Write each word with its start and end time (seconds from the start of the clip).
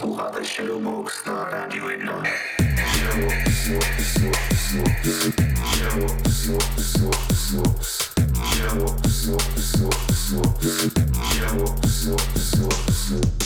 Porrada 0.00 0.42
Shadowbox 0.42 1.24
na 1.26 1.44
rádio 1.44 1.92
e 1.92 1.96
não 1.98 2.22
Yeah. 13.08 13.45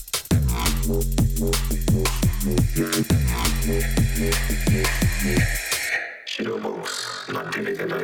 Hero 6.37 6.57
Box, 6.57 7.25
mantenete 7.31 7.85
la 7.87 7.97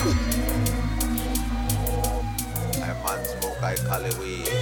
I 0.00 0.04
man 3.02 3.24
smoke, 3.24 3.62
I 3.62 3.74
call 3.74 4.04
it 4.04 4.16
weed. 4.18 4.57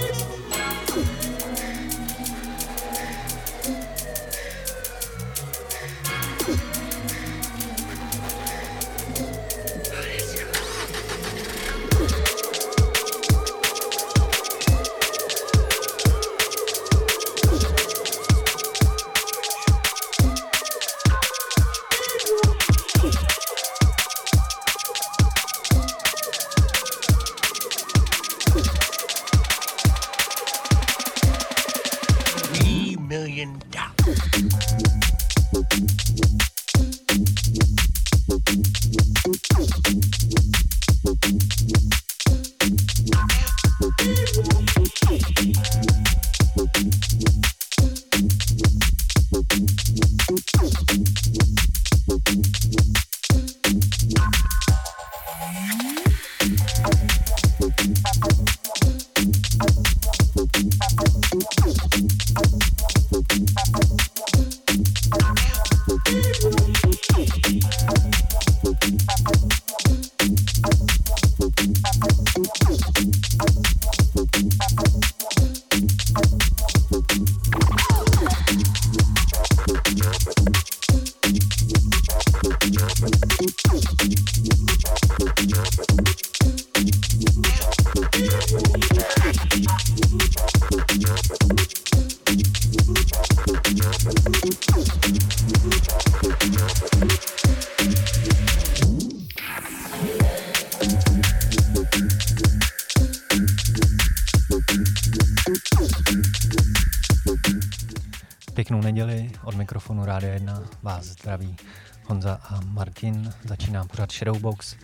Zdraví 111.27 111.57
Honza 112.05 112.39
a 112.49 112.59
Martin. 112.65 113.33
Začíná 113.43 113.85
pořád 113.85 114.11
Shadowbox. 114.11 114.75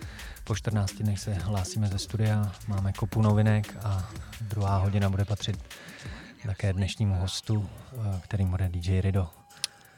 Po 0.44 0.56
14 0.56 0.94
dnech 0.94 1.20
se 1.20 1.34
hlásíme 1.34 1.88
ze 1.88 2.00
studia, 2.00 2.52
máme 2.68 2.94
kopu 2.94 3.22
novinek 3.22 3.78
a 3.84 4.10
druhá 4.42 4.78
hodina 4.78 5.10
bude 5.10 5.26
patřit 5.26 5.64
také 6.46 6.74
dnešnímu 6.74 7.16
hostu, 7.16 7.70
eh, 7.94 8.20
kterým 8.24 8.50
bude 8.50 8.70
DJ 8.70 9.02
Rido. 9.02 9.30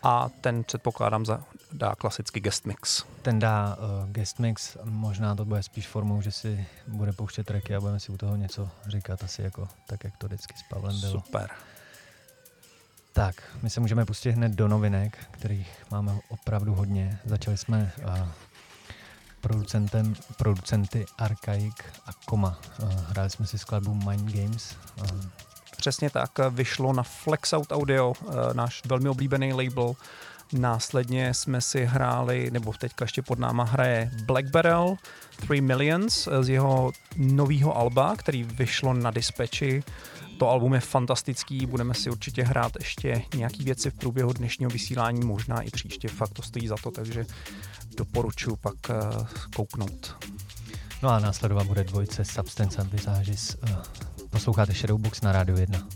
A 0.04 0.30
ten 0.42 0.64
předpokládám 0.64 1.26
za, 1.26 1.44
dá 1.74 1.96
klasický 1.96 2.40
guest 2.40 2.66
mix. 2.66 3.04
Ten 3.22 3.40
dá 3.40 3.76
uh, 3.76 4.12
guest 4.12 4.40
mix, 4.40 4.78
možná 4.84 5.36
to 5.36 5.46
bude 5.46 5.64
spíš 5.64 5.88
formou, 5.88 6.22
že 6.22 6.32
si 6.32 6.68
bude 6.88 7.14
pouštět 7.14 7.44
tracky 7.44 7.76
a 7.76 7.80
budeme 7.80 8.00
si 8.00 8.12
u 8.12 8.18
toho 8.18 8.36
něco 8.36 8.70
říkat, 8.88 9.24
asi 9.24 9.42
jako 9.42 9.68
tak, 9.88 10.04
jak 10.04 10.18
to 10.18 10.28
vždycky 10.28 10.54
s 10.58 10.64
Pavlem 10.70 11.00
bylo. 11.00 11.12
Super. 11.12 11.50
Tak, 13.16 13.36
my 13.62 13.70
se 13.70 13.80
můžeme 13.80 14.06
pustit 14.06 14.32
hned 14.32 14.52
do 14.52 14.68
novinek, 14.68 15.18
kterých 15.32 15.86
máme 15.92 16.20
opravdu 16.30 16.74
hodně. 16.76 17.20
Začali 17.26 17.58
jsme 17.58 17.92
uh, 18.04 18.28
producentem, 19.42 20.16
producenty 20.38 21.06
Archaic 21.18 21.76
a 22.06 22.10
Koma. 22.26 22.60
Uh, 22.84 22.92
hráli 23.08 23.30
jsme 23.30 23.48
si 23.48 23.58
skladbu 23.58 23.94
Mind 23.94 24.32
Games. 24.32 24.76
Uh, 25.02 25.08
Přesně 25.78 26.10
tak, 26.10 26.32
vyšlo 26.50 26.94
na 26.94 27.04
Flexout 27.04 27.72
Audio, 27.72 28.14
eh, 28.22 28.54
náš 28.54 28.82
velmi 28.86 29.10
oblíbený 29.10 29.54
label. 29.54 29.94
Následně 30.54 31.34
jsme 31.34 31.62
si 31.62 31.86
hráli, 31.86 32.52
nebo 32.52 32.74
teďka 32.74 33.06
ještě 33.06 33.22
pod 33.22 33.40
náma 33.40 33.64
hraje 33.64 34.12
Black 34.24 34.46
Barrel 34.46 34.96
3 35.38 35.62
Millions 35.62 36.28
z 36.42 36.50
jeho 36.50 36.92
nového 37.18 37.78
alba, 37.78 38.16
který 38.16 38.44
vyšlo 38.44 38.94
na 38.94 39.12
dispatchi. 39.12 39.84
To 40.38 40.50
album 40.50 40.74
je 40.74 40.80
fantastický, 40.80 41.66
budeme 41.66 41.94
si 41.94 42.10
určitě 42.10 42.44
hrát 42.44 42.72
ještě 42.80 43.22
nějaký 43.36 43.64
věci 43.64 43.92
v 43.92 43.94
průběhu 43.94 44.34
dnešního 44.34 44.72
vysílání, 44.72 45.26
možná 45.26 45.62
i 45.62 45.70
příště, 45.70 46.08
fakt 46.08 46.34
to 46.34 46.42
stojí 46.42 46.68
za 46.68 46.76
to, 46.84 46.92
takže 46.92 47.26
doporučuji 47.98 48.56
pak 48.56 48.76
eh, 48.90 48.94
kouknout. 49.56 50.16
No 51.04 51.10
a 51.10 51.20
následovat 51.20 51.68
bude 51.68 51.84
dvojce 51.84 52.26
Substance 52.26 52.82
and 52.82 52.92
Visages. 52.92 53.58
Eh, 53.70 53.76
posloucháte 54.30 54.74
Shadowbox 54.74 55.22
na 55.22 55.32
Rádio 55.32 55.58
1. 55.58 55.88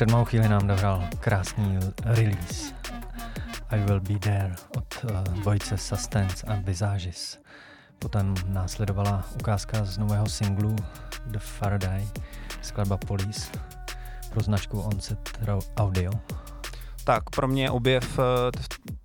Před 0.00 0.10
malou 0.10 0.24
chvíli 0.24 0.48
nám 0.48 0.66
dohrál 0.66 1.08
krásný 1.18 1.78
release 2.04 2.74
I 3.70 3.80
Will 3.80 4.00
Be 4.00 4.18
There 4.18 4.54
od 4.76 5.04
uh, 5.04 5.10
dvojice 5.22 5.78
Sustance 5.78 6.46
a 6.46 6.54
Visages. 6.54 7.38
Potom 7.98 8.34
následovala 8.46 9.24
ukázka 9.40 9.84
z 9.84 9.98
nového 9.98 10.26
singlu 10.26 10.76
The 11.26 11.38
Faraday, 11.38 12.08
skladba 12.62 12.96
Police 12.96 13.50
pro 14.30 14.42
značku 14.42 14.80
Onset 14.80 15.38
Audio. 15.76 16.12
Tak 17.04 17.30
pro 17.30 17.48
mě 17.48 17.70
objev 17.70 18.18
uh, 18.18 18.24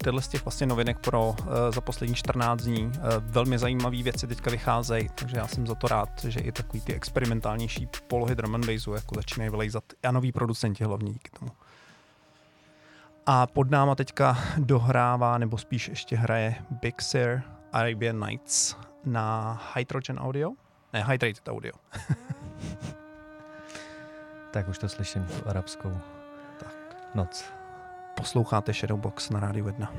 tyhle 0.06 0.22
z 0.22 0.28
těch 0.28 0.46
vlastně 0.46 0.68
novinek 0.68 1.00
pro 1.00 1.28
uh, 1.28 1.36
za 1.74 1.82
poslední 1.82 2.16
14 2.16 2.62
dní. 2.62 2.86
Uh, 2.86 2.92
velmi 3.20 3.58
zajímavé 3.58 4.04
věci 4.04 4.28
teďka 4.28 4.52
vycházejí, 4.52 5.10
takže 5.16 5.38
já 5.38 5.48
jsem 5.48 5.68
za 5.68 5.76
to 5.76 5.88
rád, 5.88 6.24
že 6.24 6.40
i 6.40 6.52
takový 6.52 6.82
ty 6.82 6.94
experimentálnější 6.94 7.88
polohy 8.08 8.36
drum 8.36 8.56
and 8.56 8.66
bassu 8.66 8.94
jako 8.94 9.16
začínají 9.16 9.50
vylejzat 9.50 9.84
a 10.04 10.12
noví 10.12 10.32
producenti 10.32 10.84
hlavně 10.84 11.12
díky 11.12 11.30
tomu. 11.40 11.52
A 13.26 13.48
pod 13.48 13.72
náma 13.72 13.96
teďka 13.96 14.38
dohrává, 14.58 15.38
nebo 15.38 15.58
spíš 15.58 15.88
ještě 15.88 16.16
hraje 16.16 16.56
Big 16.70 17.02
Sir 17.02 17.42
Arabian 17.72 18.20
Nights 18.20 18.76
na 19.06 19.62
Hydrogen 19.76 20.20
Audio. 20.20 20.52
Ne, 20.94 21.04
Hydrated 21.04 21.48
Audio. 21.48 21.74
tak 24.52 24.68
už 24.68 24.78
to 24.78 24.90
slyším, 24.90 25.28
arabskou 25.46 25.98
tak. 26.60 26.76
noc. 27.16 27.65
Posloucháte 28.16 28.74
Shadowbox 28.74 29.30
na 29.30 29.40
Rádiu 29.40 29.66
1. 29.66 29.94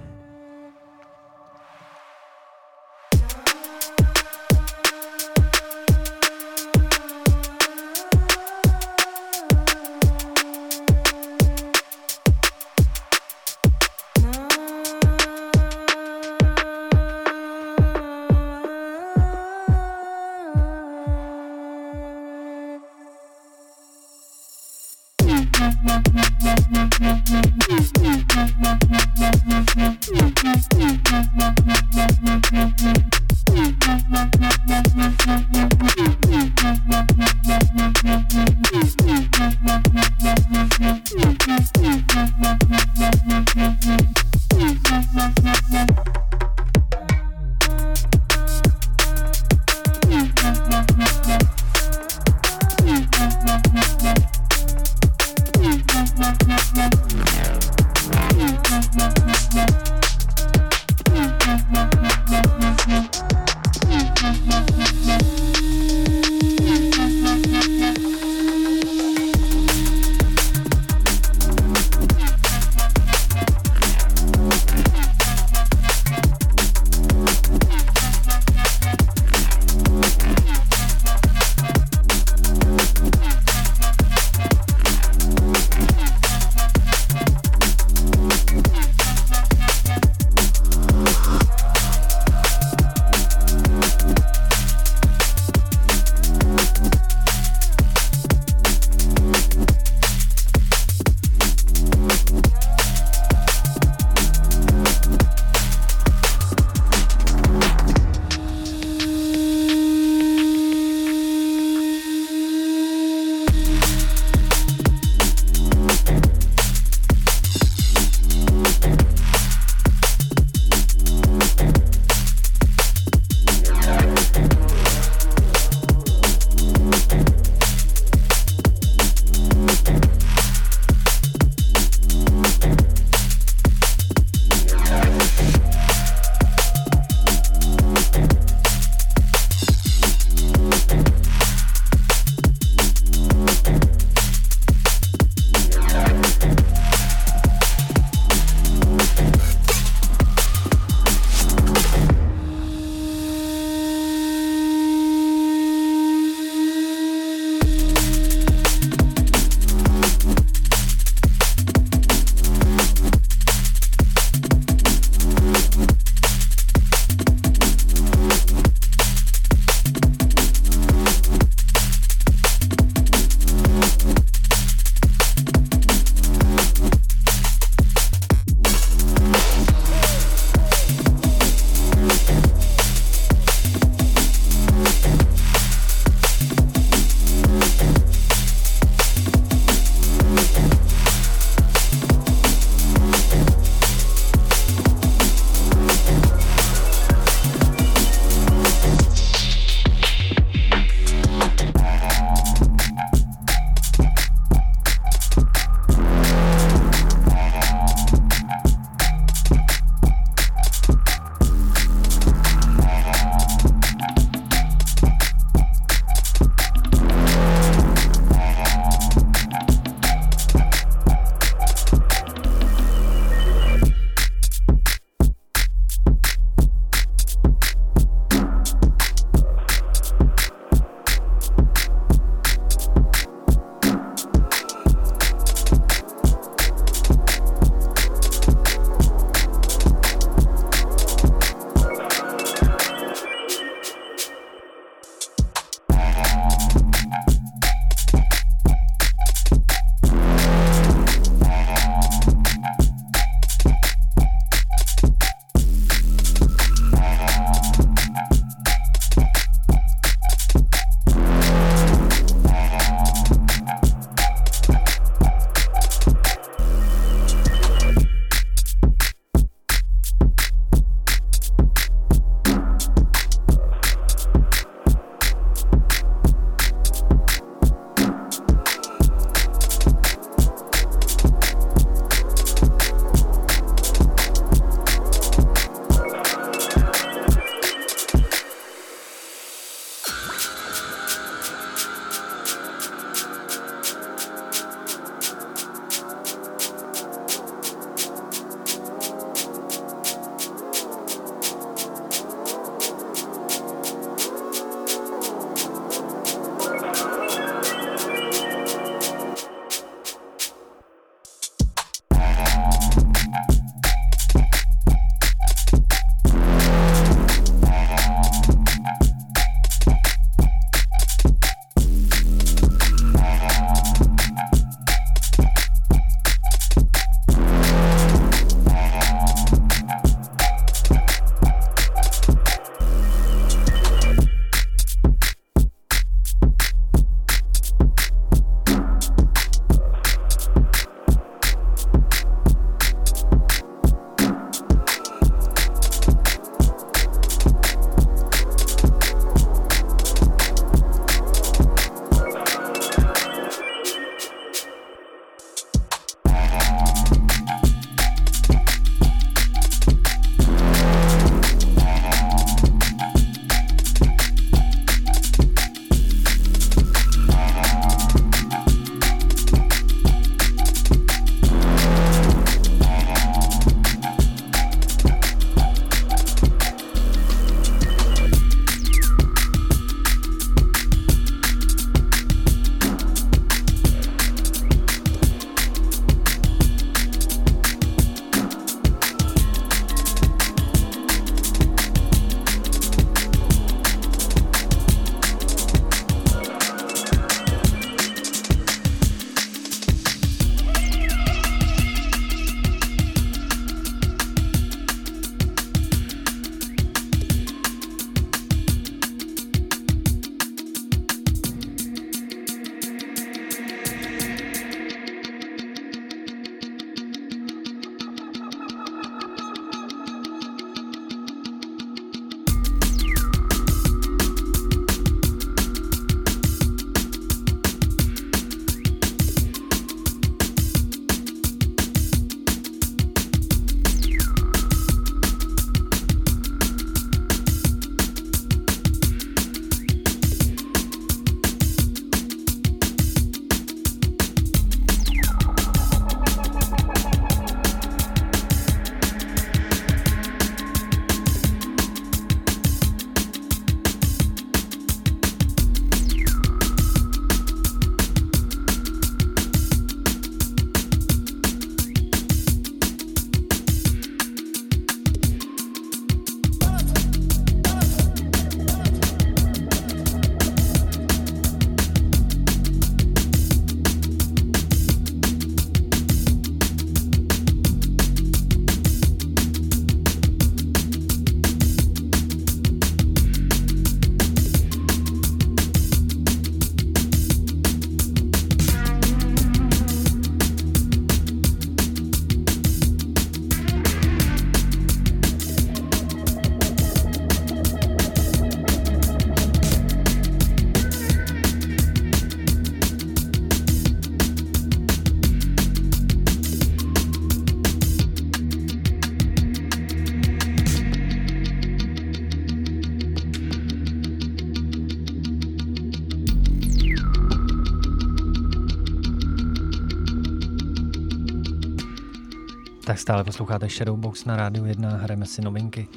stále 523.07 523.25
posloucháte 523.25 523.69
Shadowbox 523.69 524.25
na 524.25 524.37
rádiu 524.37 524.64
1, 524.64 524.90
hrajeme 524.90 525.27
si 525.27 525.42
novinky. 525.42 525.88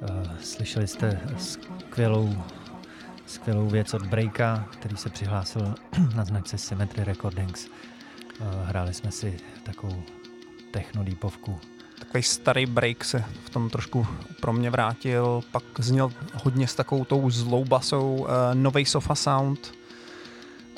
Uh, 0.00 0.08
slyšeli 0.40 0.86
jste 0.86 1.20
skvělou, 1.38 2.42
skvělou 3.26 3.66
věc 3.66 3.94
od 3.94 4.06
Breaka, 4.06 4.68
který 4.72 4.96
se 4.96 5.10
přihlásil 5.10 5.74
na 6.16 6.24
značce 6.24 6.58
Symmetry 6.58 7.04
Recordings. 7.04 7.66
Uh, 7.66 8.46
hráli 8.64 8.94
jsme 8.94 9.10
si 9.10 9.36
takovou 9.62 10.02
technodýpovku. 10.70 11.60
Takový 11.98 12.22
starý 12.22 12.66
break 12.66 13.04
se 13.04 13.24
v 13.44 13.50
tom 13.50 13.70
trošku 13.70 14.06
pro 14.40 14.52
mě 14.52 14.70
vrátil, 14.70 15.40
pak 15.52 15.64
zněl 15.78 16.12
hodně 16.34 16.68
s 16.68 16.74
takovou 16.74 17.04
tou 17.04 17.30
zlou 17.30 17.64
basou, 17.64 18.16
uh, 18.16 18.28
novej 18.54 18.84
sofa 18.84 19.14
sound. 19.14 19.74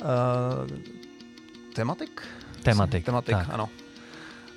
Uh, 0.01 0.77
tematik? 1.73 2.21
Tematik, 2.63 3.05
Tematik, 3.05 3.35
tak. 3.35 3.47
ano. 3.51 3.69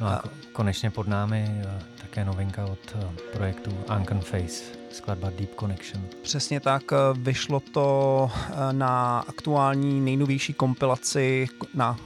No 0.00 0.06
a 0.06 0.22
konečně 0.54 0.90
pod 0.90 1.08
námi 1.08 1.62
také 2.00 2.24
novinka 2.24 2.64
od 2.64 2.78
uh, 2.94 3.14
projektu 3.32 3.70
Uncan 3.98 4.20
Face, 4.20 4.64
skladba 4.92 5.30
Deep 5.30 5.54
Connection. 5.60 6.04
Přesně 6.22 6.60
tak, 6.60 6.82
eh, 6.92 6.96
vyšlo 7.18 7.60
to 7.60 8.30
eh, 8.34 8.72
na 8.72 9.24
aktuální 9.28 10.00
nejnovější 10.00 10.54
kompilaci 10.54 11.46
na 11.74 11.96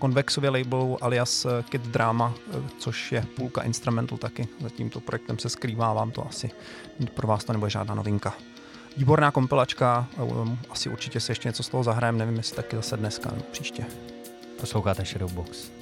Convexově 0.00 0.50
labelu 0.50 1.04
alias 1.04 1.46
Kid 1.68 1.82
Drama, 1.82 2.34
což 2.78 3.12
je 3.12 3.24
půlka 3.36 3.62
instrumentu 3.62 4.16
taky. 4.16 4.48
Za 4.60 4.68
tímto 4.68 5.00
projektem 5.00 5.38
se 5.38 5.48
skrývá, 5.48 5.92
vám 5.92 6.10
to 6.10 6.26
asi 6.26 6.50
pro 7.14 7.28
vás 7.28 7.44
to 7.44 7.52
nebude 7.52 7.70
žádná 7.70 7.94
novinka. 7.94 8.34
Výborná 8.96 9.30
kompilačka, 9.30 10.06
um, 10.18 10.58
asi 10.70 10.88
určitě 10.88 11.20
se 11.20 11.32
ještě 11.32 11.48
něco 11.48 11.62
z 11.62 11.68
toho 11.68 11.82
zahrajeme, 11.82 12.18
nevím 12.18 12.36
jestli 12.36 12.56
taky 12.56 12.76
zase 12.76 12.96
dneska 12.96 13.30
nebo 13.30 13.42
příště. 13.52 13.84
Posloucháte 14.60 15.04
Shadowbox. 15.04 15.81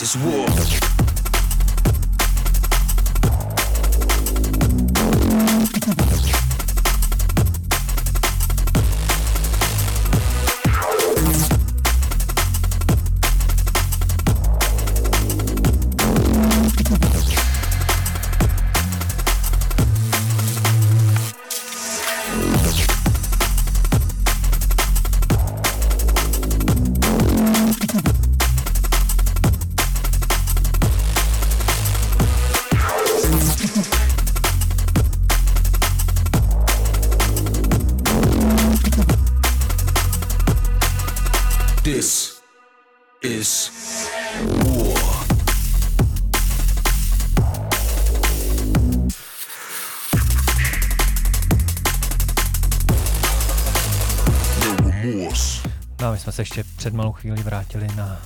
This 0.00 0.16
is 0.16 0.22
war. 0.24 0.43
Před 56.84 56.94
malou 56.94 57.12
chvíli 57.12 57.42
vrátili 57.42 57.86
na 57.96 58.18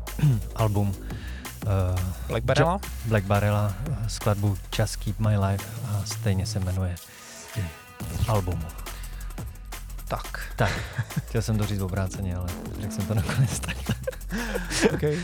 album 0.54 0.88
uh, 0.88 2.00
Black 2.28 2.44
Barrela? 2.44 2.80
Black 3.04 3.24
Barrela, 3.24 3.74
eh, 3.90 4.08
skladbu 4.08 4.58
Just 4.78 4.96
Keep 4.96 5.18
My 5.18 5.38
Life 5.38 5.64
a 5.88 6.02
stejně 6.04 6.46
se 6.46 6.60
jmenuje 6.60 6.94
album. 8.28 8.64
Tak. 10.08 10.40
Tak, 10.56 10.72
chtěl 11.26 11.42
jsem 11.42 11.58
to 11.58 11.66
říct 11.66 11.80
obráceně, 11.80 12.36
ale 12.36 12.48
řekl 12.80 12.94
jsem 12.94 13.06
to 13.06 13.14
nakonec 13.14 13.60
tak. 13.60 13.76
Okay. 14.94 15.14
Uh, 15.16 15.22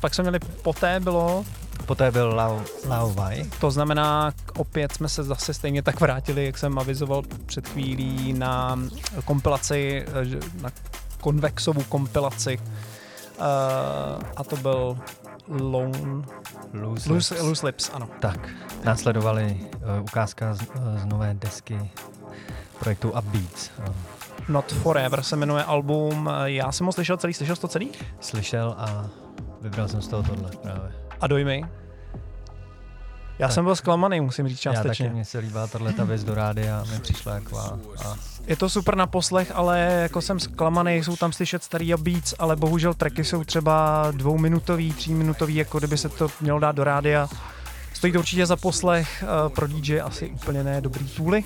pak 0.00 0.14
jsme 0.14 0.22
měli 0.22 0.38
poté 0.38 1.00
bylo, 1.00 1.44
Poté 1.86 2.10
byl 2.10 2.34
Lau, 2.34 2.60
Lau 2.88 3.12
Vai, 3.12 3.50
to 3.60 3.70
znamená, 3.70 4.32
opět 4.56 4.92
jsme 4.92 5.08
se 5.08 5.22
zase 5.22 5.54
stejně 5.54 5.82
tak 5.82 6.00
vrátili, 6.00 6.46
jak 6.46 6.58
jsem 6.58 6.78
avizoval 6.78 7.22
před 7.46 7.68
chvílí, 7.68 8.32
na 8.32 8.78
kompilaci, 9.24 10.04
na 10.62 10.70
konvexovou 11.20 11.82
kompilaci. 11.88 12.58
Uh, 13.38 13.44
a 14.36 14.44
to 14.44 14.56
byl 14.56 14.98
Lone, 15.48 16.24
Loose, 16.72 17.12
Loose, 17.12 17.34
Lips. 17.34 17.46
Loose 17.46 17.66
Lips, 17.66 17.90
ano. 17.94 18.08
Tak, 18.20 18.48
následovaly 18.84 19.60
uh, 19.74 20.02
ukázka 20.02 20.54
z, 20.54 20.60
uh, 20.62 20.66
z 20.98 21.04
nové 21.04 21.34
desky 21.34 21.90
projektu 22.78 23.10
Upbeats. 23.10 23.70
Uh, 23.88 23.94
Not 24.48 24.72
Forever 24.72 25.22
se 25.22 25.36
jmenuje 25.36 25.64
album. 25.64 26.30
Eh, 26.32 26.50
Já 26.50 26.72
jsem 26.72 26.86
ho 26.86 26.92
slyšel 26.92 27.16
celý, 27.16 27.34
slyšel 27.34 27.56
jsi 27.56 27.62
to 27.62 27.68
celý? 27.68 27.90
slyšel 28.20 28.74
a 28.78 29.06
vybral 29.60 29.88
jsem 29.88 30.02
z 30.02 30.08
toho 30.08 30.22
tohle 30.22 30.50
právě. 30.62 30.92
A 31.20 31.26
dojmy? 31.26 31.64
Já 33.40 33.46
Tak. 33.46 33.54
jsem 33.54 33.64
byl 33.64 33.76
zklamaný, 33.76 34.20
musím 34.20 34.48
říct 34.48 34.64
Já 34.64 34.72
taky, 34.72 34.82
částečně. 34.88 35.10
mně 35.10 35.24
se 35.24 35.38
líbila 35.38 35.66
tahle 35.66 35.92
ta 35.92 36.04
věc 36.04 36.24
do 36.24 36.34
rádia, 36.34 36.84
mi 36.92 37.00
přišla 37.00 37.34
jako 37.34 37.58
a, 37.58 37.78
a 38.04 38.14
Je 38.46 38.56
to 38.56 38.68
super 38.70 38.96
na 38.96 39.06
poslech, 39.06 39.52
ale 39.54 39.80
jako 40.02 40.22
jsem 40.22 40.40
zklamaný, 40.40 41.04
jsou 41.04 41.16
tam 41.16 41.32
slyšet 41.32 41.62
starý 41.64 41.94
a 41.94 41.96
beats, 41.96 42.34
ale 42.38 42.56
bohužel 42.56 42.94
tracky 42.94 43.24
jsou 43.24 43.44
třeba 43.44 44.06
dvouminutový, 44.10 44.92
tříminutový, 44.92 45.54
jako 45.54 45.78
kdyby 45.78 45.98
se 45.98 46.08
to 46.08 46.28
mělo 46.40 46.58
dát 46.60 46.76
do 46.76 46.84
rádia. 46.84 47.28
Stojí 47.92 48.12
to 48.12 48.18
určitě 48.18 48.46
za 48.46 48.56
poslech, 48.56 49.24
eh, 49.26 49.48
pro 49.48 49.66
DJ 49.66 50.00
asi 50.00 50.30
úplně 50.30 50.64
ne 50.64 50.80
dobrý 50.80 51.08
tooly. 51.08 51.44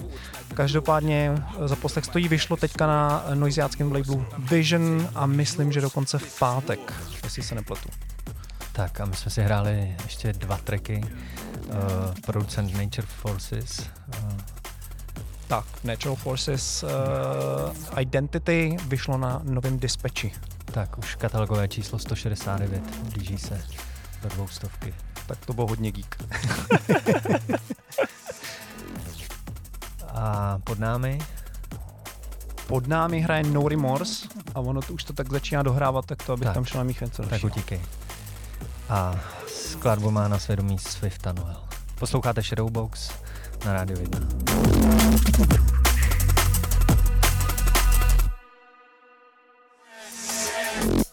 Každopádně 0.55 1.33
eh, 1.65 1.69
za 1.69 1.77
poslech 1.77 2.05
stojí, 2.05 2.29
vyšlo 2.29 2.57
teďka 2.57 2.87
na 2.87 3.25
noiziáckém 3.35 3.93
labelu 3.93 4.27
Vision 4.39 5.09
a 5.15 5.27
myslím, 5.27 5.73
že 5.73 5.81
dokonce 5.81 6.19
v 6.19 6.39
pátek, 6.39 6.93
jestli 7.25 7.43
se 7.43 7.55
nepletu. 7.55 7.89
tak 8.73 9.01
a 9.01 9.05
my 9.05 9.17
jsme 9.17 9.31
si 9.31 9.43
hráli 9.43 9.97
ještě 10.05 10.33
dva 10.33 10.57
tracky. 10.57 11.05
Uh, 11.57 12.15
producent 12.27 12.73
Nature 12.77 13.07
Forces, 13.07 13.81
uh, 14.09 14.33
Tak, 15.49 15.65
Natural 15.85 16.17
Forces 16.17 16.83
uh, 16.83 17.99
Identity 18.01 18.77
vyšlo 18.89 19.19
na 19.19 19.41
novém 19.45 19.79
dispatchi. 19.79 20.33
tak 20.65 20.99
už 20.99 21.15
katalogové 21.15 21.69
číslo 21.69 21.99
169, 21.99 22.83
blíží 23.13 23.39
se 23.39 23.63
do 24.23 24.29
dvoustovky. 24.29 24.95
Tak 25.27 25.47
to 25.47 25.53
bylo 25.53 25.67
hodně 25.67 25.93
geek. 25.93 26.17
A 30.15 30.59
pod 30.65 30.79
námi 30.79 31.19
Pod 32.67 32.87
námi 32.87 33.21
hraje 33.21 33.43
No 33.45 33.69
Remorse 33.69 34.29
a 34.55 34.61
ono 34.61 34.83
to 34.83 34.93
už 34.93 35.05
to 35.05 35.13
tak 35.13 35.33
začíná 35.33 35.63
dohrávat, 35.63 36.07
tak 36.07 36.23
to 36.23 36.33
abych 36.33 36.45
Tak. 36.45 36.55
tam 36.55 36.65
šel 36.65 36.79
na 36.79 36.85
mých 36.85 37.01
něco 37.01 37.23
Tak 37.23 37.45
utíkej. 37.45 37.81
A 38.89 39.15
Skladbu 39.75 40.11
má 40.11 40.29
na 40.29 40.39
svědomí 40.39 40.79
Swift 40.79 41.27
Anuel. 41.27 41.57
Posloucháte 41.99 42.43
Shadowbox 42.43 43.11
na 43.67 43.73
rádiu 43.73 44.01
1. 44.01 44.21
thank 50.81 51.04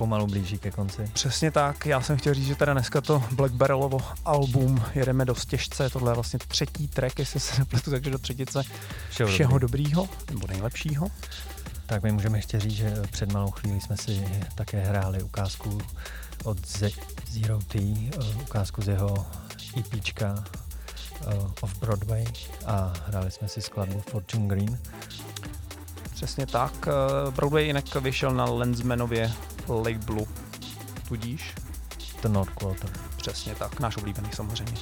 pomalu 0.00 0.26
blíží 0.26 0.58
ke 0.58 0.70
konci. 0.70 1.02
Přesně 1.12 1.50
tak, 1.50 1.86
já 1.86 2.00
jsem 2.00 2.16
chtěl 2.16 2.34
říct, 2.34 2.46
že 2.46 2.54
teda 2.54 2.72
dneska 2.72 3.00
to 3.00 3.22
Black 3.32 3.52
Barrelovo 3.52 3.98
album 4.24 4.82
jedeme 4.94 5.24
dost 5.24 5.44
těžce, 5.48 5.90
tohle 5.90 6.10
je 6.10 6.14
vlastně 6.14 6.38
třetí 6.48 6.88
track, 6.88 7.18
jestli 7.18 7.40
se 7.40 7.58
nepletu, 7.58 7.90
takže 7.90 8.10
do 8.10 8.18
třetice 8.18 8.62
Všeho, 9.10 9.30
všeho 9.30 9.58
dobrý. 9.58 9.82
dobrýho, 9.84 10.08
nebo 10.30 10.46
nejlepšího. 10.46 11.06
Tak 11.86 12.02
my 12.02 12.12
můžeme 12.12 12.38
ještě 12.38 12.60
říct, 12.60 12.72
že 12.76 13.02
před 13.10 13.32
malou 13.32 13.50
chvíli 13.50 13.80
jsme 13.80 13.96
si 13.96 14.24
také 14.54 14.80
hráli 14.84 15.22
ukázku 15.22 15.78
od 16.44 16.66
Z- 16.66 16.94
Zero 17.30 17.58
T, 17.58 17.78
eh, 17.78 18.34
ukázku 18.42 18.82
z 18.82 18.88
jeho 18.88 19.26
EPčka 19.78 20.44
eh, 21.26 21.34
Off 21.60 21.78
Broadway 21.78 22.24
a 22.66 22.92
hráli 23.06 23.30
jsme 23.30 23.48
si 23.48 23.62
skladbu 23.62 24.00
Fortune 24.10 24.46
Green. 24.48 24.78
Přesně 26.14 26.46
tak, 26.46 26.72
eh, 26.88 27.30
Broadway 27.30 27.66
jinak 27.66 27.94
vyšel 27.94 28.30
na 28.34 28.44
Lensmanově 28.44 29.32
labelu, 29.70 30.28
tudíž 31.08 31.54
The 32.22 32.28
North 32.28 32.54
Quarter. 32.54 32.90
přesně 33.16 33.54
tak, 33.54 33.80
náš 33.80 33.96
oblíbený 33.96 34.28
samozřejmě. 34.32 34.76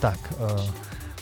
Tak, 0.00 0.32
uh, 0.38 0.70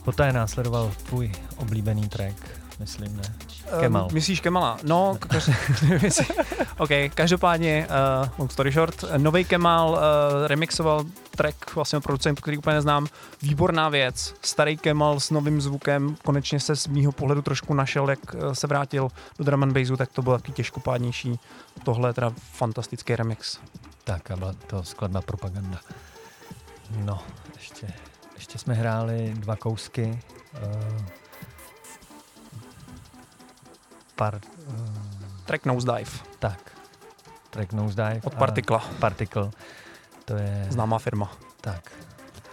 poté 0.05 0.33
následoval 0.33 0.93
tvůj 1.07 1.33
oblíbený 1.57 2.09
track, 2.09 2.61
myslím, 2.79 3.17
ne? 3.17 3.35
Kemal. 3.81 4.05
Uh, 4.07 4.13
myslíš 4.13 4.41
Kemala? 4.41 4.79
No, 4.83 5.15
kaž- 5.21 5.55
OK, 6.79 6.91
každopádně, 7.15 7.87
uh, 8.23 8.29
long 8.39 8.53
story 8.53 8.73
short, 8.73 9.05
nový 9.17 9.45
Kemal 9.45 9.91
uh, 9.91 9.99
remixoval 10.47 11.05
track 11.31 11.75
vlastně 11.75 11.97
od 11.97 12.03
producentu, 12.03 12.43
který 12.43 12.59
úplně 12.59 12.75
neznám. 12.75 13.07
Výborná 13.43 13.89
věc, 13.89 14.35
starý 14.43 14.77
Kemal 14.77 15.21
s 15.21 15.31
novým 15.31 15.61
zvukem, 15.61 16.17
konečně 16.25 16.61
se 16.61 16.77
z 16.77 16.87
mýho 16.87 17.13
pohledu 17.13 17.43
trošku 17.43 17.75
našel, 17.75 18.11
jak 18.11 18.35
uh, 18.35 18.53
se 18.53 18.67
vrátil 18.67 19.09
do 19.39 19.45
drum 19.45 19.63
and 19.63 19.73
bassu, 19.73 19.97
tak 19.97 20.13
to 20.13 20.23
bylo 20.23 20.39
taky 20.39 20.53
těžkopádnější. 20.53 21.39
Tohle 21.85 22.09
je 22.09 22.13
teda 22.13 22.33
fantastický 22.53 23.17
remix. 23.17 23.59
Tak 24.05 24.31
a 24.31 24.37
byla 24.37 24.55
to 24.67 24.83
skladba 24.83 25.21
Propaganda. 25.21 25.79
No, 27.05 27.19
ještě, 27.57 27.87
ještě 28.35 28.59
jsme 28.59 28.75
hráli 28.75 29.33
dva 29.37 29.57
kousky. 29.57 30.21
Uh, 30.55 31.22
par, 34.23 34.41
uh, 34.69 34.75
Track 35.45 35.67
Nosedive 35.67 36.11
tak, 36.39 36.71
track 37.51 37.73
Nosedive. 37.73 38.21
od 38.25 38.35
Partikla, 38.35 38.79
Particle. 39.01 39.51
To 40.25 40.37
je, 40.37 40.67
známá 40.71 40.99
firma. 40.99 41.31
tak, 41.61 41.93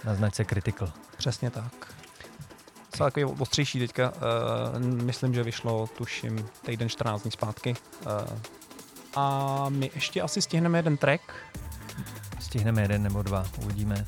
na 0.03 0.15
značce 0.15 0.45
Critical. 0.45 0.91
Přesně 1.17 1.51
tak. 1.51 1.93
Co 2.91 3.03
takový 3.03 3.25
ostřejší 3.25 3.79
teďka, 3.79 4.11
uh, 4.11 4.79
myslím, 4.79 5.33
že 5.33 5.43
vyšlo, 5.43 5.87
tuším, 5.87 6.49
týden 6.65 6.89
14 6.89 7.21
dní 7.21 7.31
zpátky. 7.31 7.75
Uh, 8.05 8.37
a 9.15 9.65
my 9.69 9.91
ještě 9.95 10.21
asi 10.21 10.41
stihneme 10.41 10.77
jeden 10.77 10.97
track, 10.97 11.21
Stihneme 12.39 12.81
jeden 12.81 13.03
nebo 13.03 13.23
dva, 13.23 13.45
uvidíme. 13.63 14.05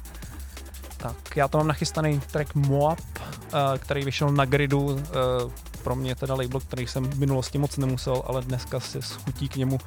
Tak 0.98 1.36
já 1.36 1.48
to 1.48 1.58
mám 1.58 1.68
nachystaný 1.68 2.20
track 2.20 2.56
Moab, 2.56 3.00
eh, 3.20 3.78
který 3.78 4.06
vyšel 4.06 4.32
na 4.32 4.46
gridu. 4.46 5.00
eh, 5.00 5.71
Pro 5.84 5.96
mě 5.96 6.16
teda 6.16 6.36
label, 6.36 6.60
který 6.60 6.88
jsem 6.88 7.04
v 7.04 7.20
minulosti 7.20 7.58
moc 7.58 7.78
nemusel, 7.78 8.24
ale 8.26 8.42
dneska 8.42 8.80
si 8.80 9.02
s 9.02 9.12
chutí 9.12 9.50
k 9.50 9.56
němu 9.56 9.80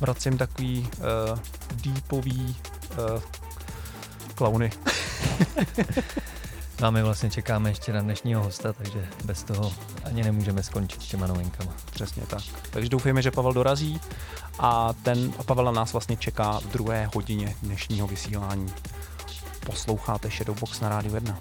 vracím 0.00 0.38
takový 0.38 0.88
uh, 1.32 1.38
deepový 1.84 2.56
uh, 2.90 3.22
klauny. 4.34 4.70
No 6.80 6.88
a 6.88 6.90
my 6.90 7.02
vlastně 7.02 7.30
čekáme 7.30 7.70
ještě 7.70 7.92
na 7.92 8.00
dnešního 8.00 8.42
hosta, 8.42 8.72
takže 8.72 9.08
bez 9.24 9.42
toho 9.42 9.72
ani 10.04 10.22
nemůžeme 10.22 10.62
skončit 10.62 11.02
s 11.02 11.06
těma 11.06 11.26
novinkama. 11.26 11.72
Přesně 11.92 12.22
tak. 12.26 12.42
Takže 12.70 12.88
doufejme, 12.88 13.22
že 13.22 13.30
Pavel 13.30 13.52
dorazí 13.52 14.00
a 14.58 14.92
ten 14.92 15.32
a 15.38 15.42
Pavel 15.42 15.64
na 15.64 15.72
nás 15.72 15.92
vlastně 15.92 16.16
čeká 16.16 16.60
v 16.60 16.66
druhé 16.66 17.10
hodině 17.14 17.56
dnešního 17.62 18.06
vysílání. 18.06 18.72
Posloucháte 19.66 20.30
Shadowbox 20.30 20.80
na 20.80 20.88
Rádiu 20.88 21.14
1. 21.14 21.38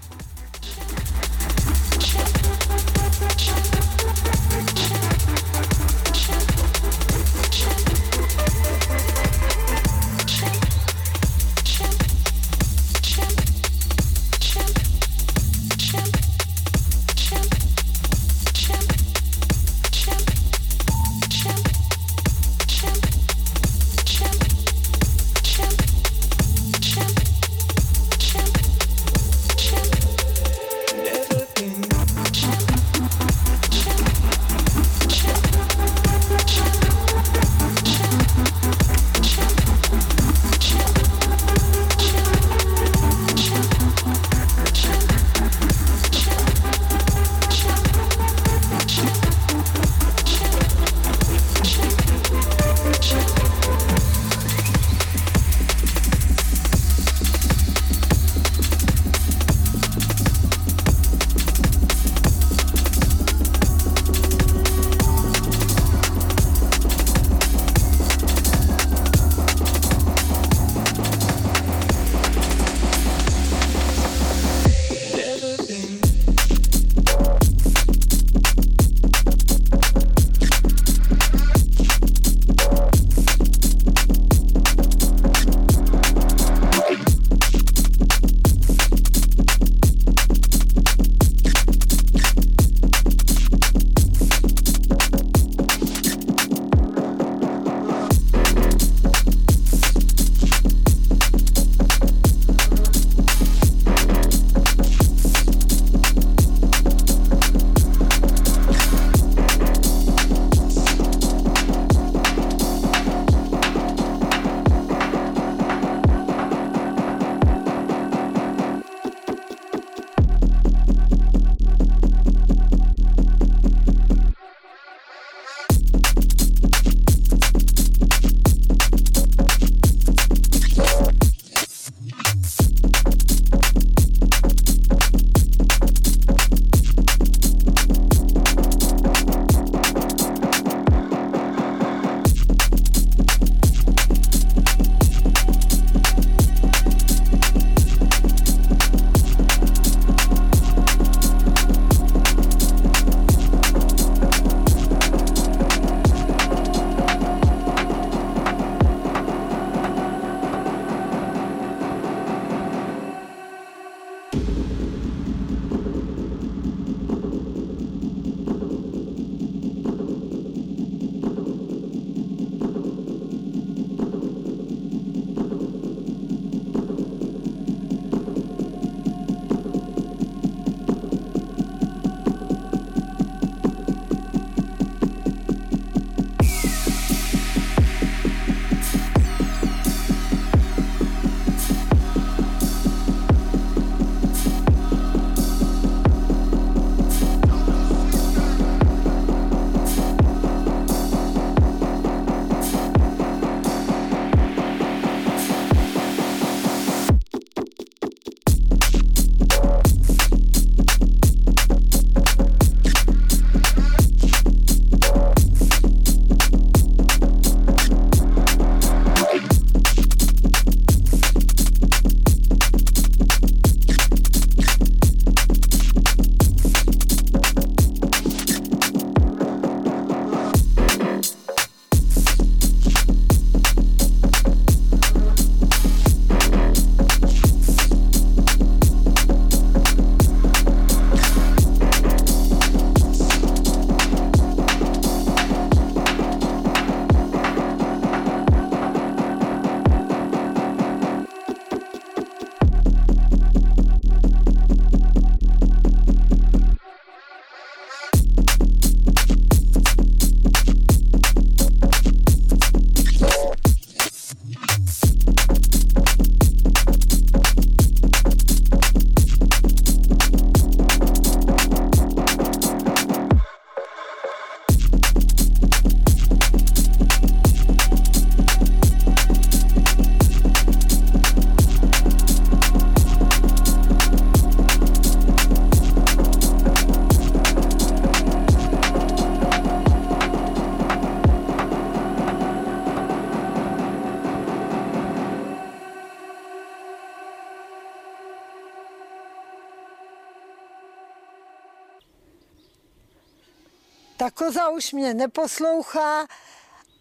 už 304.78 304.94
mě 304.94 305.14
neposlouchá 305.14 306.22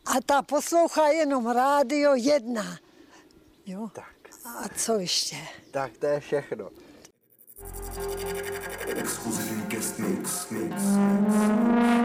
a 0.06 0.20
ta 0.26 0.42
poslouchá 0.42 1.08
jenom 1.08 1.46
rádio 1.46 2.14
jedna. 2.14 2.78
Jo? 3.66 3.88
Tak. 3.92 4.14
A 4.58 4.68
co 4.68 4.98
ještě? 4.98 5.36
Tak 5.70 5.98
to 5.98 6.06
je 6.06 6.20
všechno. 6.20 6.70
Exkluzivní 8.86 9.62
guest 9.62 9.98
mix. 9.98 10.50
mix. 10.50 10.82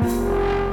You 0.06 0.71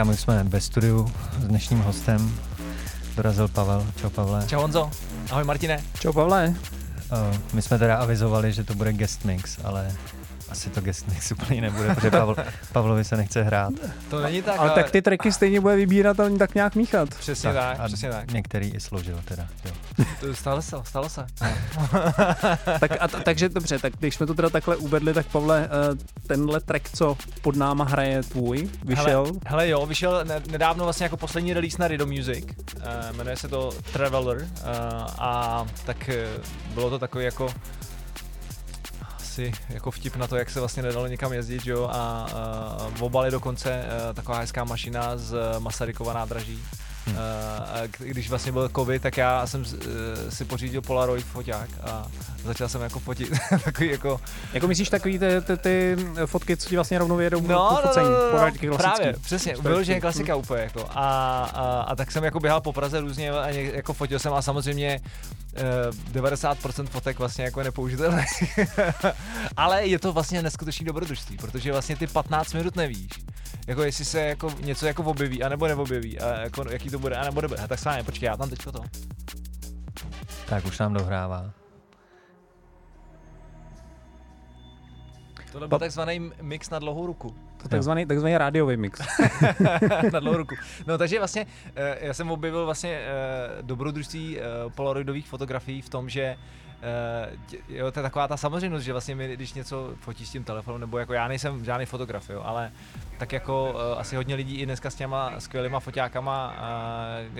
Tak 0.00 0.06
a 0.06 0.10
my 0.10 0.16
jsme 0.16 0.44
ve 0.44 0.60
studiu 0.60 1.12
s 1.40 1.44
dnešním 1.44 1.78
hostem. 1.78 2.38
Dorazil 3.16 3.48
Pavel. 3.48 3.86
Čau 4.00 4.10
Pavle. 4.10 4.46
Čau 4.46 4.60
Honzo. 4.60 4.90
Ahoj 5.30 5.44
Martine. 5.44 5.82
Čau 6.00 6.12
Pavle. 6.12 6.48
Uh, 6.48 7.36
my 7.52 7.62
jsme 7.62 7.78
teda 7.78 7.96
avizovali, 7.96 8.52
že 8.52 8.64
to 8.64 8.74
bude 8.74 8.92
guest 8.92 9.24
mix, 9.24 9.58
ale 9.64 9.92
asi 10.48 10.70
to 10.70 10.80
guest 10.80 11.08
mix 11.08 11.32
úplně 11.32 11.60
nebude, 11.60 11.94
protože 11.94 12.10
Pavl, 12.10 12.36
Pavlovi 12.72 13.04
se 13.04 13.16
nechce 13.16 13.42
hrát. 13.42 13.72
To 14.10 14.22
není 14.22 14.42
tak, 14.42 14.58
ale, 14.58 14.70
ale 14.70 14.82
tak 14.82 14.90
ty 14.90 15.02
tracky 15.02 15.32
stejně 15.32 15.60
bude 15.60 15.76
vybírat 15.76 16.20
a 16.20 16.24
oni 16.24 16.38
tak 16.38 16.54
nějak 16.54 16.74
míchat. 16.74 17.08
Přesně 17.14 17.52
tak, 17.52 17.76
tak 17.76 17.86
přesně 17.86 18.10
tak. 18.10 18.32
Některý 18.32 18.74
i 18.74 18.80
složil 18.80 19.20
teda, 19.24 19.48
jo. 19.64 19.72
Stalo 20.32 20.62
se, 20.62 20.76
stalo 20.84 21.08
se. 21.08 21.26
tak 22.80 22.90
a 23.00 23.08
takže 23.08 23.48
dobře, 23.48 23.78
tak 23.78 23.92
když 23.98 24.14
jsme 24.14 24.26
to 24.26 24.34
teda 24.34 24.50
takhle 24.50 24.76
uvedli, 24.76 25.14
tak 25.14 25.26
Pavle, 25.26 25.68
uh, 25.92 25.98
tenhle 26.26 26.60
track, 26.60 26.88
co 26.96 27.16
pod 27.42 27.56
náma 27.56 27.84
hraje 27.84 28.22
tvůj, 28.22 28.70
vyšel? 28.84 29.24
Hele, 29.24 29.38
hele 29.46 29.68
jo, 29.68 29.86
vyšel 29.86 30.24
ne- 30.24 30.42
nedávno 30.50 30.84
vlastně 30.84 31.04
jako 31.04 31.16
poslední 31.16 31.54
release 31.54 31.76
na 31.78 31.88
Rido 31.88 32.06
Music, 32.06 32.44
uh, 32.44 33.16
jmenuje 33.16 33.36
se 33.36 33.48
to 33.48 33.72
Traveler 33.92 34.36
uh, 34.36 34.46
a 35.18 35.66
tak 35.86 36.10
bylo 36.74 36.90
to 36.90 36.98
takový 36.98 37.24
jako 37.24 37.54
asi 39.16 39.52
jako 39.68 39.90
vtip 39.90 40.16
na 40.16 40.26
to, 40.26 40.36
jak 40.36 40.50
se 40.50 40.60
vlastně 40.60 40.82
nedalo 40.82 41.06
někam 41.06 41.32
jezdit, 41.32 41.66
jo, 41.66 41.90
a 41.92 42.26
uh, 42.88 42.94
v 42.94 43.02
obali 43.02 43.30
dokonce 43.30 43.84
uh, 43.84 44.14
taková 44.14 44.38
hezká 44.38 44.64
mašina 44.64 45.16
z 45.16 45.36
Masarykova 45.58 46.12
nádraží. 46.12 46.62
Hmm. 47.10 47.18
Uh, 48.00 48.06
když 48.06 48.30
vlastně 48.30 48.52
byl 48.52 48.68
covid, 48.68 49.02
tak 49.02 49.16
já 49.16 49.46
jsem 49.46 49.60
uh, 49.60 49.66
si 50.28 50.44
pořídil 50.44 50.82
Polaroid 50.82 51.24
foťák 51.24 51.68
a 51.82 52.06
začal 52.44 52.68
jsem 52.68 52.82
jako 52.82 52.98
fotit 52.98 53.28
takový 53.64 53.90
jako... 53.90 54.20
Jako 54.52 54.68
myslíš 54.68 54.88
takový 54.88 55.18
ty, 55.18 55.26
ty, 55.40 55.56
ty 55.56 55.96
fotky, 56.26 56.56
co 56.56 56.68
ti 56.68 56.74
vlastně 56.74 56.98
rovnou 56.98 57.18
jedou 57.18 57.40
no, 57.40 57.68
po 57.68 57.88
focení, 57.88 58.08
no, 58.08 58.12
no, 58.12 58.70
no, 58.70 58.76
právě, 58.76 59.14
přesně, 59.22 59.54
vyloženě 59.60 60.00
klasika 60.00 60.32
hmm. 60.32 60.42
úplně 60.42 60.62
jako 60.62 60.86
a, 60.90 61.44
a, 61.44 61.80
a, 61.80 61.96
tak 61.96 62.12
jsem 62.12 62.24
jako 62.24 62.40
běhal 62.40 62.60
po 62.60 62.72
Praze 62.72 63.00
různě 63.00 63.30
a 63.30 63.48
jako 63.48 63.92
fotil 63.92 64.18
jsem 64.18 64.32
a 64.32 64.42
samozřejmě 64.42 65.00
uh, 65.52 66.22
90% 66.22 66.86
fotek 66.86 67.18
vlastně 67.18 67.44
jako 67.44 67.62
nepoužitelné. 67.62 68.26
Ale 69.56 69.86
je 69.86 69.98
to 69.98 70.12
vlastně 70.12 70.42
neskutečný 70.42 70.86
dobrodružství, 70.86 71.36
protože 71.36 71.72
vlastně 71.72 71.96
ty 71.96 72.06
15 72.06 72.54
minut 72.54 72.76
nevíš, 72.76 73.10
jako 73.66 73.82
jestli 73.82 74.04
se 74.04 74.20
jako 74.20 74.54
něco 74.60 74.86
jako 74.86 75.02
objeví, 75.02 75.42
anebo 75.42 75.66
neobjeví, 75.66 76.20
a 76.20 76.40
jako 76.40 76.70
jaký 76.70 76.90
to 76.90 76.98
bude, 76.98 77.16
anebo 77.16 77.40
nebude. 77.40 77.68
Tak 77.68 77.78
sáně, 77.78 78.04
počkej, 78.04 78.26
já 78.26 78.36
tam 78.36 78.50
teďko 78.50 78.72
to. 78.72 78.82
Tak 80.46 80.66
už 80.66 80.78
nám 80.78 80.94
dohrává. 80.94 81.50
Tohle 85.52 85.68
byl 85.68 85.78
takzvaný 85.78 86.30
mix 86.42 86.70
na 86.70 86.78
dlouhou 86.78 87.06
ruku. 87.06 87.49
To 87.62 87.68
takzvaný, 87.68 88.06
takzvaný 88.06 88.38
rádiový 88.38 88.76
mix. 88.76 89.00
na 90.12 90.20
dlouhou 90.20 90.36
ruku. 90.36 90.54
No 90.86 90.98
takže 90.98 91.18
vlastně 91.18 91.46
já 92.00 92.14
jsem 92.14 92.30
objevil 92.30 92.64
vlastně 92.64 93.00
dobrodružství 93.62 94.38
polaroidových 94.74 95.28
fotografií 95.28 95.82
v 95.82 95.88
tom, 95.88 96.08
že 96.08 96.36
jo, 97.68 97.92
to 97.92 97.98
je 97.98 98.02
taková 98.02 98.28
ta 98.28 98.36
samozřejmost, 98.36 98.84
že 98.84 98.92
vlastně 98.92 99.14
my, 99.14 99.36
když 99.36 99.54
něco 99.54 99.94
fotí 100.00 100.26
s 100.26 100.30
tím 100.30 100.44
telefonem, 100.44 100.80
nebo 100.80 100.98
jako 100.98 101.12
já 101.12 101.28
nejsem 101.28 101.64
žádný 101.64 101.86
fotograf, 101.86 102.30
jo, 102.30 102.42
ale 102.44 102.72
tak 103.18 103.32
jako 103.32 103.74
asi 103.98 104.16
hodně 104.16 104.34
lidí 104.34 104.56
i 104.56 104.66
dneska 104.66 104.90
s 104.90 104.94
těma 104.94 105.40
skvělýma 105.40 105.80
foťákama 105.80 106.54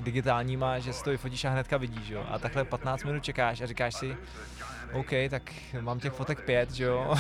digitálníma, 0.01 0.79
že 0.79 0.93
si 0.93 1.05
to 1.05 1.11
vyfotíš 1.11 1.45
a 1.45 1.51
hnedka 1.51 1.77
vidíš, 1.77 2.09
jo. 2.09 2.25
A 2.31 2.39
takhle 2.39 2.65
15 2.65 3.05
minut 3.05 3.25
čekáš 3.25 3.61
a 3.61 3.67
říkáš 3.67 3.95
si, 3.95 4.17
OK, 4.93 5.11
tak 5.31 5.43
mám 5.81 6.01
těch 6.01 6.13
fotek 6.13 6.41
pět, 6.41 6.71
že 6.71 6.85
jo? 6.85 7.15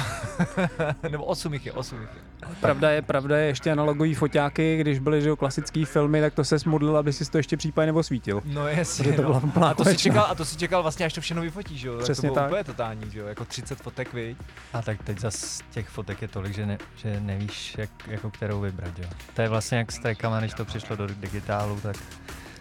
Nebo 1.10 1.24
osm 1.24 1.52
jich 1.52 1.66
je, 1.66 1.72
osm 1.72 2.00
jich 2.00 2.10
je. 2.14 2.30
Pravda 2.60 2.90
je, 2.90 3.02
pravda 3.02 3.38
je 3.38 3.46
ještě 3.46 3.72
analogový 3.72 4.14
foťáky, 4.14 4.76
když 4.76 4.98
byly 4.98 5.22
že 5.22 5.28
jo, 5.28 5.36
klasický 5.36 5.84
filmy, 5.84 6.20
tak 6.20 6.34
to 6.34 6.44
se 6.44 6.58
smudlil, 6.58 6.96
aby 6.96 7.12
si 7.12 7.30
to 7.30 7.38
ještě 7.38 7.56
případně 7.56 7.92
osvítil. 7.92 8.42
No 8.44 8.68
jasně, 8.68 9.12
to 9.12 9.22
no. 9.22 9.40
byla 9.40 9.70
a, 9.70 9.74
to 9.74 9.84
si 9.84 9.96
čekal, 9.96 10.26
a 10.28 10.34
to 10.34 10.44
si 10.44 10.56
čekal 10.56 10.82
vlastně, 10.82 11.06
až 11.06 11.12
to 11.12 11.20
všechno 11.20 11.42
vyfotíš, 11.42 11.82
jo? 11.82 11.98
Přesně 11.98 12.28
to 12.28 12.34
bylo 12.34 12.42
tak. 12.44 12.50
úplně 12.50 12.64
totální, 12.64 13.10
že 13.10 13.18
jo? 13.18 13.26
Jako 13.26 13.44
30 13.44 13.78
fotek, 13.78 14.12
viď? 14.12 14.36
A 14.72 14.82
tak 14.82 15.02
teď 15.02 15.18
zas 15.18 15.60
těch 15.70 15.88
fotek 15.88 16.22
je 16.22 16.28
tolik, 16.28 16.54
že, 16.54 16.66
ne, 16.66 16.78
že 16.96 17.20
nevíš, 17.20 17.74
jak, 17.78 17.90
jako 18.06 18.30
kterou 18.30 18.60
vybrat, 18.60 18.98
jo. 18.98 19.08
To 19.34 19.42
je 19.42 19.48
vlastně 19.48 19.78
jak 19.78 19.92
s 19.92 19.98
trackama, 19.98 20.40
když 20.40 20.54
to 20.54 20.64
přišlo 20.64 20.96
do 20.96 21.06
digitálu, 21.06 21.80
tak 21.80 21.96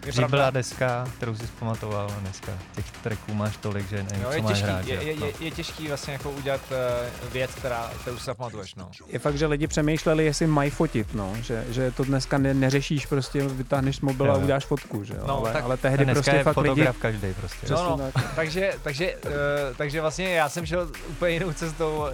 Je 0.06 0.12
pravda. 0.12 0.36
byla 0.36 0.50
deska, 0.50 1.06
kterou 1.16 1.34
si 1.36 1.46
pamatoval, 1.58 2.10
a 2.16 2.20
dneska 2.20 2.52
těch 2.74 2.90
tracků 2.90 3.34
máš 3.34 3.56
tolik, 3.56 3.88
že 3.88 3.96
nevím, 4.02 4.22
Jo, 4.22 4.28
co 4.28 4.34
je, 4.36 4.42
máš 4.42 4.52
těžký, 4.52 4.64
hrát. 4.66 4.86
je, 4.86 4.94
je, 5.04 5.16
No. 5.20 5.26
je, 5.26 5.32
je, 5.40 5.50
těžký 5.50 5.88
vlastně 5.88 6.12
jako 6.12 6.30
udělat 6.30 6.60
uh, 6.70 7.32
věc, 7.32 7.50
která, 7.54 7.90
kterou 8.00 8.18
si 8.18 8.24
zapamatuješ, 8.24 8.74
no. 8.74 8.90
Je 9.06 9.18
fakt, 9.18 9.38
že 9.38 9.46
lidi 9.46 9.66
přemýšleli, 9.66 10.24
jestli 10.24 10.46
mají 10.46 10.70
fotit, 10.70 11.14
no. 11.14 11.32
že, 11.42 11.64
že 11.68 11.90
to 11.90 12.04
dneska 12.04 12.38
ne, 12.38 12.54
neřešíš, 12.54 13.06
prostě 13.06 13.42
vytáhneš 13.42 14.00
mobil 14.00 14.26
Jo, 14.26 14.32
a 14.32 14.36
uděláš 14.36 14.64
fotku, 14.64 15.04
že 15.04 15.14
jo? 15.14 15.20
No, 15.26 15.38
ale, 15.38 15.52
tak- 15.52 15.64
ale 15.64 15.76
tehdy 15.76 16.04
dneska 16.04 16.14
prostě 16.22 16.36
je 16.36 16.44
fakt 16.44 16.56
lidi... 16.56 16.88
každý 17.00 17.34
prostě. 17.34 17.66
No, 17.70 17.96
no, 17.96 18.10
tak. 18.12 18.34
takže, 18.34 18.72
takže, 18.82 19.14
uh, 19.14 19.30
takže 19.76 20.00
vlastně 20.00 20.34
já 20.34 20.48
jsem 20.48 20.66
šel 20.66 20.88
úplně 21.08 21.32
jinou 21.32 21.52
cestou, 21.52 21.96
uh, 21.98 22.06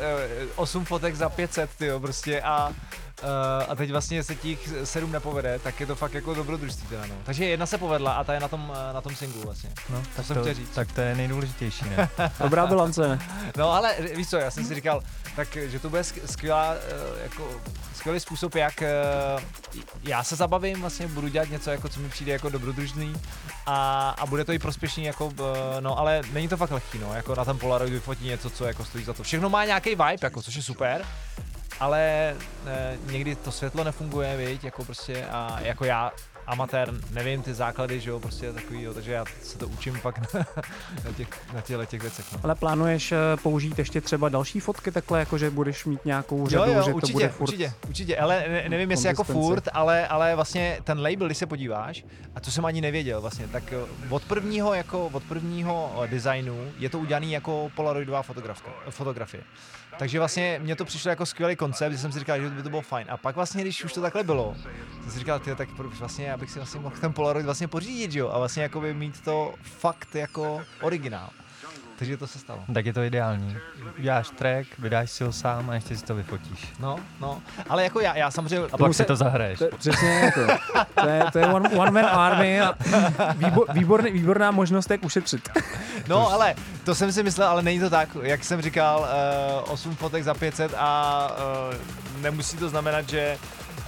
8 0.57 0.84
fotek 0.84 1.14
za 1.16 1.28
500, 1.28 1.70
tyjo, 1.78 2.01
prostě 2.01 2.41
a 2.43 2.72
a 3.69 3.75
teď 3.75 3.91
vlastně 3.91 4.23
se 4.25 4.35
těch 4.35 4.59
sedm 4.85 5.12
nepovede, 5.12 5.59
tak 5.59 5.81
je 5.81 5.87
to 5.87 5.95
fakt 5.97 6.14
jako 6.14 6.35
dobrodružství 6.35 6.87
teda, 6.89 7.07
no. 7.07 7.14
Takže 7.25 7.45
jedna 7.45 7.67
se 7.67 7.79
povedla 7.79 8.12
a 8.12 8.25
ta 8.25 8.35
je 8.35 8.41
na 8.41 8.49
tom, 8.49 8.73
eh, 8.91 8.93
na 8.93 9.01
tom 9.01 9.17
singlu 9.17 9.43
vlastně. 9.43 9.71
No, 9.91 10.01
To 10.01 10.07
tak 10.17 10.27
jsem 10.27 10.37
to, 10.37 10.43
chtěl 10.43 10.55
říct. 10.55 10.71
tak 10.75 10.93
to 10.93 11.01
je 11.01 11.14
nejdůležitější, 11.14 11.85
ne? 11.97 12.09
Dobrá 12.41 12.67
bilance. 12.67 13.19
No 13.57 13.73
ale 13.73 13.95
víš 14.14 14.29
co, 14.29 14.37
já 14.37 14.51
jsem 14.51 14.64
si 14.64 14.75
říkal, 14.75 15.03
tak 15.37 15.57
že 15.67 15.79
to 15.79 15.91
bude 15.91 16.03
sk- 16.03 16.21
skvělá, 16.27 16.75
eh, 16.75 17.23
jako 17.23 17.49
skvělý 17.95 18.21
způsob, 18.21 18.55
jak 18.55 18.83
eh, 18.83 18.93
já 20.03 20.25
se 20.25 20.37
zabavím, 20.37 20.81
vlastně 20.81 21.07
budu 21.07 21.29
dělat 21.29 21.51
něco, 21.51 21.71
jako 21.71 21.89
co 21.89 22.01
mi 22.01 22.09
přijde 22.09 22.33
jako 22.33 22.49
dobrodružný 22.49 23.12
a, 23.67 24.11
a 24.19 24.27
bude 24.27 24.45
to 24.45 24.53
i 24.53 24.59
prospěšný, 24.59 25.05
jako, 25.05 25.33
eh, 25.39 25.81
no 25.81 25.99
ale 25.99 26.23
není 26.33 26.49
to 26.49 26.57
fakt 26.57 26.71
lehký, 26.71 26.99
no, 26.99 27.14
jako 27.14 27.35
na 27.35 27.45
ten 27.45 27.59
Polaroid 27.59 27.93
vyfotí 27.93 28.25
něco, 28.27 28.51
co 28.51 28.64
jako 28.64 28.85
stojí 28.85 29.05
za 29.05 29.12
to. 29.12 29.23
Všechno 29.23 29.51
má 29.51 29.64
nějaký 29.64 29.91
vibe, 29.91 30.17
jako, 30.23 30.43
což 30.43 30.55
je 30.55 30.62
super, 30.62 31.05
ale 31.81 32.35
eh, 32.66 32.99
někdy 33.11 33.37
to 33.37 33.53
světlo 33.53 33.85
nefunguje, 33.85 34.37
viď, 34.37 34.64
jako 34.64 34.85
prostě 34.85 35.27
a 35.27 35.61
jako 35.61 35.85
já 35.85 36.12
amatér, 36.47 36.95
nevím 37.11 37.43
ty 37.43 37.55
základy, 37.55 38.01
že 38.01 38.11
jo, 38.11 38.20
prostě 38.20 38.53
takový, 38.53 38.83
jo, 38.83 38.95
takže 38.95 39.12
já 39.12 39.24
se 39.43 39.59
to 39.59 39.68
učím 39.68 39.99
pak 40.03 40.18
na, 40.35 40.47
na 41.05 41.12
těch, 41.16 41.29
na 41.55 41.61
těchto 41.61 41.87
těch 41.87 42.03
věcech, 42.03 42.33
no. 42.33 42.41
Ale 42.43 42.55
plánuješ 42.55 43.12
eh, 43.12 43.18
použít 43.43 43.79
ještě 43.79 44.01
třeba 44.01 44.29
další 44.29 44.61
fotky 44.61 44.91
takhle, 44.91 45.18
jako 45.18 45.39
že 45.39 45.51
budeš 45.51 45.85
mít 45.85 46.05
nějakou 46.05 46.47
řadu, 46.47 46.70
jo, 46.70 46.77
jo, 46.77 46.83
že 46.83 46.93
určitě, 46.93 47.12
to 47.12 47.18
bude 47.18 47.29
furt... 47.29 47.49
určitě, 47.49 47.72
určitě, 47.89 48.18
ale 48.18 48.45
ne, 48.49 48.68
nevím 48.68 48.91
jestli 48.91 49.09
jako 49.09 49.24
furt, 49.24 49.68
ale, 49.72 50.09
ale 50.09 50.35
vlastně 50.35 50.79
ten 50.85 51.01
label, 51.01 51.27
když 51.27 51.39
se 51.39 51.47
podíváš, 51.47 52.05
a 52.35 52.41
to 52.41 52.51
jsem 52.51 52.64
ani 52.64 52.81
nevěděl 52.81 53.20
vlastně, 53.20 53.49
tak 53.49 53.72
eh, 53.72 53.77
od 54.11 54.24
prvního 54.24 54.74
jako, 54.74 55.07
od 55.07 55.22
prvního 55.22 56.03
designu 56.07 56.72
je 56.79 56.91
to 56.91 56.99
udělaný 56.99 57.33
jako 57.33 57.70
polaroidová 57.74 58.22
fotografka, 58.22 58.70
fotografie. 58.91 59.43
Takže 59.99 60.18
vlastně 60.18 60.61
mně 60.62 60.76
to 60.76 60.84
přišlo 60.84 61.11
jako 61.11 61.26
skvělý 61.26 61.57
koncept, 61.57 61.92
že 61.92 61.99
jsem 61.99 62.12
si 62.12 62.18
říkal, 62.18 62.40
že 62.40 62.51
by 62.51 62.62
to 62.62 62.70
bylo 62.70 62.82
fajn. 62.82 63.07
A 63.11 63.16
pak 63.16 63.36
vlastně, 63.36 63.62
když 63.62 63.84
už 63.84 63.92
to 63.92 64.01
takhle 64.01 64.24
bylo, 64.24 64.57
jsem 65.03 65.12
si 65.12 65.18
říkal, 65.18 65.40
tak 65.57 65.68
proč 65.76 65.94
vlastně, 65.94 66.26
já 66.26 66.36
bych 66.36 66.51
si 66.51 66.59
vlastně 66.59 66.80
mohl 66.80 66.97
ten 67.01 67.12
Polaroid 67.12 67.44
vlastně 67.44 67.68
pořídit, 67.68 68.14
jo? 68.14 68.30
A 68.30 68.38
vlastně 68.38 68.62
jako 68.62 68.80
by 68.80 68.94
mít 68.94 69.20
to 69.20 69.55
fakt 69.62 70.14
jako 70.14 70.62
originál. 70.80 71.30
Takže 71.99 72.16
to 72.16 72.26
se 72.26 72.38
stalo. 72.38 72.61
tak 72.74 72.86
je 72.86 72.92
to 72.92 73.03
ideální. 73.03 73.57
Uděláš 73.99 74.30
track, 74.30 74.68
vydáš 74.78 75.11
si 75.11 75.24
ho 75.24 75.32
sám 75.32 75.70
a 75.70 75.74
ještě 75.74 75.97
si 75.97 76.05
to 76.05 76.14
vyfotíš. 76.14 76.72
No, 76.80 76.99
no, 77.20 77.42
ale 77.68 77.84
jako 77.84 78.01
já, 78.01 78.16
já 78.16 78.30
samozřejmě... 78.30 78.68
A 78.72 78.76
pak 78.76 78.94
si 78.94 79.05
to 79.05 79.16
zahraješ. 79.16 79.59
To, 79.59 79.64
je 79.64 79.70
přesně 79.78 80.09
jako. 80.09 80.40
To 81.01 81.09
je, 81.09 81.24
to 81.32 81.38
je 81.38 81.47
one, 81.47 81.68
one 81.68 81.90
man 81.90 82.07
army 82.07 82.61
a 82.61 82.74
výbor, 83.36 83.66
výborný, 83.72 84.11
výborná 84.11 84.51
možnost, 84.51 84.90
jak 84.90 85.05
ušetřit. 85.05 85.49
No, 86.09 86.32
ale 86.32 86.55
to 86.84 86.94
jsem 86.94 87.12
si 87.12 87.22
myslel, 87.22 87.49
ale 87.49 87.62
není 87.62 87.80
to 87.80 87.90
tak. 87.90 88.09
Jak 88.22 88.44
jsem 88.44 88.62
říkal, 88.62 89.09
uh, 89.64 89.72
8 89.72 89.97
fotek 89.97 90.24
za 90.24 90.34
500 90.34 90.74
a 90.76 91.30
uh, 91.68 92.22
nemusí 92.22 92.57
to 92.57 92.68
znamenat, 92.68 93.09
že, 93.09 93.38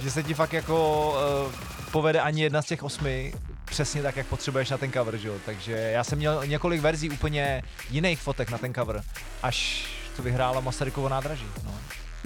že 0.01 0.11
se 0.11 0.23
ti 0.23 0.33
fakt 0.33 0.53
jako 0.53 1.09
uh, 1.45 1.53
povede 1.91 2.21
ani 2.21 2.41
jedna 2.41 2.61
z 2.61 2.65
těch 2.65 2.83
osmi 2.83 3.33
přesně 3.69 4.01
tak, 4.01 4.17
jak 4.17 4.27
potřebuješ 4.27 4.69
na 4.69 4.77
ten 4.77 4.91
cover, 4.91 5.17
že 5.17 5.27
jo? 5.27 5.35
Takže 5.45 5.71
já 5.71 6.03
jsem 6.03 6.17
měl 6.17 6.45
několik 6.45 6.81
verzí 6.81 7.09
úplně 7.09 7.61
jiných 7.89 8.19
fotek 8.19 8.49
na 8.49 8.57
ten 8.57 8.73
cover, 8.73 9.03
až 9.43 9.85
to 10.15 10.23
vyhrála 10.23 10.59
Masarykovo 10.59 11.09
nádraží. 11.09 11.47
No. 11.63 11.71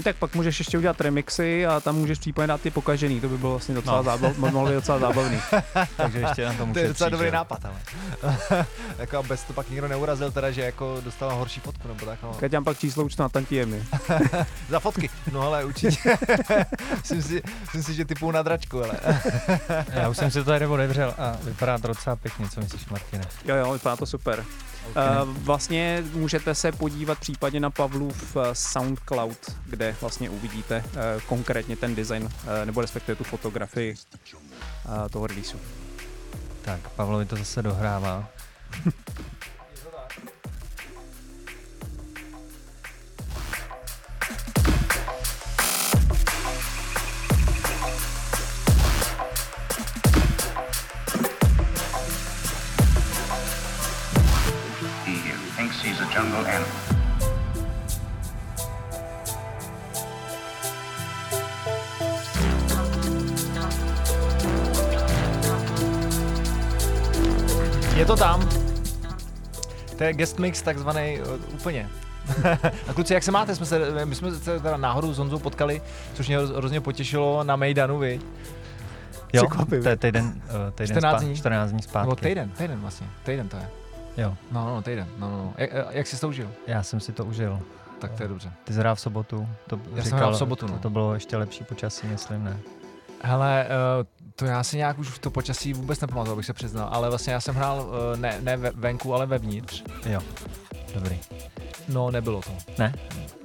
Tak 0.04 0.16
pak 0.16 0.36
můžeš 0.36 0.60
ještě 0.60 0.78
udělat 0.78 1.02
remixy 1.02 1.66
a 1.66 1.80
tam 1.80 1.96
můžeš 1.96 2.20
případně 2.20 2.48
dát 2.48 2.62
ty 2.62 2.72
pokažený, 2.72 3.22
to 3.22 3.30
by 3.30 3.38
bylo 3.38 3.52
vlastně 3.52 3.76
docela, 3.76 3.98
No. 3.98 4.04
zábav, 4.04 4.38
mohlo 4.38 4.66
být 4.70 4.74
docela 4.76 5.00
zábavný. 5.00 5.40
Takže 5.98 6.20
ještě 6.20 6.46
na 6.46 6.54
tom 6.54 6.74
To 6.74 6.80
je 6.80 6.88
docela 6.88 7.10
dobrý 7.10 7.28
jo. 7.28 7.34
nápad, 7.34 7.60
ale. 7.66 7.76
jako 8.98 9.18
aby 9.18 9.36
to 9.48 9.54
pak 9.54 9.70
nikdo 9.70 9.88
neurazil, 9.88 10.32
teda, 10.32 10.52
že 10.52 10.62
jako 10.62 10.98
dostala 11.04 11.34
horší 11.34 11.60
fotku, 11.60 11.88
nebo 11.88 12.06
tak, 12.06 12.20
no. 12.24 12.34
Kaťám 12.40 12.64
pak 12.64 12.80
číslo 12.80 13.04
účtu 13.04 13.22
na 13.24 13.30
tantiemy. 13.30 13.84
Za 14.70 14.80
fotky. 14.80 15.10
No 15.32 15.42
ale 15.42 15.66
určitě. 15.66 16.18
myslím, 16.98 17.22
si, 17.22 17.42
myslím 17.62 17.84
si, 17.84 17.94
že 17.94 18.06
typou 18.06 18.32
na 18.32 18.42
dračku, 18.42 18.84
ale. 18.84 18.94
Já 19.94 20.10
už 20.10 20.18
jsem 20.18 20.32
si 20.32 20.40
to 20.40 20.46
tady 20.46 20.68
odevřel 20.68 21.14
a 21.18 21.36
vypadá 21.44 21.78
to 21.78 21.88
docela 21.88 22.16
pěkně, 22.16 22.50
co 22.50 22.62
myslíš, 22.62 22.86
Martine? 22.90 23.24
Jo, 23.46 23.56
jo, 23.56 23.74
vypadá 23.74 23.96
to 23.96 24.06
super. 24.06 24.46
Okay. 24.90 25.24
Uh, 25.24 25.38
vlastně 25.38 26.04
můžete 26.14 26.56
se 26.56 26.72
podívat 26.72 27.20
případně 27.20 27.60
na 27.60 27.70
Pavlův 27.70 28.36
uh, 28.36 28.44
SoundCloud, 28.54 29.38
kde 29.66 29.96
vlastně 30.02 30.30
uvidíte 30.30 30.84
uh, 30.86 31.22
konkrétně 31.22 31.76
ten 31.76 31.96
design, 31.96 32.30
nebo 32.66 32.82
respektive 32.82 33.16
tu 33.16 33.24
fotografii 33.24 33.96
toho 35.12 35.28
releaseu. 35.28 35.58
Tak, 36.62 36.90
Pavlovi 36.90 37.26
to 37.26 37.36
zase 37.36 37.62
dohrává. 37.62 38.30
Je 68.04 68.08
to 68.08 68.16
tam. 68.16 68.50
To 69.98 70.04
je 70.04 70.14
guest 70.14 70.40
mix 70.40 70.62
takzvaný 70.62 71.20
uh, 71.22 71.54
úplně. 71.54 71.90
a 72.88 72.94
kluci, 72.94 73.14
jak 73.14 73.24
se 73.24 73.32
máte? 73.32 73.56
Jsme 73.56 73.66
se, 73.66 74.06
my 74.06 74.16
jsme 74.16 74.32
se 74.32 74.60
teda 74.60 74.78
náhodou 74.78 75.14
s 75.14 75.18
Honzou 75.18 75.40
potkali, 75.40 75.82
což 76.14 76.28
mě 76.28 76.40
hroz- 76.40 76.56
hrozně 76.56 76.82
potěšilo 76.82 77.44
na 77.44 77.56
Mejdanu, 77.56 78.00
vy. 78.00 78.20
Jo, 79.34 79.44
to 79.84 79.90
je 79.90 79.98
týden, 79.98 80.26
uh, 80.26 80.72
týden 80.76 80.88
14 80.98 81.22
spá- 81.22 81.26
dní. 81.26 81.36
14 81.36 81.72
dní 81.72 81.82
zpátky. 81.82 82.06
Nebo 82.10 82.16
týden, 82.16 82.50
týden 82.50 82.80
vlastně. 82.80 83.08
Týden 83.24 83.50
to 83.50 83.58
je. 83.58 83.70
Jo, 84.18 84.36
No, 84.52 84.66
no, 84.76 84.82
týden. 84.82 85.08
No, 85.18 85.30
no, 85.30 85.38
no. 85.38 85.54
Jak, 85.58 85.70
jak 85.90 86.08
jsi 86.08 86.20
to 86.20 86.28
užil? 86.30 86.50
já 86.68 86.84
jsem 86.84 87.00
si 87.00 87.12
to 87.12 87.26
užil. 87.26 87.60
Tak 88.00 88.12
to 88.12 88.24
je 88.24 88.30
dobře. 88.30 88.52
Ty 88.64 88.74
jsi 88.74 88.80
hrál 88.80 88.96
v 88.96 89.00
sobotu, 89.00 89.48
to 89.68 89.80
Já 89.90 89.96
jsem 89.96 90.04
říkal, 90.04 90.20
hrál 90.20 90.34
v 90.34 90.38
sobotu, 90.38 90.68
no. 90.68 90.74
to, 90.74 90.80
to 90.80 90.90
bylo 90.90 91.14
ještě 91.14 91.38
lepší 91.38 91.64
počasí, 91.64 92.08
myslím, 92.08 92.44
ne? 92.44 92.58
Hele, 93.24 93.66
uh, 94.00 94.06
to 94.36 94.46
já 94.46 94.64
si 94.64 94.78
nějak 94.78 95.00
už 95.00 95.08
v 95.08 95.20
to 95.20 95.32
počasí 95.32 95.74
vůbec 95.74 96.02
nepamatuju, 96.02 96.34
abych 96.34 96.46
se 96.46 96.54
přiznal, 96.54 96.90
ale 96.92 97.10
vlastně 97.10 97.34
já 97.34 97.42
jsem 97.42 97.56
hrál 97.56 97.80
uh, 97.88 98.20
ne, 98.20 98.38
ne 98.42 98.58
ve- 98.58 98.72
venku, 98.72 99.14
ale 99.14 99.26
vevnitř. 99.26 99.84
Jo, 100.06 100.20
dobrý. 100.94 101.20
No, 101.88 102.12
nebylo 102.12 102.42
to. 102.42 102.52
Ne? 102.78 102.94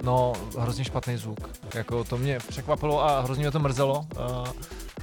No, 0.02 0.32
hrozně 0.58 0.84
špatný 0.84 1.16
zvuk. 1.16 1.50
Jako 1.74 2.04
to 2.04 2.18
mě 2.18 2.38
překvapilo 2.48 3.04
a 3.04 3.20
hrozně 3.20 3.42
mě 3.42 3.50
to 3.50 3.58
mrzelo. 3.58 4.06
Uh, 4.16 4.46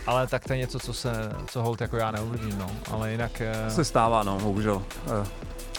ale 0.07 0.27
tak 0.27 0.45
to 0.45 0.53
je 0.53 0.59
něco, 0.59 0.79
co 0.79 0.93
se, 0.93 1.11
co 1.47 1.61
hold 1.63 1.81
jako 1.81 1.97
já 1.97 2.11
neovlivním, 2.11 2.57
no. 2.57 2.71
Ale 2.91 3.11
jinak, 3.11 3.41
uh, 3.67 3.73
Se 3.73 3.85
stává, 3.85 4.23
no, 4.23 4.39
bohužel. 4.39 4.75
Uh, 4.75 5.27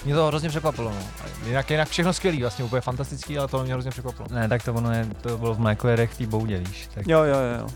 mě 0.04 0.14
to 0.14 0.26
hrozně 0.26 0.48
překvapilo, 0.48 0.90
no. 0.90 0.98
Jinak, 1.46 1.70
jinak 1.70 1.88
všechno 1.88 2.12
skvělý, 2.12 2.40
vlastně 2.40 2.64
úplně 2.64 2.80
fantastický, 2.80 3.38
ale 3.38 3.48
to 3.48 3.62
mě 3.62 3.72
hrozně 3.72 3.90
překvapilo. 3.90 4.28
Ne, 4.30 4.48
tak 4.48 4.64
to 4.64 4.74
ono 4.74 4.92
je, 4.92 5.08
to 5.20 5.38
bylo 5.38 5.54
v 5.54 5.58
mlékojedech 5.60 6.10
v 6.12 6.18
té 6.18 6.26
boudě, 6.26 6.58
víš. 6.58 6.88
Tak 6.94 7.06
jo, 7.08 7.22
jo, 7.22 7.36
jo. 7.60 7.66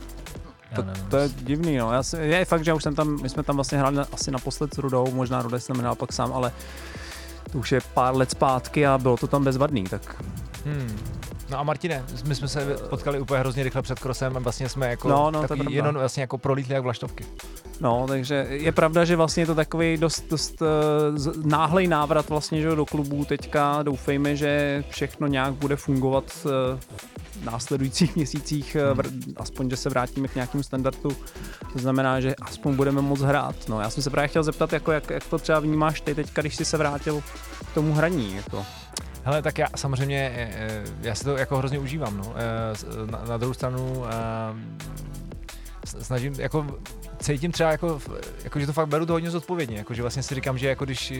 Já 0.70 0.76
To, 0.76 0.84
to 1.08 1.16
je 1.16 1.28
divný, 1.28 1.76
no. 1.76 1.92
Já 1.92 2.02
si, 2.02 2.16
je 2.16 2.44
fakt, 2.44 2.64
že 2.64 2.72
už 2.72 2.82
jsem 2.82 2.94
tam, 2.94 3.22
my 3.22 3.28
jsme 3.28 3.42
tam 3.42 3.56
vlastně 3.56 3.78
hráli 3.78 3.96
na, 3.96 4.06
asi 4.12 4.30
naposled 4.30 4.74
s 4.74 4.78
Rudou, 4.78 5.10
možná 5.12 5.42
Ruda 5.42 5.58
jsem 5.58 5.76
hrál 5.76 5.94
pak 5.94 6.12
sám, 6.12 6.32
ale 6.32 6.52
to 7.52 7.58
už 7.58 7.72
je 7.72 7.80
pár 7.94 8.16
let 8.16 8.30
zpátky 8.30 8.86
a 8.86 8.98
bylo 8.98 9.16
to 9.16 9.26
tam 9.26 9.44
bezvadný, 9.44 9.84
tak 9.84 10.22
Hmm. 10.64 11.19
No 11.50 11.58
a 11.58 11.62
Martine, 11.62 12.04
my 12.24 12.34
jsme 12.34 12.48
se 12.48 12.76
potkali 12.90 13.20
úplně 13.20 13.40
hrozně 13.40 13.62
rychle 13.62 13.82
před 13.82 13.98
krosem 13.98 14.36
a 14.36 14.40
vlastně 14.40 14.68
jsme 14.68 14.88
jako 14.90 15.08
No, 15.08 15.30
no, 15.30 15.38
to 15.38 15.44
je 15.44 15.48
takový 15.48 15.60
pravda. 15.64 15.76
jenom 15.76 15.94
vlastně 15.94 16.20
jako 16.20 16.38
prolítli 16.38 16.74
jak 16.74 16.82
vlaštovky. 16.82 17.24
No, 17.80 18.04
takže 18.08 18.46
je 18.50 18.72
pravda, 18.72 19.04
že 19.04 19.16
vlastně 19.16 19.42
je 19.42 19.46
to 19.46 19.54
takový 19.54 19.96
dost, 19.96 20.24
dost 20.30 20.62
uh, 20.62 20.68
náhlej 21.46 21.86
návrat 21.88 22.28
vlastně 22.28 22.62
že 22.62 22.74
do 22.74 22.86
klubů 22.86 23.24
teďka. 23.24 23.82
Doufejme, 23.82 24.36
že 24.36 24.84
všechno 24.88 25.26
nějak 25.26 25.54
bude 25.54 25.76
fungovat 25.76 26.24
uh, 26.44 26.50
v 27.40 27.44
následujících 27.44 28.16
měsících, 28.16 28.76
uh, 28.92 28.98
vr- 28.98 29.32
aspoň, 29.36 29.70
že 29.70 29.76
se 29.76 29.88
vrátíme 29.88 30.28
k 30.28 30.34
nějakému 30.34 30.62
standardu. 30.62 31.16
To 31.72 31.78
znamená, 31.78 32.20
že 32.20 32.34
aspoň 32.42 32.76
budeme 32.76 33.02
moc 33.02 33.20
hrát. 33.20 33.56
No, 33.68 33.80
já 33.80 33.90
jsem 33.90 34.02
se 34.02 34.10
právě 34.10 34.28
chtěl 34.28 34.42
zeptat, 34.42 34.72
jako 34.72 34.92
jak, 34.92 35.10
jak 35.10 35.24
to 35.24 35.38
třeba 35.38 35.60
vnímáš 35.60 36.00
ty 36.00 36.14
teďka, 36.14 36.42
když 36.42 36.56
jsi 36.56 36.64
se 36.64 36.76
vrátil 36.76 37.22
k 37.70 37.74
tomu 37.74 37.92
hraní. 37.94 38.36
Jako. 38.36 38.64
Hele, 39.24 39.42
tak 39.42 39.58
já 39.58 39.66
samozřejmě, 39.76 40.32
eh, 40.34 40.50
eh, 40.52 40.84
já 41.02 41.14
si 41.14 41.24
to 41.24 41.36
jako 41.36 41.56
hrozně 41.56 41.78
užívám, 41.78 42.16
no. 42.16 42.34
Eh, 42.36 43.10
Na, 43.10 43.24
na 43.28 43.36
druhou 43.36 43.54
stranu 43.54 44.04
snažím, 45.84 46.34
jako 46.38 46.66
cítím 47.18 47.52
třeba 47.52 47.70
jako, 47.70 48.00
jako, 48.44 48.60
že 48.60 48.66
to 48.66 48.72
fakt 48.72 48.88
beru 48.88 49.06
to 49.06 49.12
hodně 49.12 49.30
zodpovědně, 49.30 49.76
jako, 49.76 49.94
že 49.94 50.02
vlastně 50.02 50.22
si 50.22 50.34
říkám, 50.34 50.58
že 50.58 50.68
jako 50.68 50.84
když 50.84 51.12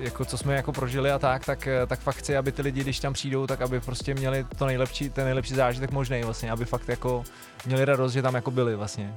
jako 0.00 0.24
co 0.24 0.38
jsme 0.38 0.54
jako 0.54 0.72
prožili 0.72 1.10
a 1.10 1.18
tak, 1.18 1.44
tak, 1.44 1.68
tak 1.86 2.00
fakt 2.00 2.16
chci, 2.16 2.36
aby 2.36 2.52
ty 2.52 2.62
lidi, 2.62 2.80
když 2.80 3.00
tam 3.00 3.12
přijdou, 3.12 3.46
tak 3.46 3.60
aby 3.62 3.80
prostě 3.80 4.14
měli 4.14 4.46
to 4.58 4.66
nejlepší, 4.66 5.10
ten 5.10 5.24
nejlepší 5.24 5.54
zážitek 5.54 5.90
možný 5.90 6.22
vlastně, 6.22 6.50
aby 6.50 6.64
fakt 6.64 6.88
jako 6.88 7.24
měli 7.66 7.84
radost, 7.84 8.12
že 8.12 8.22
tam 8.22 8.34
jako 8.34 8.50
byli 8.50 8.76
vlastně 8.76 9.14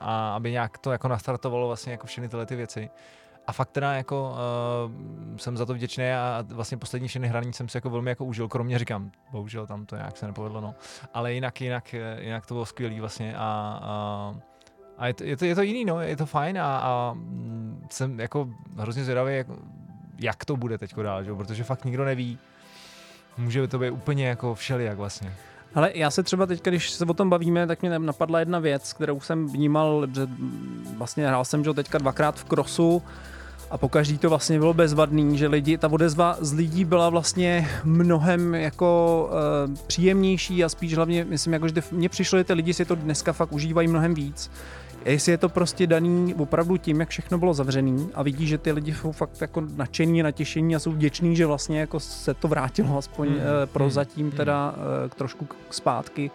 a 0.00 0.34
aby 0.34 0.50
nějak 0.50 0.78
to 0.78 0.92
jako 0.92 1.08
nastartovalo 1.08 1.66
vlastně 1.66 1.92
jako 1.92 2.06
všechny 2.06 2.28
tyhle 2.28 2.46
ty 2.46 2.56
věci. 2.56 2.90
A 3.48 3.52
fakt 3.52 3.70
teda 3.70 3.92
jako 3.92 4.32
uh, 4.32 5.36
jsem 5.36 5.56
za 5.56 5.66
to 5.66 5.74
vděčný 5.74 6.10
a 6.10 6.44
vlastně 6.48 6.76
poslední 6.76 7.08
všechny 7.08 7.28
hraní 7.28 7.52
jsem 7.52 7.68
si 7.68 7.76
jako 7.76 7.90
velmi 7.90 8.10
jako 8.10 8.24
užil, 8.24 8.48
kromě 8.48 8.78
říkám, 8.78 9.10
bohužel 9.32 9.66
tam 9.66 9.86
to 9.86 9.96
nějak 9.96 10.16
se 10.16 10.26
nepovedlo, 10.26 10.60
no. 10.60 10.74
Ale 11.14 11.32
jinak, 11.32 11.60
jinak, 11.60 11.94
eh, 11.94 12.16
jinak 12.20 12.46
to 12.46 12.54
bylo 12.54 12.66
skvělý 12.66 13.00
vlastně 13.00 13.34
a, 13.36 13.80
a 13.82 14.34
a 14.98 15.06
je 15.06 15.14
to, 15.14 15.24
je, 15.24 15.36
to, 15.36 15.44
je 15.44 15.54
to 15.54 15.62
jiný, 15.62 15.84
no, 15.84 16.00
je 16.00 16.16
to 16.16 16.26
fajn 16.26 16.58
a, 16.58 16.78
a 16.78 17.12
mm, 17.14 17.86
jsem 17.90 18.20
jako 18.20 18.48
hrozně 18.76 19.04
zvědavý, 19.04 19.36
jak, 19.36 19.46
jak 20.18 20.44
to 20.44 20.56
bude 20.56 20.78
teď 20.78 20.96
dál, 20.96 21.24
že? 21.24 21.34
protože 21.34 21.64
fakt 21.64 21.84
nikdo 21.84 22.04
neví. 22.04 22.38
Může 23.38 23.68
to 23.68 23.78
být 23.78 23.90
úplně 23.90 24.28
jako 24.28 24.54
všelijak 24.54 24.98
vlastně. 24.98 25.32
Ale 25.74 25.90
já 25.94 26.10
se 26.10 26.22
třeba 26.22 26.46
teď, 26.46 26.62
když 26.64 26.90
se 26.90 27.04
o 27.04 27.14
tom 27.14 27.30
bavíme, 27.30 27.66
tak 27.66 27.82
mě 27.82 27.98
napadla 27.98 28.38
jedna 28.38 28.58
věc, 28.58 28.92
kterou 28.92 29.20
jsem 29.20 29.48
vnímal, 29.48 30.06
že 30.14 30.26
vlastně 30.96 31.28
hrál 31.28 31.44
jsem 31.44 31.64
že 31.64 31.74
teďka 31.74 31.98
dvakrát 31.98 32.38
v 32.38 32.44
krosu 32.44 33.02
a 33.70 33.78
po 33.78 33.88
každý 33.88 34.18
to 34.18 34.28
vlastně 34.28 34.58
bylo 34.58 34.74
bezvadný, 34.74 35.38
že 35.38 35.48
lidi, 35.48 35.78
ta 35.78 35.92
odezva 35.92 36.36
z 36.40 36.52
lidí 36.52 36.84
byla 36.84 37.08
vlastně 37.10 37.68
mnohem 37.84 38.54
jako 38.54 39.30
uh, 39.68 39.74
příjemnější 39.86 40.64
a 40.64 40.68
spíš 40.68 40.94
hlavně, 40.94 41.24
myslím, 41.24 41.52
jako, 41.52 41.68
že 41.68 41.74
mně 41.90 42.08
přišlo, 42.08 42.38
že 42.38 42.44
ty 42.44 42.52
lidi 42.52 42.74
si 42.74 42.84
to 42.84 42.94
dneska 42.94 43.32
fakt 43.32 43.52
užívají 43.52 43.88
mnohem 43.88 44.14
víc. 44.14 44.50
A 45.04 45.08
Jestli 45.10 45.32
je 45.32 45.38
to 45.38 45.48
prostě 45.48 45.86
daný 45.86 46.34
opravdu 46.34 46.76
tím, 46.76 47.00
jak 47.00 47.08
všechno 47.08 47.38
bylo 47.38 47.54
zavřený 47.54 48.08
a 48.14 48.22
vidí, 48.22 48.46
že 48.46 48.58
ty 48.58 48.72
lidi 48.72 48.94
jsou 48.94 49.12
fakt 49.12 49.40
jako 49.40 49.62
nadšení, 49.76 50.22
natěšení 50.22 50.76
a 50.76 50.78
jsou 50.78 50.92
vděční, 50.92 51.36
že 51.36 51.46
vlastně 51.46 51.80
jako 51.80 52.00
se 52.00 52.34
to 52.34 52.48
vrátilo 52.48 52.98
aspoň 52.98 53.28
mm, 53.28 53.36
prozatím 53.72 54.26
hmm, 54.28 54.36
teda 54.36 54.70
uh, 54.76 55.10
trošku 55.16 55.44
k- 55.44 55.54
zpátky, 55.70 56.30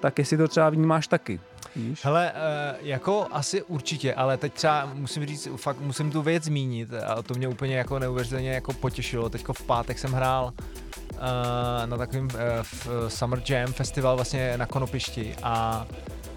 tak 0.00 0.18
jestli 0.18 0.36
to 0.36 0.48
třeba 0.48 0.70
vnímáš 0.70 1.06
taky. 1.06 1.40
Víš? 1.76 2.04
Hele, 2.04 2.32
uh, 2.32 2.86
jako 2.86 3.26
asi 3.30 3.62
určitě, 3.62 4.14
ale 4.14 4.36
teď 4.36 4.52
třeba 4.52 4.90
musím 4.94 5.26
říct, 5.26 5.48
fakt 5.56 5.80
musím 5.80 6.10
tu 6.10 6.22
věc 6.22 6.44
zmínit 6.44 6.88
a 7.06 7.22
to 7.22 7.34
mě 7.34 7.48
úplně 7.48 7.76
jako 7.76 7.98
neuvěřitelně 7.98 8.50
jako 8.50 8.72
potěšilo. 8.72 9.28
Teďko 9.28 9.52
v 9.52 9.62
pátek 9.62 9.98
jsem 9.98 10.12
hrál 10.12 10.52
uh, 11.12 11.18
na 11.86 11.96
takovém 11.96 12.28
v 12.62 12.88
Summer 13.08 13.42
Jam 13.48 13.72
festival 13.72 14.16
vlastně 14.16 14.58
na 14.58 14.66
Konopišti 14.66 15.34
a 15.42 15.86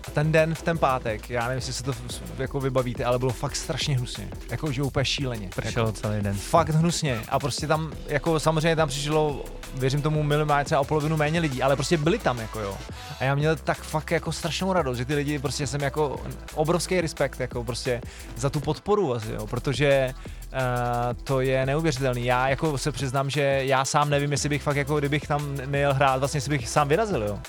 a 0.09 0.11
ten 0.11 0.31
den 0.31 0.55
v 0.55 0.61
ten 0.61 0.77
pátek, 0.77 1.29
já 1.29 1.41
nevím, 1.41 1.55
jestli 1.55 1.73
se 1.73 1.83
to 1.83 1.93
jako 2.37 2.59
vybavíte, 2.59 3.05
ale 3.05 3.19
bylo 3.19 3.31
fakt 3.31 3.55
strašně 3.55 3.97
hnusně. 3.97 4.27
Jako, 4.49 4.71
že 4.71 4.83
úplně 4.83 5.05
šíleně. 5.05 5.49
Pršelo 5.55 5.87
jako, 5.87 5.99
celý 5.99 6.21
den. 6.21 6.33
Fakt 6.35 6.69
hnusně. 6.69 7.21
A 7.29 7.39
prostě 7.39 7.67
tam, 7.67 7.91
jako 8.07 8.39
samozřejmě 8.39 8.75
tam 8.75 8.89
přišlo, 8.89 9.45
věřím 9.75 10.01
tomu, 10.01 10.23
minimálně 10.23 10.65
třeba 10.65 10.81
o 10.81 10.83
polovinu 10.83 11.17
méně 11.17 11.39
lidí, 11.39 11.63
ale 11.63 11.75
prostě 11.75 11.97
byli 11.97 12.19
tam, 12.19 12.39
jako 12.39 12.59
jo. 12.59 12.77
A 13.19 13.23
já 13.23 13.35
měl 13.35 13.55
tak 13.55 13.77
fakt 13.77 14.11
jako 14.11 14.31
strašnou 14.31 14.73
radost, 14.73 14.97
že 14.97 15.05
ty 15.05 15.15
lidi, 15.15 15.39
prostě 15.39 15.67
jsem 15.67 15.81
jako 15.81 16.21
obrovský 16.53 17.01
respekt, 17.01 17.39
jako 17.39 17.63
prostě 17.63 18.01
za 18.35 18.49
tu 18.49 18.59
podporu 18.59 19.15
asi, 19.15 19.31
jo, 19.31 19.47
protože 19.47 20.13
Uh, 20.49 21.17
to 21.23 21.41
je 21.41 21.65
neuvěřitelný. 21.65 22.25
Já 22.25 22.49
jako 22.49 22.77
se 22.77 22.91
přiznám, 22.91 23.29
že 23.29 23.41
já 23.41 23.85
sám 23.85 24.09
nevím, 24.09 24.31
jestli 24.31 24.49
bych 24.49 24.63
fakt 24.63 24.75
jako, 24.75 24.99
kdybych 24.99 25.27
tam 25.27 25.55
nejel 25.65 25.93
hrát, 25.93 26.19
vlastně 26.19 26.37
jestli 26.37 26.49
bych 26.49 26.69
sám 26.69 26.87
vyrazil, 26.87 27.23
jo. 27.23 27.39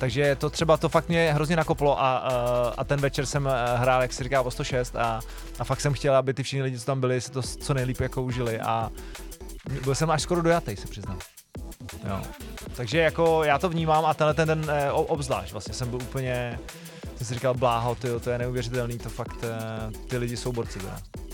Takže 0.00 0.36
to 0.36 0.50
třeba, 0.50 0.76
to 0.76 0.88
fakt 0.88 1.08
mě 1.08 1.32
hrozně 1.32 1.56
nakoplo 1.56 2.00
a, 2.00 2.16
a, 2.16 2.30
a 2.76 2.84
ten 2.84 3.00
večer 3.00 3.26
jsem 3.26 3.46
eh, 3.46 3.78
hrál, 3.78 4.02
jak 4.02 4.12
se 4.12 4.24
říká, 4.24 4.42
o 4.42 4.50
106 4.50 4.96
a, 4.96 5.20
a 5.58 5.64
fakt 5.64 5.80
jsem 5.80 5.92
chtěl, 5.92 6.16
aby 6.16 6.34
ty 6.34 6.42
všichni 6.42 6.62
lidi, 6.62 6.78
co 6.78 6.86
tam 6.86 7.00
byli, 7.00 7.20
si 7.20 7.30
to 7.30 7.42
co 7.42 7.74
nejlíp 7.74 8.00
jako 8.00 8.22
užili 8.22 8.60
a 8.60 8.90
byl 9.84 9.94
jsem 9.94 10.10
až 10.10 10.22
skoro 10.22 10.42
dojatý, 10.42 10.76
se 10.76 10.88
přiznám. 10.88 11.18
Jo. 12.08 12.22
Takže 12.76 12.98
jako 12.98 13.44
já 13.44 13.58
to 13.58 13.68
vnímám 13.68 14.04
a 14.04 14.14
tenhle 14.14 14.34
ten 14.34 14.48
den 14.48 14.66
eh, 14.68 14.92
obzvlášť, 14.92 15.52
vlastně 15.52 15.74
jsem 15.74 15.90
byl 15.90 15.98
úplně, 16.02 16.58
jsem 17.16 17.26
si 17.26 17.34
říkal, 17.34 17.54
bláho, 17.54 17.94
tyjo, 17.94 18.20
to 18.20 18.30
je 18.30 18.38
neuvěřitelný, 18.38 18.98
to 18.98 19.08
fakt, 19.08 19.44
eh, 19.44 20.08
ty 20.08 20.16
lidi 20.16 20.36
jsou 20.36 20.52
borci. 20.52 20.78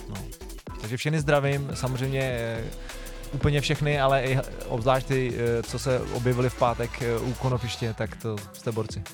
No. 0.09 0.15
Takže 0.81 0.97
všechny 0.97 1.19
zdravím, 1.19 1.71
samozřejmě 1.73 2.57
úplně 3.33 3.61
všechny, 3.61 4.01
ale 4.01 4.23
i 4.23 4.39
obzvlášť 4.67 5.07
ty, 5.07 5.33
eh, 5.37 5.63
co 5.63 5.79
se 5.79 5.99
objevili 5.99 6.49
v 6.49 6.59
pátek 6.59 7.01
eh, 7.01 7.17
u 7.17 7.33
Konopiště, 7.33 7.93
tak 7.93 8.15
to 8.15 8.35
jste 8.53 8.71
borci. 8.71 9.03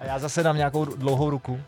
A 0.00 0.04
já 0.04 0.18
zase 0.18 0.42
dám 0.42 0.56
nějakou 0.56 0.84
dlouhou 0.84 1.30
ruku. 1.30 1.60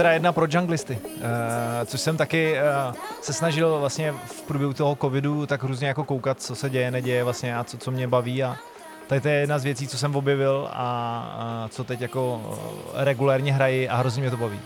Teda 0.00 0.12
jedna 0.12 0.32
pro 0.32 0.46
junglisty, 0.48 0.98
uh, 1.04 1.20
což 1.86 2.00
jsem 2.00 2.16
taky 2.16 2.52
uh, 2.52 2.94
se 3.22 3.32
snažil 3.32 3.78
vlastně 3.78 4.12
v 4.12 4.42
průběhu 4.42 4.72
toho 4.72 4.96
covidu 5.00 5.46
tak 5.46 5.64
různě 5.64 5.88
jako 5.88 6.04
koukat, 6.04 6.42
co 6.42 6.54
se 6.54 6.70
děje, 6.70 6.90
neděje 6.90 7.24
vlastně 7.24 7.56
a 7.56 7.64
co, 7.64 7.78
co 7.78 7.90
mě 7.90 8.08
baví 8.08 8.42
a 8.42 8.56
tady 9.06 9.20
to 9.20 9.28
je 9.28 9.34
jedna 9.34 9.58
z 9.58 9.64
věcí, 9.64 9.88
co 9.88 9.98
jsem 9.98 10.16
objevil 10.16 10.68
a, 10.72 11.66
co 11.70 11.84
teď 11.84 12.00
jako 12.00 12.34
uh, 12.34 12.58
regulérně 12.94 13.52
hraji 13.52 13.88
a 13.88 13.96
hrozně 13.96 14.22
mě 14.22 14.30
to 14.30 14.36
baví. 14.36 14.60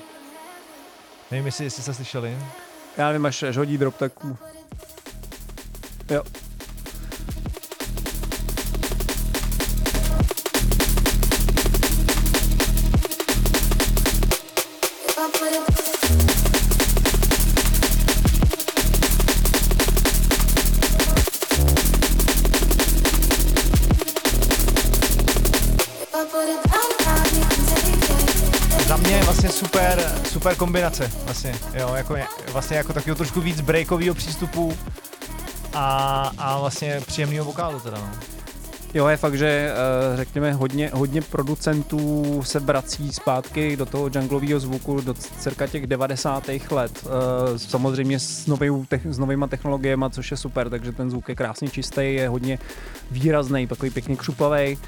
Nevím, 1.30 1.46
jestli, 1.46 1.64
jestli 1.64 1.82
jste 1.82 1.94
slyšeli. 1.94 2.38
Já 2.96 3.06
nevím, 3.06 3.26
až, 3.26 3.42
až 3.42 3.56
hodí 3.56 3.78
drop, 3.78 3.96
tak... 3.96 4.12
Jo. 6.10 6.22
Super, 30.44 30.56
kombinace, 30.56 31.10
vlastně, 31.24 31.54
jo, 31.74 31.94
jako, 31.94 32.16
vlastně 32.52 32.76
jako 32.76 32.92
takového 32.92 33.16
trošku 33.16 33.40
víc 33.40 33.60
breakového 33.60 34.14
přístupu 34.14 34.76
a, 35.74 36.30
a 36.38 36.58
vlastně 36.58 37.00
příjemného 37.06 37.44
vokálu 37.44 37.80
teda, 37.80 37.98
no. 37.98 38.10
Jo, 38.94 39.06
je 39.06 39.16
fakt, 39.16 39.34
že 39.34 39.46
eh, 39.46 40.16
řekněme 40.16 40.52
hodně, 40.52 40.90
hodně 40.94 41.22
producentů 41.22 42.42
se 42.44 42.60
vrací 42.60 43.12
zpátky 43.12 43.76
do 43.76 43.86
toho 43.86 44.10
junglového 44.14 44.60
zvuku 44.60 45.00
do 45.00 45.14
cirka 45.14 45.66
těch 45.66 45.86
90. 45.86 46.48
let. 46.70 47.06
Eh, 47.06 47.58
samozřejmě 47.58 48.18
s, 48.18 48.46
nový, 48.46 48.86
s 49.04 49.18
novýma 49.18 49.46
technologiemi, 49.46 50.04
což 50.10 50.30
je 50.30 50.36
super, 50.36 50.70
takže 50.70 50.92
ten 50.92 51.10
zvuk 51.10 51.28
je 51.28 51.34
krásně 51.34 51.68
čistý, 51.68 52.14
je 52.14 52.28
hodně 52.28 52.58
výrazný, 53.10 53.66
takový 53.66 53.90
pěkně 53.90 54.16
křupavý. 54.16 54.78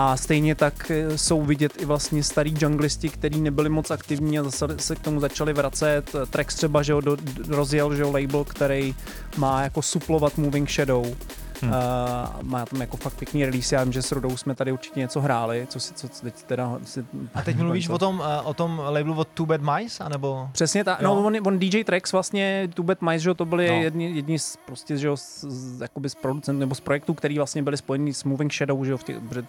A 0.00 0.16
stejně 0.16 0.54
tak 0.54 0.90
eh, 0.90 1.18
jsou 1.18 1.42
vidět 1.42 1.72
i 1.82 1.84
vlastně 1.84 2.22
starý 2.22 2.54
junglisti, 2.60 3.08
kteří 3.08 3.40
nebyli 3.40 3.68
moc 3.68 3.90
aktivní 3.90 4.38
a 4.38 4.42
zase 4.42 4.66
se 4.78 4.96
k 4.96 4.98
tomu 4.98 5.20
začali 5.20 5.52
vracet. 5.52 6.12
Trax 6.30 6.54
třeba, 6.54 6.82
že 6.82 6.92
ho 6.92 7.00
do, 7.00 7.16
rozjel, 7.48 7.94
že 7.94 8.04
ho 8.04 8.12
label, 8.12 8.44
který 8.44 8.94
má 9.36 9.62
jako 9.62 9.82
suplovat 9.82 10.38
Moving 10.38 10.70
Shadow 10.70 11.14
Hmm. 11.62 11.72
Uh, 11.72 12.42
má 12.42 12.66
tam 12.66 12.80
jako 12.80 12.96
fakt 12.96 13.14
pěkný 13.14 13.44
release, 13.44 13.74
já 13.74 13.84
vím, 13.84 13.92
že 13.92 14.02
s 14.02 14.12
Rodou 14.12 14.36
jsme 14.36 14.54
tady 14.54 14.72
určitě 14.72 15.00
něco 15.00 15.20
hráli, 15.20 15.66
co 15.70 15.80
si, 15.80 15.94
co 15.94 16.08
teď 16.22 16.42
teda 16.42 16.78
si, 16.84 17.04
A 17.34 17.42
teď 17.42 17.56
mluvíš 17.56 17.88
o 17.88 17.98
tom, 17.98 18.18
uh, 18.18 18.24
o 18.44 18.54
tom 18.54 18.82
labelu 18.84 19.14
od 19.14 19.28
Two 19.28 19.46
Bad 19.46 19.60
Mice, 19.60 20.04
anebo? 20.04 20.48
Přesně 20.52 20.84
tak, 20.84 21.00
no 21.00 21.24
on, 21.24 21.36
on, 21.46 21.58
DJ 21.58 21.84
Trax 21.84 22.12
vlastně, 22.12 22.68
Two 22.74 22.84
Bad 22.84 23.02
Mice, 23.02 23.18
že 23.18 23.34
to 23.34 23.44
byli 23.44 23.68
no. 23.68 23.74
jedni, 23.74 24.10
jedni 24.10 24.38
z, 24.38 24.58
prostě, 24.66 24.96
že 24.96 25.08
z, 25.14 25.44
z, 25.44 25.80
jakoby 25.80 26.10
z 26.10 26.14
producentů, 26.14 26.60
nebo 26.60 26.74
z 26.74 26.80
projektů, 26.80 27.14
který 27.14 27.36
vlastně 27.36 27.62
byli 27.62 27.76
spojeni 27.76 28.14
s 28.14 28.24
Moving 28.24 28.52
Shadow, 28.52 28.84
že 28.84 28.90
jo, 28.92 28.98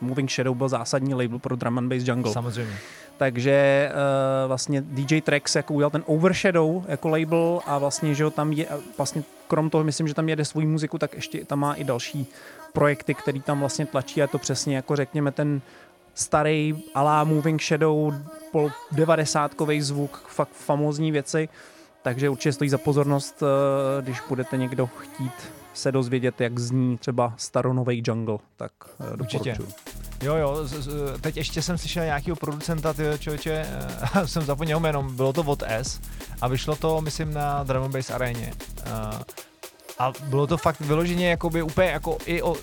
Moving 0.01 0.31
Shadow 0.31 0.55
byl 0.55 0.69
zásadní 0.69 1.13
label 1.13 1.39
pro 1.39 1.55
drum 1.55 1.77
and 1.77 1.89
bass 1.89 2.07
jungle. 2.07 2.33
Samozřejmě. 2.33 2.73
Takže 3.19 3.89
uh, 3.91 4.47
vlastně 4.47 4.81
DJ 4.81 5.21
Trax 5.21 5.55
jako 5.55 5.73
udělal 5.73 5.91
ten 5.91 6.03
Overshadow 6.05 6.83
jako 6.87 7.09
label 7.09 7.61
a 7.65 7.77
vlastně, 7.77 8.15
že 8.15 8.23
jo, 8.23 8.31
tam 8.31 8.51
je, 8.51 8.67
vlastně 8.97 9.23
krom 9.47 9.69
toho, 9.69 9.83
myslím, 9.83 10.07
že 10.07 10.13
tam 10.13 10.29
jede 10.29 10.45
svou 10.45 10.61
muziku, 10.61 10.97
tak 10.97 11.13
ještě 11.13 11.45
tam 11.45 11.59
má 11.59 11.73
i 11.73 11.83
další 11.83 12.27
projekty, 12.73 13.13
který 13.13 13.41
tam 13.41 13.59
vlastně 13.59 13.85
tlačí 13.85 14.23
a 14.23 14.27
to 14.27 14.37
přesně 14.37 14.75
jako 14.75 14.95
řekněme 14.95 15.31
ten 15.31 15.61
starý 16.13 16.83
alá 16.93 17.23
Moving 17.23 17.61
Shadow 17.61 18.13
pol 18.51 18.71
90 18.91 19.51
zvuk, 19.79 20.23
fakt 20.27 20.51
famózní 20.53 21.11
věci, 21.11 21.49
takže 22.01 22.29
určitě 22.29 22.53
stojí 22.53 22.69
za 22.69 22.77
pozornost, 22.77 23.43
eh, 23.43 24.01
když 24.01 24.21
budete 24.29 24.57
někdo 24.57 24.87
chtít 24.87 25.58
se 25.79 25.91
dozvědět, 25.91 26.41
jak 26.41 26.59
zní 26.59 26.97
třeba 26.97 27.33
staronový 27.37 28.03
jungle, 28.05 28.37
tak 28.55 28.71
eh, 28.99 29.13
Určitě. 29.13 29.57
Jo, 30.21 30.35
jo, 30.35 30.67
z, 30.67 30.83
z, 30.83 30.89
teď 31.21 31.37
ještě 31.37 31.61
jsem 31.61 31.77
slyšel 31.77 32.03
nějakého 32.05 32.35
producenta, 32.35 32.93
ty 32.93 33.03
člověče, 33.19 33.65
uh, 34.15 34.23
jsem 34.25 34.43
zapomněl 34.43 34.79
jméno, 34.79 35.03
bylo 35.03 35.33
to 35.33 35.41
od 35.41 35.63
S 35.67 35.99
a 36.41 36.47
vyšlo 36.47 36.75
to, 36.75 37.01
myslím, 37.01 37.33
na 37.33 37.63
Drum 37.63 37.91
Bass 37.91 38.09
aréně. 38.09 38.53
Uh, 38.87 39.21
a 39.99 40.11
bylo 40.23 40.47
to 40.47 40.57
fakt 40.57 40.79
vyloženě 40.79 41.29
jakoby 41.29 41.61
úplně 41.61 41.87
jako 41.87 42.17
i 42.25 42.41
o, 42.41 42.55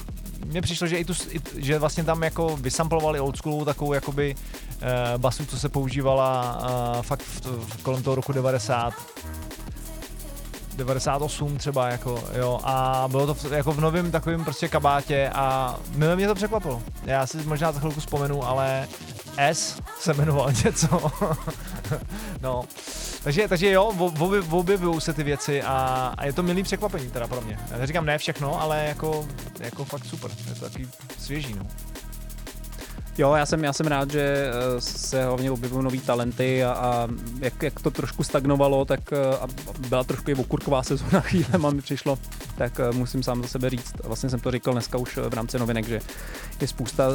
mně 0.44 0.62
přišlo, 0.62 0.86
že 0.86 0.98
i 0.98 1.04
tu, 1.04 1.12
i, 1.30 1.40
že 1.56 1.78
vlastně 1.78 2.04
tam 2.04 2.22
jako 2.22 2.56
vysamplovali 2.56 3.20
oldschoolovou 3.20 3.64
takovou 3.64 3.92
jakoby 3.92 4.34
uh, 4.34 5.20
basu, 5.20 5.46
co 5.46 5.58
se 5.58 5.68
používala 5.68 6.58
uh, 6.96 7.02
fakt 7.02 7.22
v, 7.22 7.46
v, 7.46 7.82
kolem 7.82 8.02
toho 8.02 8.14
roku 8.14 8.32
90 8.32 8.94
98 10.76 11.58
třeba, 11.58 11.88
jako, 11.88 12.24
jo, 12.34 12.60
a 12.64 13.04
bylo 13.10 13.26
to 13.26 13.34
v, 13.34 13.52
jako 13.52 13.72
v 13.72 13.80
novém 13.80 14.10
takovém 14.10 14.44
prostě 14.44 14.68
kabátě 14.68 15.30
a 15.34 15.76
milé 15.94 16.16
mě 16.16 16.26
to 16.26 16.34
překvapilo. 16.34 16.82
Já 17.04 17.26
si 17.26 17.36
možná 17.36 17.72
za 17.72 17.80
chvilku 17.80 18.00
vzpomenu, 18.00 18.44
ale 18.44 18.88
S 19.36 19.78
se 20.00 20.14
jmenoval 20.14 20.52
něco. 20.64 21.12
no, 22.42 22.64
takže, 23.22 23.48
takže 23.48 23.70
jo, 23.70 23.84
objevují 24.50 25.00
se 25.00 25.12
ty 25.12 25.22
věci 25.22 25.62
a, 25.62 26.14
a, 26.18 26.24
je 26.24 26.32
to 26.32 26.42
milý 26.42 26.62
překvapení 26.62 27.10
teda 27.10 27.26
pro 27.26 27.40
mě. 27.40 27.58
Já 27.70 27.78
neříkám 27.78 28.06
ne 28.06 28.18
všechno, 28.18 28.60
ale 28.60 28.84
jako, 28.84 29.26
jako 29.60 29.84
fakt 29.84 30.04
super. 30.04 30.30
Je 30.48 30.54
to 30.54 30.60
takový 30.60 30.88
svěží, 31.18 31.54
no. 31.54 31.66
Jo, 33.18 33.34
já 33.34 33.46
jsem, 33.46 33.64
já 33.64 33.72
jsem 33.72 33.86
rád, 33.86 34.10
že 34.10 34.50
eh, 34.50 34.80
se 34.80 35.24
hlavně 35.24 35.50
objevují 35.50 35.84
nový 35.84 36.00
talenty 36.00 36.64
a, 36.64 36.72
a 36.72 37.08
jak, 37.40 37.62
jak, 37.62 37.80
to 37.80 37.90
trošku 37.90 38.22
stagnovalo, 38.22 38.84
tak 38.84 39.12
eh, 39.12 39.36
a 39.40 39.46
byla 39.88 40.04
trošku 40.04 40.30
i 40.30 40.34
okurková 40.34 40.82
sezóna 40.82 41.20
chvíle, 41.20 41.72
mi 41.72 41.82
přišlo, 41.82 42.18
tak 42.58 42.80
eh, 42.80 42.92
musím 42.92 43.22
sám 43.22 43.42
za 43.42 43.48
sebe 43.48 43.70
říct, 43.70 43.94
vlastně 44.04 44.30
jsem 44.30 44.40
to 44.40 44.50
říkal 44.50 44.72
dneska 44.72 44.98
už 44.98 45.16
v 45.16 45.34
rámci 45.34 45.58
novinek, 45.58 45.86
že 45.86 46.00
je 46.60 46.68
spousta 46.68 47.08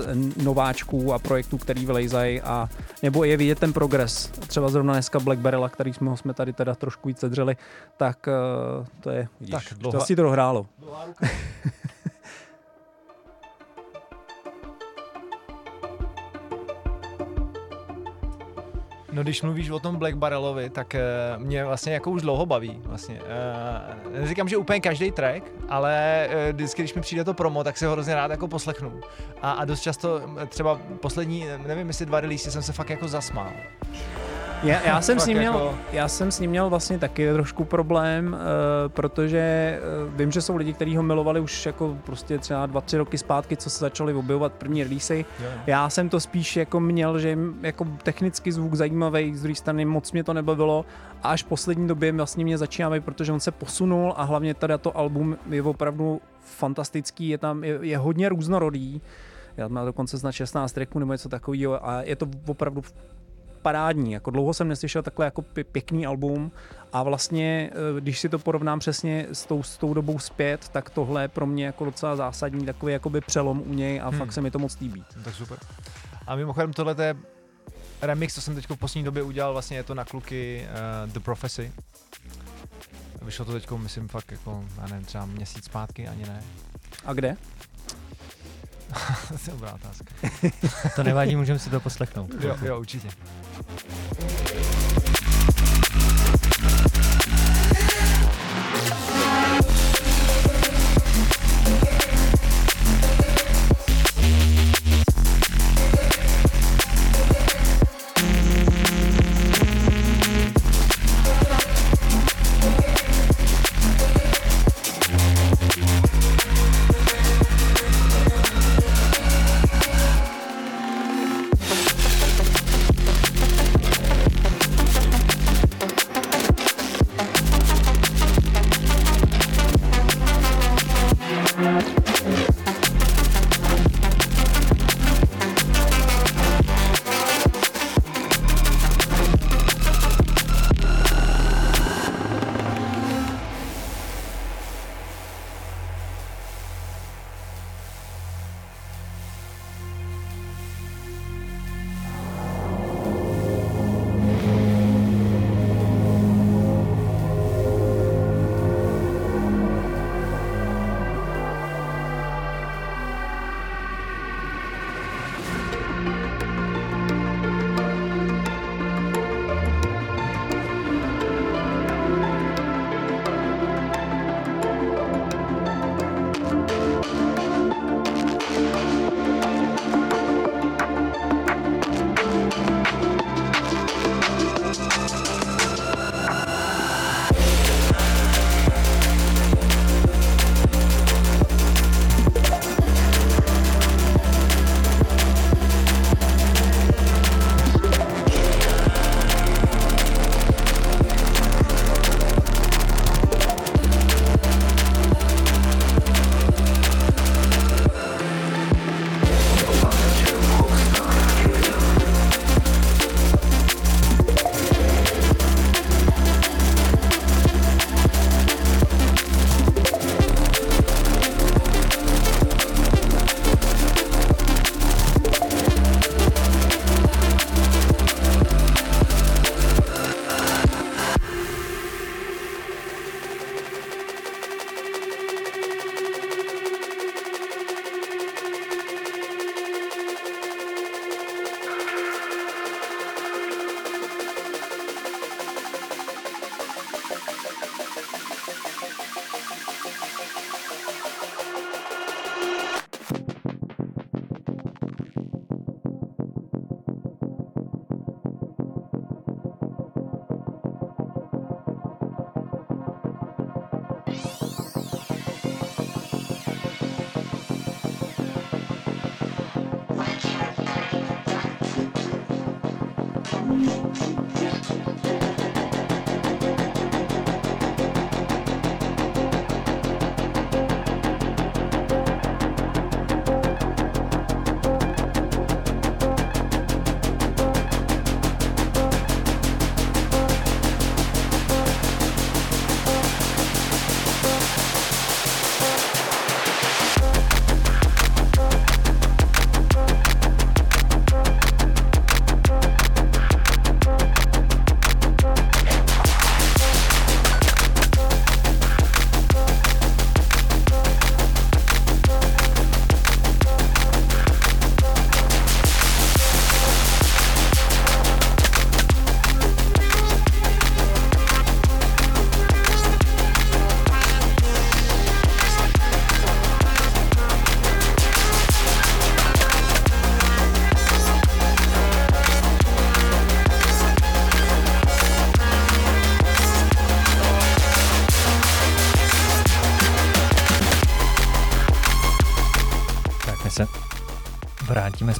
nováčků 0.44 1.14
a 1.14 1.19
projektů, 1.19 1.57
který 1.57 1.86
vylejzají 1.86 2.41
a 2.41 2.69
nebo 3.03 3.23
je 3.23 3.38
vidět 3.38 3.60
ten 3.60 3.73
progres. 3.73 4.28
Třeba 4.28 4.69
zrovna 4.69 4.94
dneska 4.94 5.19
Black 5.19 5.40
Barrela, 5.40 5.69
který 5.69 5.94
jsme, 5.94 6.18
jsme 6.18 6.34
tady 6.34 6.53
teda 6.53 6.76
trošku 6.76 7.07
víc 7.07 7.19
sedřeli, 7.19 7.57
tak 7.98 8.30
to 8.99 9.10
je, 9.10 9.28
vidíš, 9.40 9.52
tak, 9.52 9.64
dlouhá, 9.80 9.99
to 9.99 10.06
si 10.06 10.15
to 10.15 10.23
dohrálo. 10.23 10.65
No 19.11 19.23
když 19.23 19.41
mluvíš 19.41 19.69
o 19.69 19.79
tom 19.79 19.95
Black 19.95 20.15
Barrelovi, 20.15 20.69
tak 20.69 20.95
uh, 21.35 21.43
mě 21.43 21.65
vlastně 21.65 21.93
jako 21.93 22.11
už 22.11 22.21
dlouho 22.21 22.45
baví. 22.45 22.81
Vlastně. 22.85 23.21
Uh, 24.05 24.13
neříkám, 24.19 24.47
že 24.47 24.57
úplně 24.57 24.79
každý 24.79 25.11
track, 25.11 25.43
ale 25.69 26.27
uh, 26.29 26.55
vždycky, 26.55 26.81
když 26.81 26.93
mi 26.93 27.01
přijde 27.01 27.23
to 27.23 27.33
promo, 27.33 27.63
tak 27.63 27.77
si 27.77 27.85
ho 27.85 27.91
hrozně 27.91 28.15
rád 28.15 28.31
jako 28.31 28.47
poslechnu. 28.47 29.01
A, 29.41 29.51
a 29.51 29.65
dost 29.65 29.81
často, 29.81 30.21
třeba 30.49 30.79
poslední, 30.99 31.45
nevím, 31.67 31.88
jestli 31.88 32.05
dva 32.05 32.19
release 32.19 32.51
jsem 32.51 32.61
se 32.61 32.73
fakt 32.73 32.89
jako 32.89 33.07
zasmál. 33.07 33.51
Já, 34.63 34.81
já, 34.85 35.01
jsem 35.01 35.19
s 35.19 35.25
ním 35.25 35.38
měl, 35.38 35.53
jako... 35.53 35.77
já 35.91 36.07
jsem 36.07 36.31
s 36.31 36.39
ním 36.39 36.49
měl 36.49 36.69
vlastně 36.69 36.99
taky 36.99 37.33
trošku 37.33 37.65
problém, 37.65 38.33
uh, 38.33 38.39
protože 38.88 39.79
uh, 40.07 40.13
vím, 40.13 40.31
že 40.31 40.41
jsou 40.41 40.55
lidi, 40.55 40.73
kteří 40.73 40.97
ho 40.97 41.03
milovali 41.03 41.39
už 41.39 41.65
jako 41.65 41.97
prostě 42.05 42.38
třeba 42.38 42.65
dva, 42.65 42.81
tři 42.81 42.97
roky 42.97 43.17
zpátky, 43.17 43.57
co 43.57 43.69
se 43.69 43.79
začali 43.79 44.13
objevovat 44.13 44.53
první 44.53 44.83
releasy. 44.83 45.25
Já 45.67 45.89
jsem 45.89 46.09
to 46.09 46.19
spíš 46.19 46.57
jako 46.57 46.79
měl, 46.79 47.19
že 47.19 47.38
jako 47.61 47.88
technicky 48.03 48.51
zvuk 48.51 48.75
zajímavý, 48.75 49.35
z 49.35 49.41
druhé 49.41 49.55
strany 49.55 49.85
moc 49.85 50.11
mě 50.11 50.23
to 50.23 50.33
nebavilo 50.33 50.85
a 51.23 51.29
až 51.29 51.43
v 51.43 51.47
poslední 51.47 51.88
době 51.88 52.11
vlastně 52.11 52.43
mě 52.43 52.57
začíná 52.57 52.91
protože 52.99 53.31
on 53.31 53.39
se 53.39 53.51
posunul 53.51 54.13
a 54.17 54.23
hlavně 54.23 54.53
teda 54.53 54.77
to 54.77 54.97
album 54.97 55.38
je 55.49 55.63
opravdu 55.63 56.21
fantastický, 56.39 57.29
je 57.29 57.38
tam, 57.38 57.63
je, 57.63 57.79
je 57.81 57.97
hodně 57.97 58.29
různorodý. 58.29 59.01
Já 59.57 59.67
mám 59.67 59.85
dokonce 59.85 60.19
snad 60.19 60.31
16 60.31 60.71
tracků 60.71 60.99
nebo 60.99 61.11
něco 61.11 61.29
takového 61.29 61.89
a 61.89 62.01
je 62.01 62.15
to 62.15 62.27
opravdu 62.47 62.81
parádní. 63.61 64.11
Jako 64.11 64.31
dlouho 64.31 64.53
jsem 64.53 64.67
neslyšel 64.67 65.03
takhle 65.03 65.25
jako 65.25 65.41
pěkný 65.71 66.05
album 66.05 66.51
a 66.93 67.03
vlastně, 67.03 67.69
eh, 67.73 68.01
když 68.01 68.19
si 68.19 68.29
to 68.29 68.39
porovnám 68.39 68.79
přesně 68.79 69.27
s 69.31 69.45
tou, 69.45 69.63
s 69.63 69.77
tou 69.77 69.93
dobou 69.93 70.19
zpět, 70.19 70.69
tak 70.69 70.89
tohle 70.89 71.21
je 71.21 71.27
pro 71.27 71.45
mě 71.45 71.65
jako 71.65 71.85
docela 71.85 72.15
zásadní 72.15 72.65
takový 72.65 72.93
jakoby 72.93 73.21
přelom 73.21 73.63
u 73.65 73.73
něj 73.73 74.01
a 74.01 74.09
hmm. 74.09 74.19
fakt 74.19 74.31
se 74.31 74.41
mi 74.41 74.51
to 74.51 74.59
moc 74.59 74.79
líbí. 74.79 75.03
Tak 75.23 75.35
super. 75.35 75.57
A 76.27 76.35
mimochodem 76.35 76.73
tohle 76.73 76.95
je 76.99 77.15
remix, 78.01 78.35
co 78.35 78.41
jsem 78.41 78.55
teď 78.55 78.69
v 78.69 78.77
poslední 78.77 79.05
době 79.05 79.23
udělal, 79.23 79.53
vlastně 79.53 79.77
je 79.77 79.83
to 79.83 79.95
na 79.95 80.05
kluky 80.05 80.67
uh, 81.05 81.11
The 81.11 81.19
Prophecy. 81.19 81.71
Vyšlo 83.21 83.45
to 83.45 83.51
teď, 83.51 83.71
myslím, 83.71 84.07
fakt 84.07 84.31
jako, 84.31 84.65
já 84.81 84.88
nevím, 84.88 85.05
třeba 85.05 85.25
měsíc 85.25 85.65
zpátky, 85.65 86.07
ani 86.07 86.25
ne. 86.25 86.43
A 87.05 87.13
kde? 87.13 87.38
to 89.27 89.34
je 89.34 89.51
dobrá 89.51 89.73
otázka. 89.73 90.05
to 90.95 91.03
nevadí, 91.03 91.35
můžeme 91.35 91.59
si 91.59 91.69
to 91.69 91.80
poslechnout. 91.80 92.31
Jo, 92.39 92.57
jo, 92.61 92.80
určitě. 92.80 93.09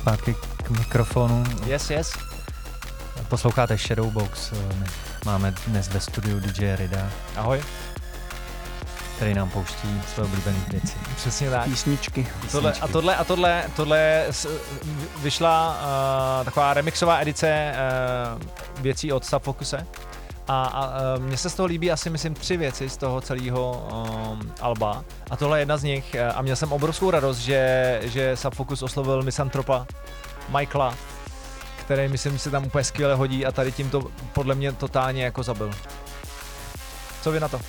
Zpátky 0.02 0.36
k 0.64 0.70
mikrofonu. 0.70 1.44
Yes, 1.66 1.90
yes. 1.90 2.14
Posloucháte 3.28 3.78
Shadowbox. 3.78 4.54
Máme 5.26 5.54
dnes 5.68 5.88
ve 5.90 6.00
studiu 6.00 6.40
DJ 6.40 6.76
Rida. 6.76 7.10
Ahoj. 7.36 7.62
Který 9.16 9.34
nám 9.34 9.50
pouští 9.50 10.02
své 10.14 10.24
oblíbené 10.24 10.58
věci. 10.72 10.94
Přesně 11.16 11.50
tak. 11.50 11.64
Písničky. 11.64 12.28
Tohle, 12.52 12.74
a 12.74 12.88
tohle, 12.88 13.16
a 13.16 13.24
tohle, 13.24 13.64
tohle 13.76 14.26
s- 14.32 14.48
vyšla 15.22 15.78
uh, 16.40 16.46
taková 16.46 16.74
remixová 16.74 17.20
edice 17.22 17.74
uh, 18.36 18.82
věcí 18.82 19.12
od 19.12 19.26
Subfocuse. 19.26 19.88
A, 20.48 20.64
a 20.64 20.90
mně 21.18 21.38
se 21.38 21.50
z 21.50 21.54
toho 21.54 21.68
líbí 21.68 21.92
asi, 21.92 22.10
myslím, 22.10 22.34
tři 22.34 22.58
věci 22.58 22.90
z 22.90 22.98
toho 22.98 23.22
celého 23.22 23.88
um, 24.32 24.52
alba. 24.62 25.04
A 25.32 25.36
tohle 25.38 25.58
je 25.58 25.62
jedna 25.62 25.78
z 25.78 25.84
nich. 25.84 26.16
eh, 26.16 26.32
A 26.32 26.42
měl 26.42 26.56
jsem 26.56 26.72
obrovskou 26.72 27.12
radost, 27.12 27.38
že, 27.38 28.00
že 28.04 28.36
Subfocus 28.38 28.84
oslovil 28.84 29.24
Misantropa 29.24 29.86
Michaela, 30.58 30.96
který, 31.80 32.08
myslím, 32.08 32.40
se 32.40 32.52
tam 32.52 32.66
úplně 32.66 32.84
skvěle 32.84 33.16
hodí 33.16 33.46
a 33.46 33.52
tady 33.52 33.72
tím 33.72 33.90
to 33.90 34.02
podle 34.34 34.56
mě 34.56 34.72
totálně 34.72 35.24
jako 35.24 35.44
zabil. 35.44 35.72
Co 37.22 37.32
vy 37.32 37.40
na 37.40 37.48
to? 37.48 37.60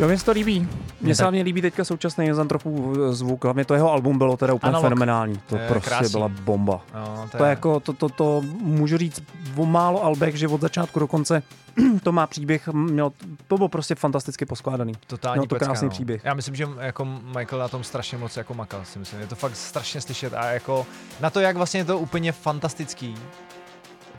Jo, 0.00 0.08
mně 0.08 0.18
se 0.18 0.24
to 0.24 0.32
líbí. 0.32 0.60
Mně 0.60 0.68
Mně 1.00 1.14
se 1.14 1.22
hlavně 1.22 1.42
líbí 1.42 1.62
teďka 1.62 1.84
současný 1.84 2.32
Zantropův 2.32 2.96
zvuk, 3.10 3.44
hlavně 3.44 3.64
to 3.64 3.74
jeho 3.74 3.92
album 3.92 4.18
bylo 4.18 4.36
teda 4.36 4.54
úplně 4.54 4.68
Analog. 4.68 4.84
fenomenální. 4.84 5.40
To 5.46 5.56
Je 5.56 5.68
prostě 5.68 5.88
krásný. 5.88 6.10
byla 6.10 6.28
bomba. 6.28 6.80
No, 6.94 7.28
To 7.36 7.44
je 7.44 7.50
jako, 7.50 7.80
to, 7.80 7.92
to, 7.92 8.08
to 8.08 8.42
můžu 8.60 8.98
říct 8.98 9.22
o 9.56 9.66
málo 9.66 10.04
albech, 10.04 10.36
že 10.36 10.48
od 10.48 10.60
začátku 10.60 10.98
do 11.00 11.06
konce 11.06 11.42
to 12.02 12.12
má 12.12 12.26
příběh, 12.26 12.68
měl, 12.68 13.12
to 13.48 13.56
bylo 13.56 13.68
prostě 13.68 13.94
fantasticky 13.94 14.46
poskládaný. 14.46 14.92
Totální 15.06 15.34
Mělo 15.38 15.46
to 15.46 15.54
pecka, 15.54 15.66
krásný 15.66 15.86
no. 15.86 15.90
příběh. 15.90 16.24
Já 16.24 16.34
myslím, 16.34 16.54
že 16.54 16.68
jako 16.80 17.04
Michael 17.38 17.58
na 17.62 17.68
tom 17.68 17.84
strašně 17.84 18.18
moc 18.18 18.36
jako 18.36 18.54
makal, 18.54 18.80
si 18.84 18.98
myslím. 18.98 19.20
Je 19.20 19.26
to 19.26 19.34
fakt 19.34 19.56
strašně 19.56 20.00
slyšet 20.00 20.34
a 20.34 20.44
jako 20.50 20.86
na 21.20 21.30
to, 21.30 21.40
jak 21.40 21.56
vlastně 21.56 21.80
je 21.80 21.84
to 21.84 21.98
úplně 21.98 22.32
fantastický, 22.32 23.14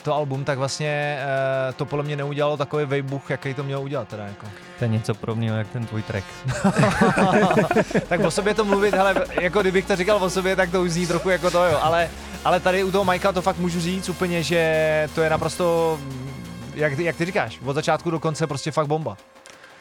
to 0.07 0.13
album, 0.13 0.43
tak 0.43 0.57
vlastně 0.57 1.19
eh, 1.19 1.73
to 1.73 1.85
podle 1.85 2.03
mě 2.03 2.15
neudělalo 2.15 2.57
takový 2.57 2.85
vejbuch, 2.85 3.29
jaký 3.29 3.53
to 3.53 3.63
mělo 3.63 3.81
udělat 3.81 4.07
teda 4.07 4.23
jako. 4.23 4.47
To 4.79 4.83
je 4.83 4.87
něco 4.87 5.13
podobného, 5.13 5.57
jak 5.57 5.67
ten 5.67 5.85
tvůj 5.85 6.01
track. 6.01 6.25
tak 8.09 8.19
o 8.19 8.31
sobě 8.31 8.53
to 8.53 8.65
mluvit, 8.65 8.93
hele, 8.93 9.15
jako 9.41 9.61
kdybych 9.61 9.85
to 9.85 9.95
říkal 9.95 10.23
o 10.23 10.29
sobě, 10.29 10.55
tak 10.55 10.71
to 10.71 10.81
už 10.81 10.91
zní 10.91 11.07
trochu 11.07 11.29
jako 11.29 11.51
to, 11.51 11.65
jo, 11.65 11.79
ale, 11.81 12.09
ale 12.45 12.59
tady 12.59 12.83
u 12.83 12.91
toho 12.91 13.05
Michaela 13.05 13.33
to 13.33 13.41
fakt 13.41 13.57
můžu 13.57 13.79
říct 13.79 14.09
úplně, 14.09 14.43
že 14.43 15.09
to 15.15 15.21
je 15.21 15.29
naprosto, 15.29 15.99
jak, 16.75 16.99
jak 16.99 17.15
ty 17.15 17.25
říkáš, 17.25 17.59
od 17.65 17.73
začátku 17.73 18.11
do 18.11 18.19
konce 18.19 18.47
prostě 18.47 18.71
fakt 18.71 18.87
bomba. 18.87 19.17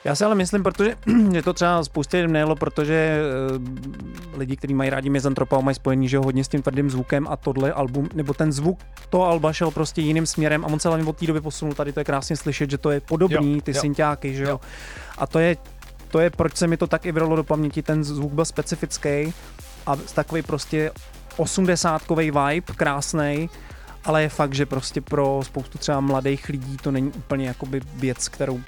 Já 0.04 0.14
si 0.14 0.24
ale 0.24 0.34
myslím, 0.34 0.62
protože 0.62 0.94
je 1.32 1.42
to 1.42 1.52
třeba 1.52 1.84
spoustě 1.84 2.16
lidem 2.16 2.32
nejelo, 2.32 2.56
protože 2.56 3.20
uh, 3.56 4.38
lidi, 4.38 4.56
kteří 4.56 4.74
mají 4.74 4.90
rádi 4.90 5.10
Mizantropa, 5.10 5.60
mají 5.60 5.74
spojený, 5.74 6.08
že 6.08 6.18
ho 6.18 6.24
hodně 6.24 6.44
s 6.44 6.48
tím 6.48 6.62
tvrdým 6.62 6.90
zvukem 6.90 7.26
a 7.30 7.36
tohle 7.36 7.72
album, 7.72 8.08
nebo 8.14 8.34
ten 8.34 8.52
zvuk 8.52 8.78
toho 9.10 9.24
alba 9.24 9.52
šel 9.52 9.70
prostě 9.70 10.00
jiným 10.00 10.26
směrem 10.26 10.64
a 10.64 10.68
on 10.68 10.80
se 10.80 10.88
hlavně 10.88 11.06
od 11.06 11.16
té 11.16 11.26
doby 11.26 11.40
posunul. 11.40 11.74
Tady 11.74 11.92
to 11.92 12.00
je 12.00 12.04
krásně 12.04 12.36
slyšet, 12.36 12.70
že 12.70 12.78
to 12.78 12.90
je 12.90 13.00
podobný, 13.00 13.54
Jo, 13.54 13.60
ty 13.60 13.70
jo. 13.70 13.80
synťáky, 13.80 14.34
že 14.34 14.44
jo. 14.44 14.60
A 15.18 15.26
to 15.26 15.38
je, 15.38 15.56
to 16.08 16.20
je, 16.20 16.30
proč 16.30 16.56
se 16.56 16.66
mi 16.66 16.76
to 16.76 16.86
tak 16.86 17.06
i 17.06 17.12
vralo 17.12 17.36
do 17.36 17.44
paměti, 17.44 17.82
ten 17.82 18.04
zvuk 18.04 18.32
byl 18.32 18.44
specifický 18.44 19.32
a 19.86 19.96
takový 20.14 20.42
prostě 20.42 20.90
osmdesátkový 21.36 22.30
vibe, 22.30 22.74
krásný, 22.76 23.50
ale 24.04 24.22
je 24.22 24.28
fakt, 24.28 24.54
že 24.54 24.66
prostě 24.66 25.00
pro 25.00 25.40
spoustu 25.44 25.78
třeba 25.78 26.00
mladých 26.00 26.48
lidí 26.48 26.76
to 26.76 26.90
není 26.90 27.12
úplně 27.12 27.46
jakoby 27.46 27.80
věc, 27.94 28.28
kterou 28.28 28.60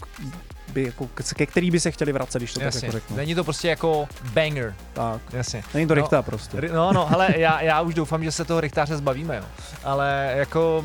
by 0.79 0.85
jako, 0.87 1.09
ke 1.35 1.47
který 1.47 1.71
by 1.71 1.81
se 1.81 1.91
chtěli 1.91 2.13
vracet, 2.13 2.39
když 2.39 2.53
to 2.53 2.61
Jasně, 2.61 2.81
tak 2.81 2.87
jako 2.87 2.99
řeknu. 2.99 3.17
není 3.17 3.35
to 3.35 3.45
prostě 3.45 3.69
jako 3.69 4.09
banger. 4.33 4.75
Tak. 4.93 5.21
Jasně. 5.33 5.63
Není 5.75 5.87
to 5.87 5.95
No, 5.95 6.01
rychta 6.03 6.23
prostě. 6.23 6.61
No, 6.73 6.93
no, 6.93 7.07
hele, 7.07 7.29
já, 7.37 7.61
já 7.61 7.81
už 7.81 7.95
doufám, 7.95 8.25
že 8.25 8.33
se 8.33 8.45
toho 8.45 8.61
rychtáře 8.61 8.97
zbavíme, 8.97 9.37
jo. 9.37 9.43
Ale 9.85 10.33
jako 10.37 10.85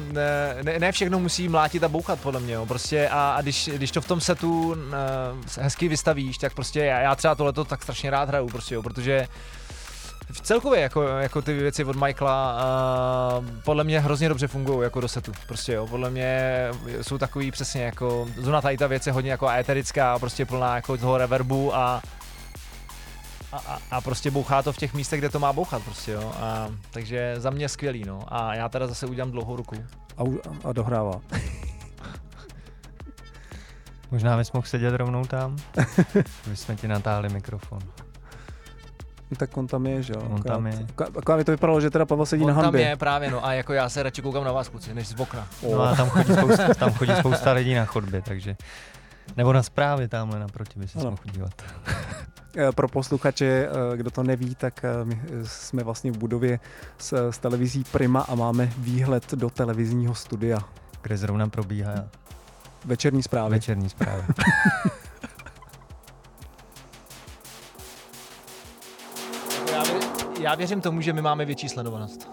ne, 0.64 0.80
ne, 0.80 0.92
všechno 0.92 1.20
musí 1.20 1.50
mlátit 1.50 1.84
a 1.84 1.88
bouchat, 1.90 2.20
podle 2.20 2.40
mě, 2.40 2.54
jo. 2.54 2.66
Prostě 2.66 3.10
a, 3.10 3.36
a 3.38 3.42
když, 3.42 3.70
když 3.74 3.92
to 3.92 4.02
v 4.02 4.08
tom 4.08 4.22
setu 4.22 4.76
eh, 5.58 5.62
hezky 5.64 5.88
vystavíš, 5.88 6.38
tak 6.38 6.54
prostě 6.54 6.80
já, 6.80 7.00
já 7.00 7.16
třeba 7.16 7.36
tohleto 7.36 7.66
tak 7.66 7.84
strašně 7.84 8.10
rád 8.10 8.30
hraju, 8.30 8.48
prostě, 8.48 8.76
jo, 8.76 8.84
protože 8.84 9.28
v 10.34 10.42
celkově 10.42 10.82
jako, 10.82 11.04
jako 11.04 11.42
ty 11.42 11.54
věci 11.54 11.84
od 11.84 11.96
Michaela 11.96 12.58
uh, 13.40 13.46
podle 13.64 13.84
mě 13.84 14.00
hrozně 14.00 14.30
dobře 14.30 14.48
fungují 14.48 14.84
jako 14.84 15.02
do 15.02 15.08
setu. 15.08 15.32
Prostě 15.48 15.74
jo, 15.74 15.88
podle 15.88 16.10
mě 16.10 16.52
jsou 17.02 17.18
takový 17.18 17.52
přesně 17.52 17.84
jako, 17.84 18.28
zóna 18.38 18.62
tady 18.62 18.78
ta 18.78 18.88
věc 18.88 19.08
je 19.08 19.14
hodně 19.14 19.32
jako 19.32 19.50
éterická, 19.50 20.20
prostě 20.20 20.46
plná 20.46 20.76
jako 20.76 20.98
toho 20.98 21.18
reverbu 21.18 21.76
a 21.76 22.02
a, 23.52 23.58
a, 23.58 23.80
a 23.92 24.02
prostě 24.02 24.32
bouchá 24.32 24.62
to 24.62 24.74
v 24.74 24.78
těch 24.78 24.94
místech, 24.94 25.20
kde 25.20 25.30
to 25.30 25.40
má 25.40 25.54
bouchat 25.54 25.84
prostě, 25.84 26.12
jo. 26.12 26.34
A, 26.42 26.70
takže 26.92 27.36
za 27.38 27.50
mě 27.50 27.70
skvělý, 27.70 28.04
no. 28.06 28.20
A 28.28 28.56
já 28.56 28.70
teda 28.70 28.88
zase 28.88 29.06
udělám 29.06 29.32
dlouhou 29.32 29.56
ruku. 29.56 29.76
A, 30.18 30.24
u- 30.24 30.42
a 30.64 30.74
dohrává. 30.74 31.14
Možná 34.12 34.38
bys 34.38 34.52
mohl 34.52 34.68
sedět 34.68 34.96
rovnou 34.96 35.26
tam? 35.26 35.58
My 36.48 36.56
jsme 36.56 36.76
ti 36.76 36.88
natáhli 36.88 37.30
mikrofon. 37.30 37.80
No, 39.34 39.38
tak 39.38 39.58
on 39.58 39.68
tam 39.68 39.86
je, 39.86 40.04
že 40.04 40.14
jo. 40.14 40.22
On 40.30 40.36
Akorát- 40.40 40.54
tam 40.56 40.68
je. 40.68 40.86
akorát- 41.18 41.38
mi 41.38 41.44
to 41.44 41.52
vypadalo, 41.52 41.82
že 41.82 41.90
teda 41.90 42.06
Pavel 42.06 42.26
sedí 42.26 42.44
On 42.44 42.48
na 42.50 42.54
tam 42.56 42.64
hanbě. 42.64 42.82
je 42.82 42.96
právě, 42.96 43.32
no. 43.32 43.46
A 43.46 43.54
jako 43.54 43.74
já 43.74 43.90
se 43.90 44.04
radši 44.04 44.22
koukám 44.22 44.44
na 44.44 44.52
vás, 44.52 44.70
kluci, 44.70 44.94
než 44.94 45.08
z 45.08 45.20
okna. 45.20 45.48
No 45.72 45.82
a 45.82 45.96
tam 45.96 46.10
chodí 46.10 46.34
spousta, 46.34 46.74
tam 46.74 46.94
chodí 46.94 47.12
spousta 47.20 47.52
lidí 47.52 47.74
na 47.76 47.86
chodbě, 47.86 48.22
takže... 48.22 48.56
Nebo 49.38 49.54
na 49.54 49.64
zprávy 49.64 50.08
tamhle 50.08 50.40
naproti 50.40 50.80
by 50.80 50.88
se 50.88 50.98
mohl 51.00 51.18
dívat. 51.32 51.52
Eh, 52.58 52.72
Pro 52.72 52.88
posluchače, 52.88 53.46
eh, 53.94 53.98
kdo 53.98 54.12
to 54.12 54.24
neví, 54.24 54.56
tak 54.56 54.86
eh, 54.86 55.06
my 55.06 55.22
jsme 55.44 55.84
vlastně 55.84 56.12
v 56.12 56.18
budově 56.18 56.60
s, 56.98 57.30
s 57.32 57.38
televizí 57.38 57.84
Prima 57.92 58.22
a 58.22 58.36
máme 58.36 58.70
výhled 58.78 59.32
do 59.34 59.50
televizního 59.50 60.16
studia. 60.16 60.60
Kde 61.02 61.18
zrovna 61.18 61.50
probíhá 61.50 61.94
Večerní 62.86 63.24
zprávy. 63.24 63.52
večerní 63.52 63.90
zprávy. 63.90 64.24
já 70.44 70.56
věřím 70.56 70.82
tomu, 70.82 71.02
že 71.02 71.14
my 71.14 71.22
máme 71.22 71.46
větší 71.46 71.70
sledovanost. 71.70 72.30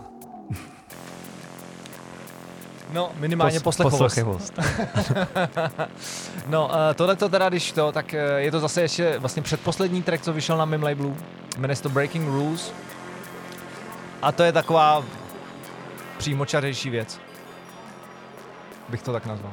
No, 2.93 3.11
minimálně 3.17 3.59
Pos- 3.59 3.63
poslechovost. 3.63 4.01
poslechivost. 4.01 4.53
no, 6.47 6.67
uh, 6.67 6.73
tohle 6.95 7.17
to 7.17 7.29
teda, 7.29 7.49
když 7.49 7.73
to, 7.73 7.93
tak 7.93 8.07
uh, 8.15 8.37
je 8.37 8.51
to 8.51 8.61
zase 8.61 8.83
ještě 8.83 9.19
vlastně 9.19 9.43
předposlední 9.43 10.03
track, 10.03 10.23
co 10.23 10.33
vyšel 10.33 10.57
na 10.57 10.65
mém 10.65 10.83
labelu. 10.83 11.17
Jmenuje 11.59 11.77
se 11.77 11.83
to 11.83 11.89
Breaking 11.89 12.29
Rules. 12.29 12.73
A 14.23 14.33
to 14.33 14.43
je 14.43 14.53
taková 14.53 15.05
přímočařejší 16.19 16.91
věc. 16.91 17.21
Bych 18.89 19.03
to 19.03 19.13
tak 19.13 19.27
nazval. 19.27 19.53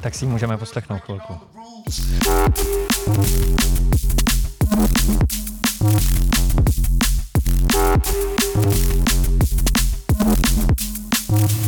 tak 0.00 0.14
si 0.14 0.24
ji 0.24 0.30
můžeme 0.30 0.58
poslechnout 0.58 1.00
chvilku. 1.00 1.40
Thank 7.74 8.06
you. 11.52 11.63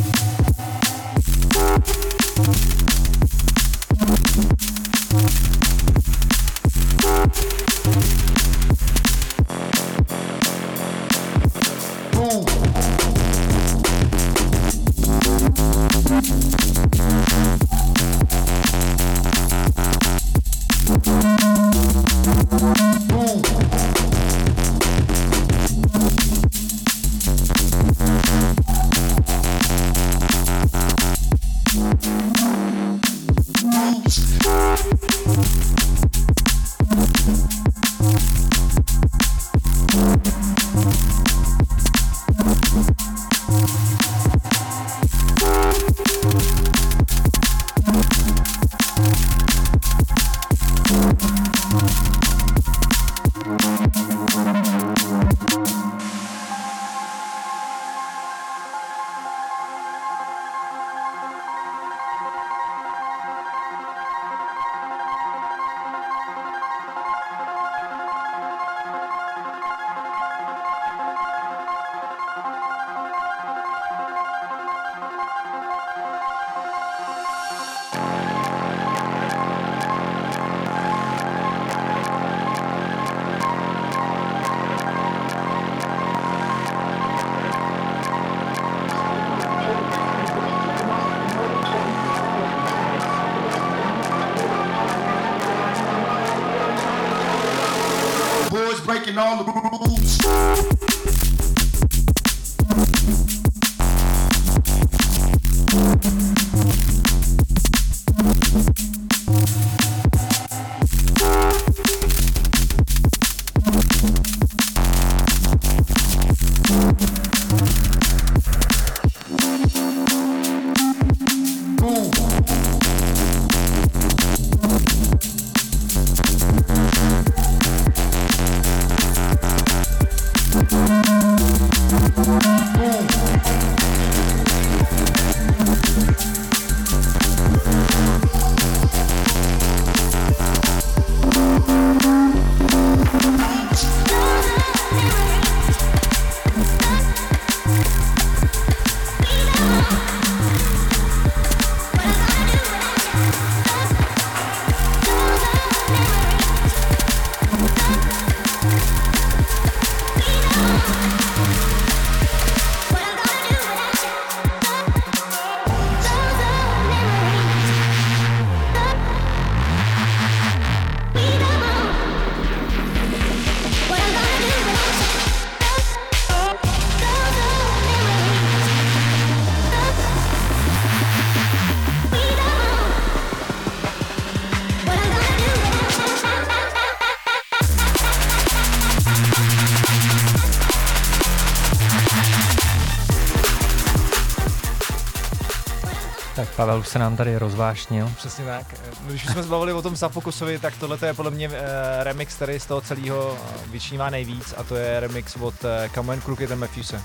Už 196.79 196.87
se 196.87 196.99
nám 196.99 197.17
tady 197.17 197.37
rozvášnil. 197.37 198.11
Přesně 198.17 198.45
tak. 198.45 198.65
Když 199.01 199.25
už 199.25 199.31
jsme 199.31 199.43
se 199.43 199.49
bavili 199.49 199.73
o 199.73 199.81
tom 199.81 199.95
Sapokusovi, 199.95 200.59
tak 200.59 200.77
tohle 200.77 200.97
je 201.05 201.13
podle 201.13 201.31
mě 201.31 201.49
uh, 201.49 201.55
remix, 202.01 202.35
který 202.35 202.59
z 202.59 202.65
toho 202.65 202.81
celého 202.81 203.31
uh, 203.31 203.71
vyčnívá 203.71 204.09
nejvíc 204.09 204.53
a 204.57 204.63
to 204.63 204.75
je 204.75 204.99
remix 204.99 205.35
od 205.35 205.63
uh, 205.63 205.69
Come 205.93 206.17
Crooked 206.17 206.51
and 206.51 206.59
Matthewse. 206.59 207.01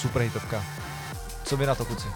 Super 0.00 0.22
hitovka. 0.22 0.64
Co 1.44 1.56
by 1.56 1.66
na 1.66 1.74
to, 1.74 1.84
kluci? 1.84 2.08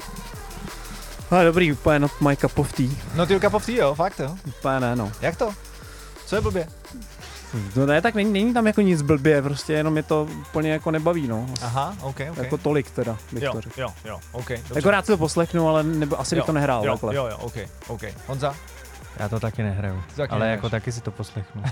Ale 1.31 1.45
dobrý, 1.45 1.73
úplně 1.73 1.99
not 1.99 2.21
my 2.21 2.37
cup 2.37 2.59
of 2.59 2.73
tea. 2.73 2.91
No 3.15 3.27
ty 3.27 3.41
cup 3.41 3.55
of 3.55 3.67
tea, 3.67 3.77
jo, 3.77 3.95
fakt 3.95 4.21
jo. 4.21 4.37
Úplně 4.47 4.81
ne, 4.81 4.97
no. 4.97 5.13
Jak 5.21 5.37
to? 5.37 5.55
Co 6.27 6.37
je 6.37 6.41
blbě? 6.41 6.69
No 7.77 7.87
ne, 7.87 8.01
tak 8.03 8.15
není, 8.15 8.33
není 8.33 8.55
tam 8.55 8.67
jako 8.67 8.81
nic 8.81 9.03
blbě, 9.03 9.43
prostě 9.43 9.73
jenom 9.73 9.97
je 9.97 10.03
to 10.03 10.29
úplně 10.41 10.71
jako 10.73 10.91
nebaví, 10.91 11.29
no. 11.29 11.47
Aha, 11.63 11.97
ok, 12.03 12.17
ok. 12.31 12.37
Jako 12.37 12.57
tolik 12.59 12.91
teda, 12.91 13.17
bych 13.33 13.43
jo, 13.43 13.53
to 13.53 13.61
řekl. 13.61 13.81
jo, 13.81 13.89
jo, 14.05 14.21
ok. 14.33 14.49
Dobře. 14.49 14.63
Jako 14.75 14.91
rád 14.91 15.07
si 15.07 15.13
to 15.13 15.19
poslechnu, 15.19 15.69
ale 15.69 15.83
nebo, 15.83 16.21
asi 16.21 16.35
bych 16.35 16.43
Jo, 16.43 16.47
to 16.47 16.53
nehrál 16.53 16.85
jo, 16.85 16.93
takhle. 16.93 17.15
Jo, 17.17 17.27
jo, 17.27 17.37
ok, 17.41 17.55
ok. 17.89 18.03
Honza? 18.27 18.55
Já 19.19 19.29
to 19.29 19.41
taky 19.41 19.63
nehraju, 19.63 20.03
taky 20.17 20.31
ale 20.31 20.41
nehraješ. 20.41 20.57
jako 20.59 20.71
taky 20.71 20.93
si 20.93 21.01
to 21.01 21.11
poslechnu. 21.11 21.63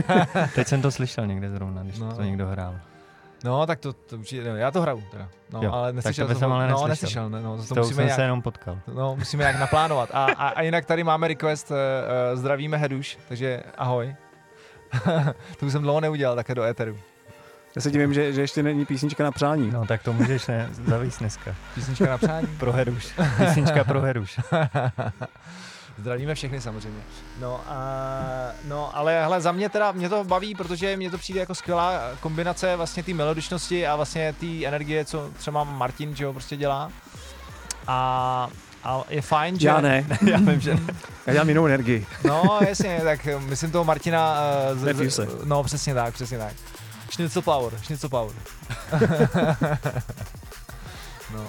Teď 0.54 0.66
jsem 0.68 0.82
to 0.82 0.90
slyšel 0.90 1.26
někde 1.26 1.50
zrovna, 1.50 1.82
když 1.82 1.98
No. 1.98 2.12
to 2.16 2.22
někdo 2.22 2.46
hrál. 2.46 2.74
No, 3.44 3.66
tak 3.66 3.78
to, 3.80 3.92
to 3.92 4.16
určitě, 4.16 4.44
no, 4.50 4.56
já 4.56 4.70
to 4.70 4.80
hraju 4.82 5.02
teda. 5.10 5.28
No, 5.52 5.62
Jo, 5.62 5.72
ale 5.72 5.88
tak 5.88 5.94
neslyšel 5.96 6.26
tebe 6.26 6.34
jsem, 6.34 6.40
jsem 6.40 6.52
ale 6.52 6.62
No, 6.68 6.68
neslyšel. 6.68 6.88
neslyšel, 6.88 7.30
ne, 7.30 7.40
no, 7.42 7.56
to, 7.56 7.62
to 7.62 7.74
tou 7.74 7.80
musíme 7.80 7.94
jsem 7.94 8.04
nějak, 8.04 8.16
se 8.16 8.22
jenom 8.22 8.42
potkal. 8.42 8.78
No, 8.94 9.16
musíme 9.16 9.42
nějak 9.44 9.58
naplánovat. 9.60 10.08
A, 10.12 10.24
a, 10.24 10.48
a 10.48 10.62
jinak 10.62 10.84
tady 10.84 11.04
máme 11.04 11.28
request, 11.28 11.70
uh, 11.70 11.76
zdravíme 12.38 12.76
Heduš, 12.76 13.18
takže 13.28 13.62
ahoj. 13.78 14.14
to 15.58 15.66
už 15.66 15.72
jsem 15.72 15.82
dlouho 15.82 16.00
neudělal, 16.00 16.36
také 16.36 16.54
do 16.54 16.62
éteru. 16.62 16.98
Já 17.76 17.82
se 17.82 17.90
divím, 17.90 18.14
že, 18.14 18.32
že 18.32 18.40
ještě 18.40 18.62
není 18.62 18.86
písnička 18.86 19.24
na 19.24 19.30
přání. 19.30 19.70
No 19.70 19.86
tak 19.86 20.02
to 20.02 20.12
můžeš 20.12 20.46
ne, 20.46 20.68
zavíst 20.86 21.18
dneska. 21.18 21.54
Písnička 21.74 22.06
na 22.06 22.18
přání? 22.18 22.46
Pro 22.58 22.72
Heruš. 22.72 23.14
Písnička 23.38 23.84
pro 23.84 24.00
Heruš. 24.00 24.40
Zdravíme 25.98 26.34
všechny 26.34 26.60
samozřejmě. 26.60 27.02
No, 27.40 27.60
a, 27.68 27.80
no, 28.64 28.96
ale 28.96 29.22
hele, 29.22 29.40
za 29.40 29.52
mě 29.52 29.68
teda, 29.68 29.92
mě 29.92 30.08
to 30.08 30.24
baví, 30.24 30.54
protože 30.54 30.96
mě 30.96 31.10
to 31.10 31.18
přijde 31.18 31.40
jako 31.40 31.54
skvělá 31.54 32.00
kombinace 32.20 32.76
vlastně 32.76 33.02
té 33.02 33.14
melodičnosti 33.14 33.86
a 33.86 33.96
vlastně 33.96 34.32
té 34.32 34.66
energie, 34.66 35.04
co 35.04 35.30
třeba 35.36 35.64
Martin, 35.64 36.16
že 36.16 36.24
jo, 36.24 36.32
prostě 36.32 36.56
dělá. 36.56 36.90
A, 37.86 38.48
a 38.84 39.04
je 39.08 39.22
fajn, 39.22 39.60
že... 39.60 39.68
Já 39.68 39.80
ne. 39.80 40.06
Já 40.30 40.36
vím, 40.36 40.60
že 40.60 40.74
ne. 40.74 40.80
Já 41.26 41.32
dělám 41.32 41.48
jinou 41.48 41.66
energii. 41.66 42.06
No, 42.24 42.58
jasně, 42.68 43.00
tak 43.04 43.28
myslím 43.38 43.70
toho 43.70 43.84
Martina... 43.84 44.36
Uh, 44.72 44.78
z, 44.78 44.84
Matthewse. 44.84 45.26
z, 45.26 45.44
no, 45.44 45.62
přesně 45.62 45.94
tak, 45.94 46.14
přesně 46.14 46.38
tak. 46.38 46.52
Schnitzel 47.10 47.42
Power, 47.42 47.72
Schnitzel 47.82 48.10
Power. 48.10 48.34
no. 51.34 51.46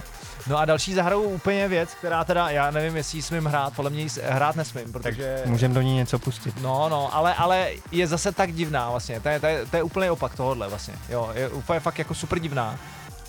no 0.47 0.57
a 0.57 0.65
další 0.65 0.93
zahrou 0.93 1.22
úplně 1.22 1.68
věc, 1.68 1.89
která 1.93 2.23
teda, 2.23 2.49
já 2.49 2.72
nevím, 2.72 2.95
jestli 2.95 3.22
smím 3.22 3.45
hrát, 3.45 3.76
podle 3.76 3.91
mě 3.91 4.07
hrát 4.23 4.55
nesmím, 4.55 4.91
protože... 4.91 5.41
Můžeme 5.45 5.73
do 5.73 5.81
ní 5.81 5.95
něco 5.95 6.19
pustit. 6.19 6.61
No, 6.61 6.89
no, 6.89 7.15
ale, 7.15 7.35
ale 7.35 7.69
je 7.91 8.07
zase 8.07 8.31
tak 8.31 8.53
divná 8.53 8.89
vlastně, 8.89 9.19
to 9.19 9.30
je, 9.30 9.39
to 9.39 9.45
je, 9.45 9.65
to 9.65 9.77
je 9.77 9.84
úplný 9.84 10.10
opak 10.10 10.35
tohohle 10.35 10.69
vlastně, 10.69 10.93
jo, 11.10 11.31
je 11.34 11.49
úplně 11.49 11.80
fakt 11.80 11.99
jako 11.99 12.14
super 12.14 12.39
divná. 12.39 12.80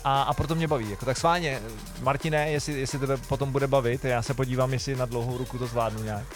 A, 0.07 0.21
a 0.21 0.33
proto 0.33 0.55
mě 0.55 0.67
baví. 0.67 0.89
Jako 0.89 1.05
tak 1.05 1.17
sváně, 1.17 1.61
Martine, 2.01 2.51
jestli, 2.51 2.79
jestli 2.79 2.99
tebe 2.99 3.17
potom 3.17 3.51
bude 3.51 3.67
bavit, 3.67 4.05
já 4.05 4.21
se 4.21 4.33
podívám, 4.33 4.73
jestli 4.73 4.95
na 4.95 5.05
dlouhou 5.05 5.37
ruku 5.37 5.57
to 5.57 5.67
zvládnu 5.67 6.03
nějak. 6.03 6.27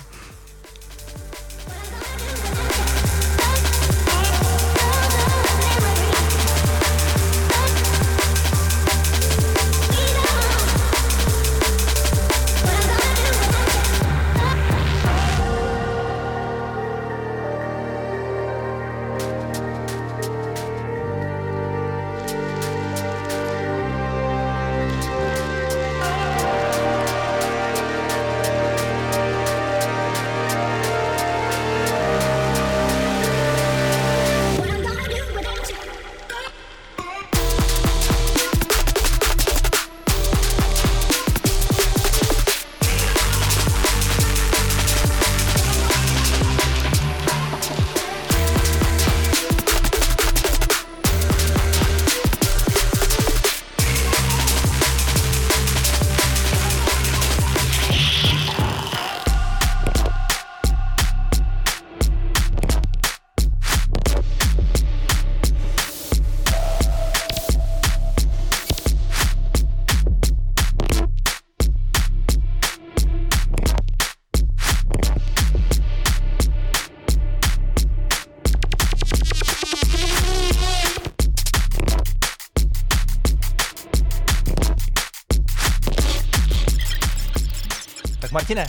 Martine, 88.39 88.67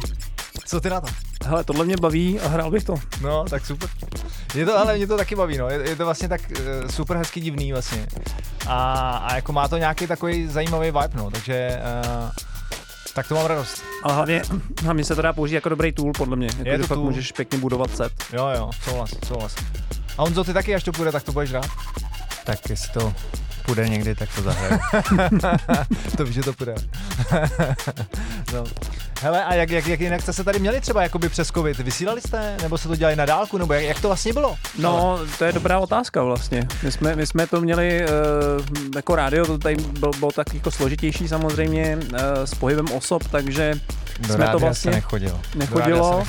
co 0.66 0.80
ty 0.80 0.90
na 0.90 1.00
to? 1.00 1.06
Hele, 1.44 1.64
tohle 1.64 1.84
mě 1.84 1.96
baví 1.96 2.40
a 2.40 2.48
hrál 2.48 2.70
bych 2.70 2.84
to. 2.84 2.94
No, 3.20 3.44
tak 3.44 3.66
super. 3.66 3.88
Je 4.54 4.66
to, 4.66 4.78
ale 4.78 4.96
mě 4.96 5.06
to 5.06 5.16
taky 5.16 5.36
baví, 5.36 5.58
no. 5.58 5.68
Je, 5.68 5.88
je 5.88 5.96
to 5.96 6.04
vlastně 6.04 6.28
tak 6.28 6.40
uh, 6.50 6.88
super 6.90 7.16
hezky 7.16 7.40
divný 7.40 7.72
vlastně. 7.72 8.06
A, 8.66 9.16
a 9.16 9.34
jako 9.34 9.52
má 9.52 9.68
to 9.68 9.76
nějaký 9.76 10.06
takový 10.06 10.46
zajímavý 10.46 10.86
vibe, 10.86 11.10
no, 11.14 11.30
takže 11.30 11.80
uh, 12.22 12.30
tak 13.14 13.28
to 13.28 13.34
mám 13.34 13.46
radost. 13.46 13.82
Ale 14.02 14.14
hlavně, 14.14 14.42
hlavně 14.82 15.04
se 15.04 15.14
to 15.16 15.22
dá 15.22 15.32
použít 15.32 15.54
jako 15.54 15.68
dobrý 15.68 15.92
tool, 15.92 16.12
podle 16.12 16.36
mě. 16.36 16.46
Jako, 16.58 16.68
Je 16.68 16.78
to 16.78 16.86
fakt 16.86 16.96
tool. 16.96 17.04
můžeš 17.04 17.32
pěkně 17.32 17.58
budovat 17.58 17.96
set. 17.96 18.12
Jo, 18.32 18.48
jo, 18.56 18.70
souhlas, 18.84 19.10
souhlas. 19.26 19.54
A 20.18 20.22
Honzo, 20.22 20.44
ty 20.44 20.52
taky, 20.52 20.74
až 20.74 20.84
to 20.84 20.92
půjde, 20.92 21.12
tak 21.12 21.22
to 21.22 21.32
budeš 21.32 21.52
rád? 21.52 21.66
Tak 22.44 22.70
jestli 22.70 22.92
to 22.92 23.14
půjde 23.66 23.88
někdy, 23.88 24.14
tak 24.14 24.28
to 24.34 24.42
zahraju. 24.42 24.78
to 26.16 26.24
víš, 26.24 26.34
že 26.34 26.42
to 26.42 26.52
půjde. 26.52 26.74
no. 28.54 28.64
Hele, 29.22 29.44
a 29.44 29.54
jak, 29.54 29.70
jak, 29.70 29.86
jak 29.86 30.00
jinak 30.00 30.22
jste 30.22 30.32
se 30.32 30.44
tady 30.44 30.58
měli 30.58 30.80
třeba 30.80 31.02
jakoby 31.02 31.28
přes 31.28 31.48
covid? 31.48 31.78
Vysílali 31.78 32.20
jste? 32.20 32.56
Nebo 32.62 32.78
se 32.78 32.88
to 32.88 32.96
dělali 32.96 33.16
na 33.16 33.26
dálku? 33.26 33.58
Nebo 33.58 33.72
jak, 33.72 33.84
jak 33.84 34.00
to 34.00 34.08
vlastně 34.08 34.32
bylo? 34.32 34.56
No, 34.78 35.18
to 35.38 35.44
je 35.44 35.52
dobrá 35.52 35.78
otázka 35.78 36.22
vlastně. 36.22 36.68
My 36.82 36.92
jsme, 36.92 37.16
my 37.16 37.26
jsme 37.26 37.46
to 37.46 37.60
měli 37.60 38.04
uh, 38.04 38.86
jako 38.96 39.16
rádio, 39.16 39.46
to 39.46 39.58
tady 39.58 39.76
bylo, 39.76 40.12
bylo 40.18 40.32
tak 40.32 40.54
jako 40.54 40.70
složitější 40.70 41.28
samozřejmě 41.28 41.96
uh, 41.96 42.18
s 42.44 42.54
pohybem 42.54 42.86
osob, 42.92 43.28
takže 43.30 43.74
Do 44.18 44.34
jsme 44.34 44.46
to 44.46 44.58
se 44.58 44.64
vlastně 44.64 44.90
nechodilo. 44.90 45.40
Do 45.52 45.52
se 45.52 45.58
nechodilo. 45.58 46.24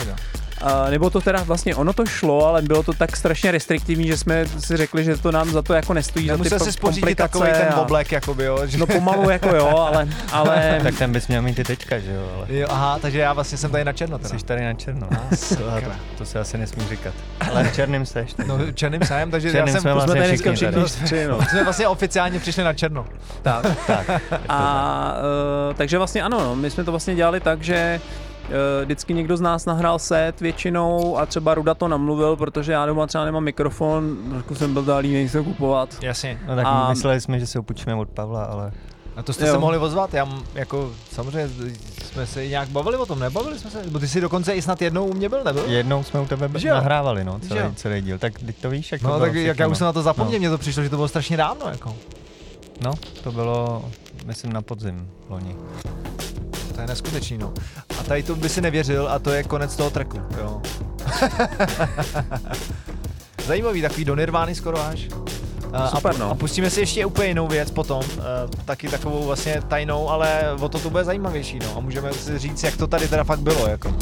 Uh, 0.63 0.89
nebo 0.89 1.09
to 1.09 1.21
teda 1.21 1.43
vlastně 1.43 1.75
ono 1.75 1.93
to 1.93 2.05
šlo, 2.05 2.45
ale 2.47 2.61
bylo 2.61 2.83
to 2.83 2.93
tak 2.93 3.17
strašně 3.17 3.51
restriktivní, 3.51 4.07
že 4.07 4.17
jsme 4.17 4.45
si 4.59 4.77
řekli, 4.77 5.03
že 5.03 5.17
to 5.17 5.31
nám 5.31 5.49
za 5.49 5.61
to 5.61 5.73
jako 5.73 5.93
nestojí. 5.93 6.27
za 6.27 6.33
ty 6.33 6.37
Nemusel 6.37 6.59
si 6.59 6.71
spořídit 6.71 7.15
takový 7.15 7.49
ten 7.51 7.67
a- 7.73 7.75
boblek, 7.75 8.11
jakoby, 8.11 8.43
jo? 8.43 8.67
Že... 8.67 8.77
No 8.77 8.87
pomalu 8.87 9.29
jako 9.29 9.55
jo, 9.55 9.67
ale, 9.77 10.07
ale 10.31 10.79
tak 10.83 10.97
ten 10.97 11.11
bys 11.11 11.27
měl 11.27 11.41
mít 11.41 11.55
ty 11.55 11.63
teďka, 11.63 11.99
že 11.99 12.13
jo? 12.13 12.29
Ale 12.37 12.45
Jo, 12.49 12.67
aha, 12.69 12.99
takže 13.01 13.19
já 13.19 13.33
vlastně 13.33 13.57
jsem 13.57 13.71
tady 13.71 13.85
na 13.85 13.93
černo 13.93 14.17
teda. 14.17 14.39
jsi 14.39 14.45
tady 14.45 14.63
na 14.65 14.73
černo. 14.73 15.07
Ah, 15.11 15.35
to, 15.57 15.91
to 16.17 16.25
se 16.25 16.39
asi 16.39 16.57
nesmí 16.57 16.83
říkat. 16.89 17.13
Ale 17.51 17.71
černým 17.75 18.05
seš. 18.05 18.33
tak. 18.33 18.47
No, 18.47 18.59
černým 18.73 19.01
jsem, 19.05 19.31
takže 19.31 19.51
Černým 19.51 19.67
já 19.67 19.71
jsem... 19.73 19.81
jsme 19.81 19.93
vlastně 19.93 20.15
tady 20.15 20.27
dneska 20.29 20.51
všichni 20.53 20.83
všichni 20.85 21.05
tři, 21.05 21.27
no. 21.27 21.39
Jsme 21.49 21.63
vlastně 21.63 21.87
oficiálně 21.87 22.39
přišli 22.39 22.63
na 22.63 22.73
černo. 22.73 23.05
Tak. 23.41 23.65
Tak, 23.87 24.21
A 24.49 25.13
uh, 25.69 25.75
takže 25.75 25.97
vlastně 25.97 26.23
ano, 26.23 26.39
no, 26.39 26.55
my 26.55 26.69
jsme 26.71 26.83
to 26.83 26.91
vlastně 26.91 27.15
dělali 27.15 27.39
tak, 27.39 27.63
že 27.63 27.99
vždycky 28.83 29.13
někdo 29.13 29.37
z 29.37 29.41
nás 29.41 29.65
nahrál 29.65 29.99
set 29.99 30.41
většinou 30.41 31.17
a 31.17 31.25
třeba 31.25 31.53
Ruda 31.53 31.73
to 31.73 31.87
namluvil, 31.87 32.35
protože 32.35 32.71
já 32.71 32.85
doma 32.85 33.07
třeba 33.07 33.25
nemám 33.25 33.43
mikrofon, 33.43 34.17
trošku 34.29 34.55
jsem 34.55 34.73
byl 34.73 34.83
dálý, 34.83 35.13
nejsem 35.13 35.43
kupovat. 35.43 35.89
Jasně. 36.01 36.39
No 36.47 36.55
tak 36.55 36.65
A- 36.69 36.89
mysleli 36.89 37.21
jsme, 37.21 37.39
že 37.39 37.47
se 37.47 37.59
upůjčíme 37.59 37.95
od 37.95 38.09
Pavla, 38.09 38.43
ale 38.43 38.71
A 39.15 39.23
to 39.23 39.33
jste 39.33 39.47
Jo. 39.47 39.53
se 39.53 39.59
mohli 39.59 39.77
ozvat? 39.77 40.13
Já 40.13 40.27
jako, 40.55 40.91
samozřejmě 41.11 41.49
jsme 42.05 42.27
se 42.27 42.47
nějak 42.47 42.69
bavili 42.69 42.97
o 42.97 43.05
tom, 43.05 43.19
nebavili 43.19 43.59
jsme 43.59 43.69
se? 43.71 43.83
Bo 43.89 43.99
ty 43.99 44.07
jsi 44.07 44.21
dokonce 44.21 44.53
i 44.53 44.61
snad 44.61 44.81
jednou 44.81 45.05
u 45.05 45.13
mě 45.13 45.29
byl, 45.29 45.43
nebyl? 45.43 45.63
jednou 45.67 46.03
jsme 46.03 46.19
u 46.19 46.25
tebe 46.25 46.49
Že 46.59 46.69
nahrávali, 46.69 47.23
no, 47.23 47.39
celý, 47.39 47.75
celý 47.75 48.01
díl. 48.01 48.17
Tak 48.17 48.39
teď 48.39 48.55
to 48.61 48.69
víš, 48.69 48.91
jak 48.91 49.01
to 49.01 49.07
No 49.07 49.13
bylo 49.13 49.25
tak 49.25 49.35
jak 49.35 49.59
já 49.59 49.67
už 49.67 49.77
jsem 49.77 49.85
na 49.85 49.93
to 49.93 50.01
zapomněl, 50.01 50.33
No. 50.33 50.39
mně 50.39 50.49
to 50.49 50.57
přišlo, 50.57 50.83
že 50.83 50.89
to 50.89 50.95
bylo 50.95 51.07
strašně 51.07 51.37
dávno, 51.37 51.65
jako. 51.69 51.95
No, 52.81 52.91
to 53.23 53.31
bylo, 53.31 53.85
myslím, 54.25 54.53
na 54.53 54.61
podzim 54.61 55.09
loni. 55.29 55.55
To 56.75 56.81
je 56.81 56.87
neskutečný, 56.87 57.37
no. 57.37 57.53
A 57.99 58.03
tady 58.03 58.23
to 58.23 58.35
by 58.35 58.49
si 58.49 58.61
nevěřil 58.61 59.09
a 59.09 59.19
to 59.19 59.31
je 59.31 59.43
konec 59.43 59.75
toho 59.75 59.89
tracku, 59.89 60.21
jo. 60.37 60.61
Zajímavý, 63.45 63.81
takový 63.81 64.05
do 64.05 64.15
Nirvány 64.15 64.55
skoro 64.55 64.81
až. 64.81 65.07
A, 65.73 65.87
Super, 65.87 66.15
a, 66.15 66.17
no. 66.17 66.31
a 66.31 66.35
pustíme 66.35 66.69
si 66.69 66.79
ještě 66.79 67.05
úplně 67.05 67.27
jinou 67.27 67.47
věc 67.47 67.71
potom, 67.71 67.99
uh, 67.99 68.23
taky 68.65 68.89
takovou 68.89 69.25
vlastně 69.25 69.61
tajnou, 69.67 70.09
ale 70.09 70.41
o 70.59 70.69
to 70.69 70.79
to 70.79 70.89
bude 70.89 71.03
zajímavější, 71.03 71.59
no. 71.59 71.77
A 71.77 71.79
můžeme 71.79 72.13
si 72.13 72.39
říct, 72.39 72.63
jak 72.63 72.77
to 72.77 72.87
tady 72.87 73.07
teda 73.07 73.23
fakt 73.23 73.39
bylo, 73.39 73.67
jako. 73.67 73.95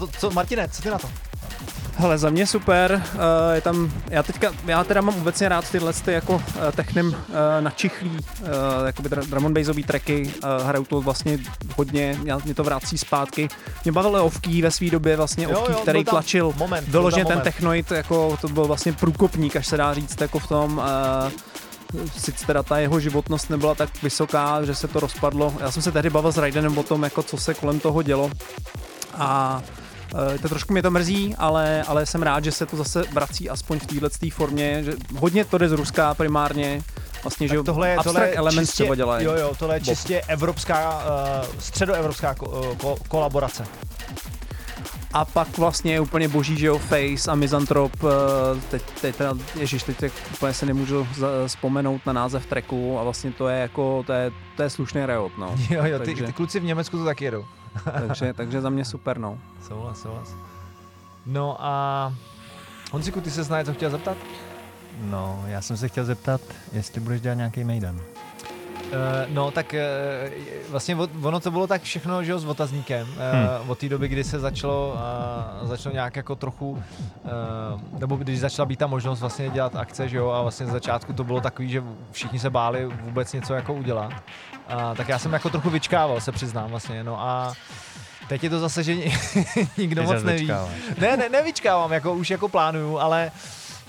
Co, 0.00 0.06
to, 0.06 0.12
co 0.18 0.30
Martine, 0.30 0.68
co 0.68 0.82
ty 0.82 0.90
na 0.90 0.98
to? 0.98 1.10
Hele, 1.96 2.18
za 2.18 2.30
mě 2.30 2.46
super, 2.46 3.02
uh, 3.14 3.20
je 3.54 3.60
tam, 3.60 3.92
já 4.10 4.22
teďka, 4.22 4.52
já 4.66 4.84
teda 4.84 5.00
mám 5.00 5.14
obecně 5.14 5.48
rád 5.48 5.70
tyhle 5.70 5.92
ty 5.92 6.12
jako 6.12 6.34
uh, 6.34 6.42
technem 6.76 7.16
načichlý, 7.60 8.10
uh, 8.10 8.48
jakoby 8.86 9.08
drum 9.08 9.46
and 9.46 9.54
bassový 9.58 9.84
tracky, 9.84 10.34
hrajou 10.64 10.84
to 10.84 11.00
vlastně 11.00 11.38
hodně, 11.76 12.18
mě, 12.44 12.54
to 12.54 12.64
vrací 12.64 12.98
zpátky. 12.98 13.48
Mě 13.84 13.92
bavily 13.92 14.20
ovký 14.20 14.62
ve 14.62 14.70
své 14.70 14.90
době, 14.90 15.16
vlastně 15.16 15.44
Jo, 15.44 15.50
ovký, 15.50 15.72
jo, 15.72 15.78
který 15.82 15.98
byl 15.98 16.04
tam 16.04 16.12
tlačil 16.12 16.52
moment, 16.56 16.88
vyloženě 16.88 17.24
ten 17.24 17.32
moment. 17.32 17.44
technoid, 17.44 17.90
jako 17.90 18.36
to 18.40 18.48
byl 18.48 18.64
vlastně 18.64 18.92
průkopník, 18.92 19.56
až 19.56 19.66
se 19.66 19.76
dá 19.76 19.94
říct, 19.94 20.20
jako 20.20 20.38
v 20.38 20.48
tom, 20.48 20.82
sice 22.18 22.46
teda 22.46 22.62
ta 22.62 22.78
jeho 22.78 23.00
životnost 23.00 23.50
nebyla 23.50 23.74
tak 23.74 24.02
vysoká, 24.02 24.64
že 24.64 24.74
se 24.74 24.88
to 24.88 25.00
rozpadlo. 25.00 25.54
Já 25.60 25.70
jsem 25.70 25.82
se 25.82 25.92
tehdy 25.92 26.10
bavil 26.10 26.32
s 26.32 26.38
Raidenem 26.38 26.78
o 26.78 26.82
tom, 26.82 27.02
jako 27.02 27.22
co 27.22 27.36
se 27.36 27.54
kolem 27.54 27.80
toho 27.80 28.02
dělo. 28.02 28.30
A 29.14 29.62
eh, 29.68 29.83
to 30.42 30.48
trošku 30.48 30.72
mě 30.72 30.82
to 30.82 30.90
mrzí, 30.90 31.34
ale, 31.38 31.82
ale 31.82 32.06
jsem 32.06 32.22
rád, 32.22 32.44
že 32.44 32.52
se 32.52 32.66
to 32.66 32.76
zase 32.76 33.02
vrací 33.12 33.50
aspoň 33.50 33.78
v 33.78 33.86
této 33.86 34.08
formě, 34.32 34.82
že 34.84 34.92
hodně 35.18 35.44
to 35.44 35.58
jde 35.58 35.68
z 35.68 35.72
Ruska 35.72 36.14
primárně, 36.14 36.82
vlastně, 37.22 37.48
že 37.48 37.62
tohle 37.62 37.88
je, 37.88 37.96
tohle 38.04 38.30
Elements 38.30 38.70
čistě, 38.70 38.82
třeba 38.82 38.94
dělají. 38.94 39.26
Jo, 39.26 39.32
jo, 39.32 39.52
tohle 39.58 39.76
je 39.76 39.80
Bob. 39.80 39.88
čistě 39.88 40.22
evropská, 40.28 40.98
uh, 40.98 41.58
středoevropská 41.58 42.34
ko, 42.34 42.46
uh, 42.46 42.76
ko, 42.76 42.96
kolaborace. 43.08 43.64
A 45.12 45.24
pak 45.24 45.58
vlastně 45.58 45.92
je 45.92 46.00
úplně 46.00 46.28
boží, 46.28 46.58
že 46.58 46.66
jo, 46.66 46.78
Face 46.78 47.30
a 47.30 47.34
Misantrop, 47.34 47.92
eh, 48.04 48.60
teď, 48.70 48.82
teď 49.00 49.16
teda, 49.16 49.34
ježiš, 49.54 49.82
teď 49.82 49.96
tak 49.96 50.12
úplně 50.32 50.54
se 50.54 50.66
nemůžu 50.66 51.06
za, 51.16 51.28
vzpomenout 51.46 52.06
na 52.06 52.12
název 52.12 52.46
tracku 52.46 52.98
a 52.98 53.02
vlastně 53.02 53.32
to 53.32 53.48
je 53.48 53.58
jako, 53.58 54.02
to 54.06 54.12
je, 54.12 54.30
to 54.56 54.62
je 54.62 54.70
slušný 54.70 55.06
reot, 55.06 55.38
no. 55.38 55.54
Jo, 55.70 55.84
jo, 55.84 55.98
ty, 55.98 56.04
takže, 56.04 56.24
ty 56.24 56.32
kluci 56.32 56.60
v 56.60 56.64
Německu 56.64 56.98
to 56.98 57.04
taky 57.04 57.24
jedou. 57.24 57.44
takže, 58.08 58.32
takže 58.32 58.60
za 58.60 58.70
mě 58.70 58.84
super, 58.84 59.18
no. 59.18 59.38
Souhlas, 59.62 60.00
souhlas. 60.00 60.34
No 61.26 61.56
a 61.60 62.12
Honziku, 62.92 63.20
ty 63.20 63.30
se 63.30 63.52
na 63.52 63.58
něco 63.58 63.74
chtěl 63.74 63.90
zeptat? 63.90 64.16
No, 65.00 65.44
já 65.46 65.60
jsem 65.60 65.76
se 65.76 65.88
chtěl 65.88 66.04
zeptat, 66.04 66.40
jestli 66.72 67.00
budeš 67.00 67.20
dělat 67.20 67.34
nějaký 67.34 67.64
Mejdan. 67.64 67.96
Uh, 67.96 69.34
no, 69.34 69.50
tak 69.50 69.74
uh, 69.74 70.32
vlastně 70.70 70.96
ono 71.22 71.40
to 71.40 71.50
bylo 71.50 71.66
tak 71.66 71.82
všechno, 71.82 72.24
že 72.24 72.32
jo, 72.32 72.38
s 72.38 72.44
otazníkem. 72.44 73.08
Uh, 73.08 73.16
Hmm. 73.16 73.70
Od 73.70 73.78
té 73.78 73.88
doby, 73.88 74.08
kdy 74.08 74.24
se 74.24 74.38
začalo, 74.38 74.96
uh, 75.62 75.68
začalo 75.68 75.92
nějak 75.92 76.16
jako 76.16 76.36
trochu, 76.36 76.70
uh, 76.70 76.80
nebo 78.00 78.16
když 78.16 78.40
začala 78.40 78.66
být 78.66 78.78
ta 78.78 78.86
možnost 78.86 79.20
vlastně 79.20 79.50
dělat 79.50 79.76
akce, 79.76 80.08
že 80.08 80.16
jo, 80.16 80.30
a 80.30 80.42
vlastně 80.42 80.66
z 80.66 80.70
začátku 80.70 81.12
to 81.12 81.24
bylo 81.24 81.40
takový, 81.40 81.68
že 81.68 81.82
všichni 82.12 82.38
se 82.38 82.50
báli 82.50 82.86
vůbec 82.86 83.32
něco 83.32 83.54
jako 83.54 83.74
udělat. 83.74 84.12
Uh, 84.72 84.96
tak 84.96 85.08
já 85.08 85.18
jsem 85.18 85.32
jako 85.32 85.50
trochu 85.50 85.70
vyčkával, 85.70 86.20
se 86.20 86.32
přiznám 86.32 86.70
vlastně, 86.70 87.04
no 87.04 87.20
a 87.20 87.52
teď 88.28 88.44
je 88.44 88.50
to 88.50 88.60
zase, 88.60 88.82
že 88.82 88.94
nikdo 89.78 90.02
Ty 90.02 90.06
moc 90.06 90.22
neví. 90.22 90.38
vyčkáváš. 90.38 90.72
Ne, 90.98 91.16
ne, 91.16 91.28
nevyčkávám, 91.28 91.92
jako 91.92 92.12
už 92.14 92.30
jako 92.30 92.48
plánuju, 92.48 92.98
ale 92.98 93.30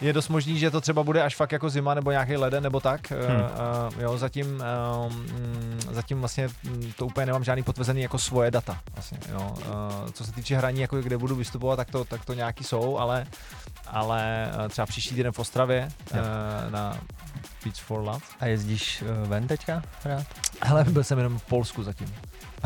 je 0.02 0.14
dost 0.14 0.30
možný, 0.30 0.60
že 0.60 0.72
to 0.72 0.82
třeba 0.82 1.04
bude 1.04 1.24
až 1.24 1.36
fakt 1.36 1.52
jako 1.52 1.70
zima 1.70 1.94
nebo 1.94 2.12
nějaký 2.12 2.38
leden 2.38 2.64
nebo 2.64 2.80
tak. 2.80 3.12
Hmm. 3.12 3.20
Uh, 3.22 4.02
jo, 4.02 4.18
zatím, 4.18 4.64
um, 5.08 5.26
zatím 5.92 6.20
vlastně 6.20 6.50
to 6.96 7.06
úplně 7.06 7.26
nemám 7.26 7.44
žádný 7.44 7.64
potvrzený 7.64 8.02
jako 8.02 8.18
svoje 8.18 8.52
data. 8.52 8.80
Vlastně, 8.94 9.18
jo. 9.32 9.54
Uh, 9.58 10.10
co 10.14 10.26
se 10.26 10.32
týče 10.32 10.58
hraní, 10.58 10.82
jako 10.82 11.02
kde 11.02 11.18
budu 11.18 11.36
vystupovat, 11.36 11.78
tak 11.78 11.92
to, 11.92 12.06
tak 12.06 12.26
to 12.26 12.34
nějaký 12.34 12.64
jsou, 12.64 12.98
ale, 12.98 13.26
ale 13.88 14.52
uh, 14.62 14.68
třeba 14.68 14.86
příští 14.86 15.16
týden 15.16 15.32
v 15.32 15.40
Ostravě 15.40 15.90
uh, 16.12 16.18
na 16.70 16.98
Beach 17.64 17.82
for 17.82 18.00
Love. 18.00 18.20
A 18.40 18.46
jezdíš 18.46 19.02
uh, 19.02 19.30
ven 19.30 19.48
teďka 19.48 19.82
hrát? 20.04 20.26
Hele, 20.64 20.84
byl 20.84 21.04
jsem 21.04 21.18
jenom 21.18 21.38
v 21.40 21.44
Polsku 21.44 21.84
zatím. 21.84 22.16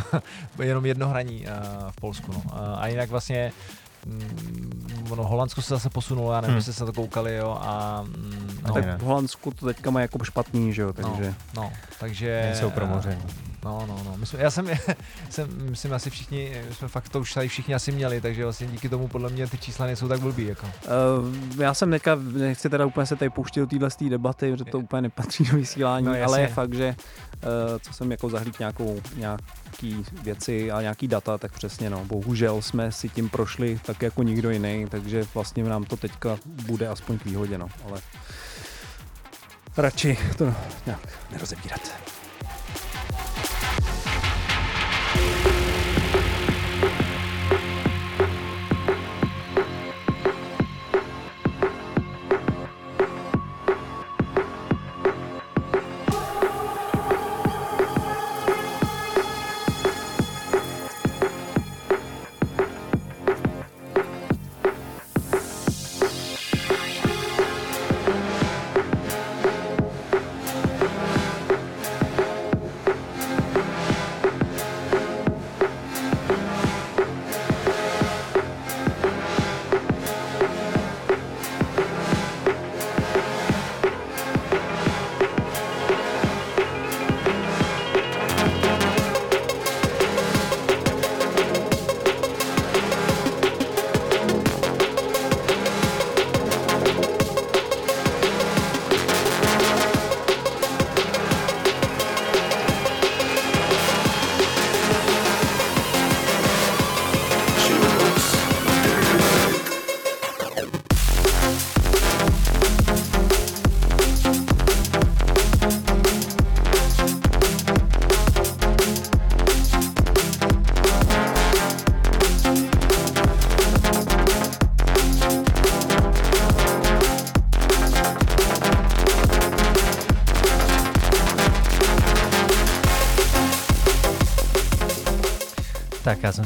jenom 0.64 0.86
jedno 0.86 1.10
hraní 1.10 1.46
uh, 1.46 1.92
v 1.92 1.96
Polsku. 1.96 2.32
No. 2.32 2.38
Uh, 2.46 2.80
a 2.80 2.88
jinak 2.88 3.10
vlastně 3.10 3.52
mm, 4.06 5.08
ono 5.10 5.24
Holandsko 5.24 5.62
se 5.62 5.70
zase 5.74 5.90
posunulo, 5.90 6.34
já 6.34 6.42
nevím, 6.42 6.52
Hmm. 6.52 6.58
jestli 6.58 6.74
se 6.74 6.86
to 6.86 6.94
koukali, 6.94 7.36
jo, 7.36 7.58
a 7.62 8.02
mm, 8.02 8.60
no, 8.68 8.74
tak 8.74 9.02
v 9.02 9.04
Holandsku 9.04 9.52
to 9.52 9.66
teďka 9.66 9.92
má 9.92 10.02
jako 10.02 10.24
špatný, 10.24 10.74
že 10.74 10.82
jo, 10.82 10.94
takže... 10.94 11.34
No, 11.56 11.62
no 11.64 11.72
takže... 12.00 12.42
Nejsou 12.46 12.70
promoření. 12.72 13.24
No, 13.66 13.86
no, 13.88 14.02
no. 14.06 14.18
My 14.18 14.26
jsme, 14.26 14.40
já 14.40 14.52
jsem, 14.52 14.70
jsem, 15.30 15.70
myslím, 15.70 15.94
asi 15.94 16.10
všichni, 16.10 16.52
my 16.70 16.76
jsme 16.76 16.88
fakt 16.88 17.10
to 17.10 17.20
už 17.20 17.34
tady 17.34 17.48
všichni 17.48 17.76
asi 17.76 17.92
měli, 17.92 18.22
takže 18.22 18.44
vlastně 18.44 18.68
díky 18.68 18.90
tomu 18.90 19.08
podle 19.08 19.30
mě 19.30 19.48
ty 19.48 19.58
čísla 19.58 19.86
nejsou 19.86 20.08
tak 20.08 20.20
blbý, 20.20 20.46
jako. 20.48 20.66
Uh, 20.66 21.62
já 21.62 21.74
jsem 21.74 21.92
teďka, 21.92 22.16
nechci 22.16 22.70
teda 22.70 22.86
úplně 22.86 23.06
se 23.06 23.16
tady 23.16 23.30
pouštět 23.30 23.60
do 23.60 23.68
téhle 23.68 23.90
té 23.90 24.10
debaty, 24.10 24.52
protože 24.52 24.66
to 24.66 24.80
úplně 24.80 25.02
nepatří 25.02 25.44
do 25.44 25.58
vysílání, 25.58 26.06
No, 26.06 26.12
no, 26.12 26.18
jasně. 26.18 26.26
ale 26.26 26.42
je 26.42 26.48
fakt, 26.48 26.74
že 26.74 26.96
uh, 26.98 27.80
co 27.82 27.94
jsem 27.94 28.12
jako 28.12 28.30
zahlíd 28.30 28.60
nějakou, 28.60 29.02
nějaký 29.16 30.06
věci 30.24 30.72
a 30.72 30.82
nějaký 30.82 31.08
data, 31.08 31.38
tak 31.38 31.52
přesně 31.52 31.90
no, 31.90 32.06
bohužel 32.06 32.62
jsme 32.62 32.92
si 32.92 33.10
tím 33.10 33.30
prošli 33.30 33.80
tak 33.86 34.02
jako 34.02 34.24
nikdo 34.24 34.50
jiný, 34.50 34.86
takže 34.90 35.24
vlastně 35.34 35.64
nám 35.64 35.84
to 35.84 35.98
teďka 35.98 36.38
bude 36.66 36.88
aspoň 36.88 37.20
k 37.20 37.26
výhodě, 37.26 37.58
no, 37.58 37.68
ale 37.90 38.02
radši 39.78 40.18
to 40.38 40.54
nějak 40.86 41.00
nerozebírat. 41.32 42.09
Tak 45.20 45.59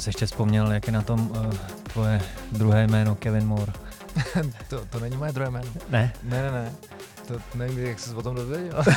se 0.03 0.09
ještě 0.09 0.25
vzpomněl, 0.25 0.71
jak 0.71 0.87
je 0.87 0.93
na 0.93 1.01
tom 1.01 1.31
uh, 1.31 1.53
tvoje 1.93 2.21
druhé 2.51 2.87
jméno 2.87 3.15
Kevin 3.15 3.47
Moore. 3.47 3.73
to, 4.69 4.85
to 4.85 4.99
není 4.99 5.17
moje 5.17 5.31
druhé 5.31 5.49
jméno. 5.49 5.67
Ne? 5.89 6.13
Ne, 6.23 6.41
ne, 6.41 6.51
ne. 6.51 6.71
To 7.27 7.33
nevím, 7.55 7.79
jak 7.79 7.99
jsi 7.99 8.13
o 8.13 8.21
tom 8.21 8.35
dozvěděl. 8.35 8.83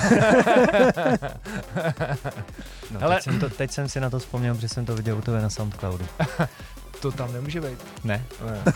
No, 2.90 3.00
Hele, 3.00 3.14
teď, 3.14 3.24
jsem 3.24 3.40
to, 3.40 3.50
teď 3.50 3.70
jsem 3.70 3.88
si 3.88 4.00
na 4.00 4.10
to 4.10 4.18
vzpomněl, 4.18 4.54
protože 4.54 4.68
jsem 4.68 4.86
to 4.86 4.94
viděl 4.94 5.18
u 5.18 5.20
tebe 5.20 5.42
na 5.42 5.50
Soundcloudu. 5.50 6.06
to 7.00 7.12
tam 7.12 7.32
nemůže 7.32 7.60
být. 7.60 7.78
Ne? 8.04 8.24
ne. 8.46 8.72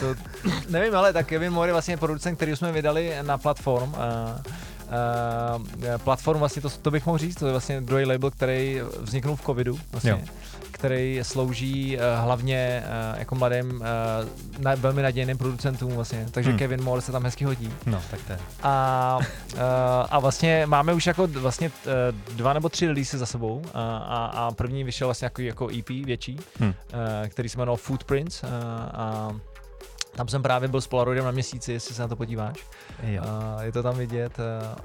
To, 0.00 0.14
nevím, 0.68 0.96
ale 0.96 1.12
tak 1.12 1.26
Kevin 1.26 1.52
Moore 1.52 1.68
je 1.68 1.72
vlastně 1.72 1.96
producent, 1.96 2.36
který 2.36 2.56
jsme 2.56 2.72
vydali 2.72 3.14
na 3.22 3.38
platform. 3.38 3.92
Uh, 3.92 3.98
uh, 5.58 5.98
platform 5.98 6.38
vlastně, 6.38 6.62
to, 6.62 6.70
to 6.70 6.90
bych 6.90 7.06
mohl 7.06 7.18
říct, 7.18 7.34
to 7.34 7.46
je 7.46 7.52
vlastně 7.52 7.80
druhý 7.80 8.04
label, 8.04 8.30
který 8.30 8.80
vzniknul 9.00 9.36
v 9.36 9.42
covidu, 9.42 9.78
vlastně, 9.92 10.10
Jo. 10.10 10.18
Který 10.82 11.20
slouží 11.22 11.96
uh, 11.96 12.02
hlavně 12.24 12.84
uh, 13.12 13.18
jako 13.18 13.34
mladým, 13.34 13.70
uh, 13.70 13.82
na, 14.58 14.74
velmi 14.74 15.02
nadějným 15.02 15.38
producentům 15.38 15.92
vlastně, 15.92 16.26
takže 16.30 16.50
Hmm. 16.50 16.58
Kevin 16.58 16.82
Moore 16.82 17.02
se 17.02 17.12
tam 17.12 17.24
hezky 17.24 17.44
hodí. 17.44 17.72
No, 17.86 18.02
tak 18.10 18.20
to 18.26 18.32
je. 18.32 18.38
A, 18.62 19.18
uh, 19.54 19.60
a 20.10 20.18
vlastně 20.18 20.66
máme 20.66 20.92
už 20.92 21.06
jako 21.06 21.26
vlastně 21.26 21.70
dva 22.34 22.52
nebo 22.52 22.68
tři 22.68 22.86
release 22.86 23.18
za 23.18 23.26
sebou 23.26 23.56
uh, 23.56 23.64
a, 23.74 24.26
a 24.26 24.50
první 24.50 24.84
vyšel 24.84 25.08
vlastně 25.08 25.26
jako, 25.26 25.42
jako 25.42 25.68
EP 25.78 25.88
větší, 25.88 26.38
Hmm. 26.58 26.68
uh, 26.68 26.74
který 27.28 27.48
se 27.48 27.58
jmenoval 27.58 27.76
Footprints 27.76 28.42
uh, 28.42 28.48
a 28.94 29.30
tam 30.16 30.28
jsem 30.28 30.42
právě 30.42 30.68
byl 30.68 30.80
s 30.80 30.86
Polaroidem 30.86 31.24
na 31.24 31.30
měsíci, 31.30 31.72
jestli 31.72 31.94
se 31.94 32.02
na 32.02 32.08
to 32.08 32.16
podíváš. 32.16 32.56
Jo. 33.02 33.22
Uh, 33.22 33.62
je 33.62 33.72
to 33.72 33.82
tam 33.82 33.96
vidět. 33.96 34.32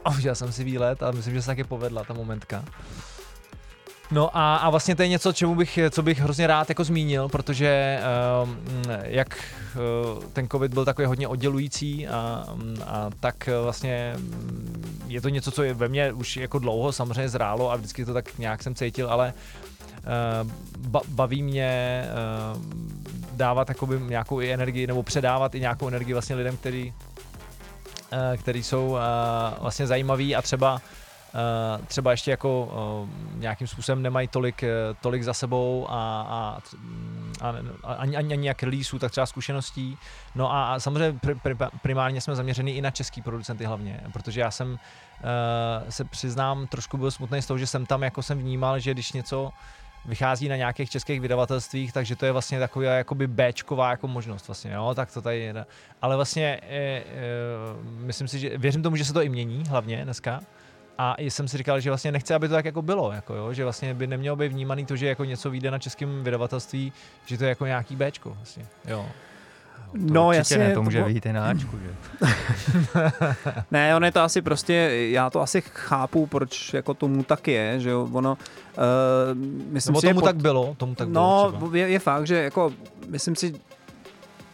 Uh, 0.06 0.14
udělal 0.18 0.36
jsem 0.36 0.52
si 0.52 0.64
výlet 0.64 1.04
a 1.04 1.12
myslím, 1.12 1.34
že 1.34 1.42
se 1.42 1.48
taky 1.48 1.64
povedla 1.64 2.04
ta 2.04 2.14
momentka. 2.14 2.64
No 4.12 4.38
a, 4.38 4.56
a 4.56 4.70
vlastně 4.70 4.96
to 4.96 5.02
je 5.02 5.08
něco, 5.08 5.34
čemu 5.34 5.56
bych, 5.56 5.80
co 5.90 6.04
bych 6.04 6.20
hrozně 6.20 6.48
rád 6.48 6.70
jako 6.70 6.84
zmínil, 6.84 7.30
protože 7.30 8.00
um, 8.44 8.58
jak 9.04 9.44
uh, 10.16 10.24
ten 10.24 10.48
covid 10.50 10.74
byl 10.74 10.86
takový 10.86 11.08
hodně 11.08 11.28
oddělující 11.28 12.08
a, 12.08 12.46
a 12.86 13.10
tak 13.20 13.50
uh, 13.58 13.64
vlastně 13.64 14.14
mm, 14.18 15.04
je 15.08 15.22
to 15.22 15.30
něco, 15.30 15.52
co 15.52 15.64
je 15.64 15.74
ve 15.74 15.88
mně 15.88 16.12
už 16.12 16.38
jako 16.38 16.60
dlouho 16.60 16.92
samozřejmě 16.92 17.30
zrálo 17.30 17.72
a 17.72 17.76
vždycky 17.76 18.06
to 18.06 18.14
tak 18.14 18.38
nějak 18.38 18.64
jsem 18.64 18.76
cítil, 18.76 19.12
ale 19.12 19.34
uh, 20.44 20.52
ba- 20.88 21.02
baví 21.08 21.44
mě 21.44 22.04
uh, 22.54 22.62
dávat 23.32 23.70
jakoby 23.70 24.00
nějakou 24.00 24.42
i 24.42 24.52
energii 24.52 24.88
nebo 24.88 25.04
předávat 25.04 25.56
i 25.56 25.60
nějakou 25.60 25.88
energii 25.88 26.14
vlastně 26.14 26.36
lidem, 26.36 26.58
který, 26.58 26.94
uh, 28.14 28.38
který 28.38 28.64
jsou 28.64 28.88
uh, 28.88 29.00
vlastně 29.62 29.88
zajímaví 29.88 30.36
a 30.36 30.42
třeba 30.42 30.74
Uh, 30.74 31.07
třeba 31.88 32.12
ještě 32.12 32.32
jako 32.32 32.66
uh, 32.66 33.40
nějakým 33.40 33.68
způsobem 33.68 34.02
nemají 34.02 34.28
tolik, 34.28 34.64
uh, 34.64 34.98
tolik 35.02 35.24
za 35.24 35.34
sebou 35.34 35.86
a, 35.90 36.22
a, 36.22 36.60
a, 37.42 37.56
a 37.84 37.94
ani, 37.94 38.18
ani, 38.18 38.34
ani 38.34 38.48
jak 38.48 38.64
releaseů, 38.64 39.00
tak 39.00 39.12
třeba 39.12 39.26
zkušeností. 39.26 39.98
No 40.36 40.54
a, 40.54 40.74
a 40.74 40.80
samozřejmě 40.80 41.20
pri, 41.20 41.36
pri, 41.36 41.56
primárně 41.82 42.22
jsme 42.22 42.36
zaměření 42.36 42.76
i 42.76 42.82
na 42.82 42.92
český 42.92 43.22
producenty 43.22 43.66
hlavně, 43.66 44.04
protože 44.14 44.42
já 44.42 44.52
jsem 44.52 44.80
se 45.90 46.04
přiznám 46.04 46.68
trošku 46.68 46.98
byl 46.98 47.12
smutný 47.12 47.42
z 47.42 47.46
toho, 47.46 47.58
že 47.58 47.68
jsem 47.68 47.86
tam 47.86 48.04
jako 48.04 48.24
jsem 48.24 48.40
vnímal, 48.40 48.80
že 48.80 48.94
když 48.94 49.12
něco 49.12 49.52
vychází 50.08 50.50
na 50.50 50.56
nějakých 50.56 50.90
českých 50.90 51.22
vydavatelstvích, 51.22 51.94
takže 51.94 52.16
to 52.16 52.26
je 52.26 52.32
vlastně 52.32 52.60
taková 52.60 52.86
jakoby 52.86 53.28
Bčková 53.28 53.90
jako 53.92 54.08
možnost 54.08 54.48
vlastně, 54.48 54.72
jo, 54.72 54.94
tak 54.96 55.12
to 55.12 55.22
tady 55.22 55.40
je. 55.40 55.66
Ale 56.02 56.16
vlastně 56.16 56.60
e, 56.64 56.78
e, 56.78 57.04
myslím 57.84 58.28
si, 58.28 58.40
že 58.40 58.58
věřím 58.58 58.84
tomu, 58.84 58.96
že 58.96 59.06
se 59.06 59.14
to 59.14 59.22
i 59.22 59.30
mění 59.30 59.64
hlavně 59.70 60.04
dneska, 60.04 60.40
a 60.98 61.16
jsem 61.20 61.48
si 61.48 61.58
říkal, 61.58 61.80
že 61.80 61.90
vlastně 61.90 62.12
nechci, 62.12 62.34
aby 62.34 62.48
to 62.48 62.54
tak 62.54 62.66
jako 62.66 62.82
bylo, 62.82 63.12
jako 63.12 63.36
jo, 63.36 63.54
že 63.54 63.64
vlastně 63.64 63.94
by 63.94 64.08
nemělo 64.08 64.36
být 64.36 64.48
vnímaný 64.48 64.86
to, 64.86 64.96
že 64.96 65.08
jako 65.08 65.24
něco 65.24 65.50
vyjde 65.50 65.72
na 65.72 65.80
českém 65.80 66.24
vydavatelství, 66.24 66.94
že 67.26 67.38
to 67.38 67.44
je 67.44 67.50
jako 67.50 67.66
nějaký 67.66 67.96
Bčko 67.96 68.34
vlastně, 68.34 68.66
jo. 68.88 69.06
To 69.92 69.98
No, 70.00 70.32
jasně, 70.32 70.58
ne, 70.58 70.70
to 70.70 70.74
to 70.76 70.84
může 70.84 71.04
vyjít 71.04 71.26
i 71.26 71.34
na 71.34 71.50
Ačku, 71.50 71.78
že? 71.78 71.90
ne, 73.72 73.96
on 73.96 74.06
je 74.06 74.12
to 74.12 74.22
asi 74.22 74.42
prostě, 74.42 74.74
já 75.12 75.30
to 75.30 75.42
asi 75.42 75.62
chápu, 75.62 76.28
proč 76.28 76.74
jako 76.74 76.94
tomu 76.94 77.24
tak 77.24 77.48
je, 77.48 77.80
že 77.80 77.90
jo, 77.90 78.10
ono, 78.14 78.38
uh, 78.78 79.36
myslím 79.72 79.92
Nebo 79.92 80.02
si, 80.02 80.08
je 80.08 80.14
tomu 80.14 80.26
tak 80.26 80.36
bylo, 80.36 80.76
tomu 80.78 80.96
tak 80.96 81.08
bylo 81.08 81.24
no, 81.24 81.52
třeba. 81.52 81.78
je, 81.78 81.90
je 81.90 82.00
fakt, 82.00 82.28
že 82.28 82.44
jako, 82.44 82.74
myslím 83.10 83.36
si, 83.36 83.54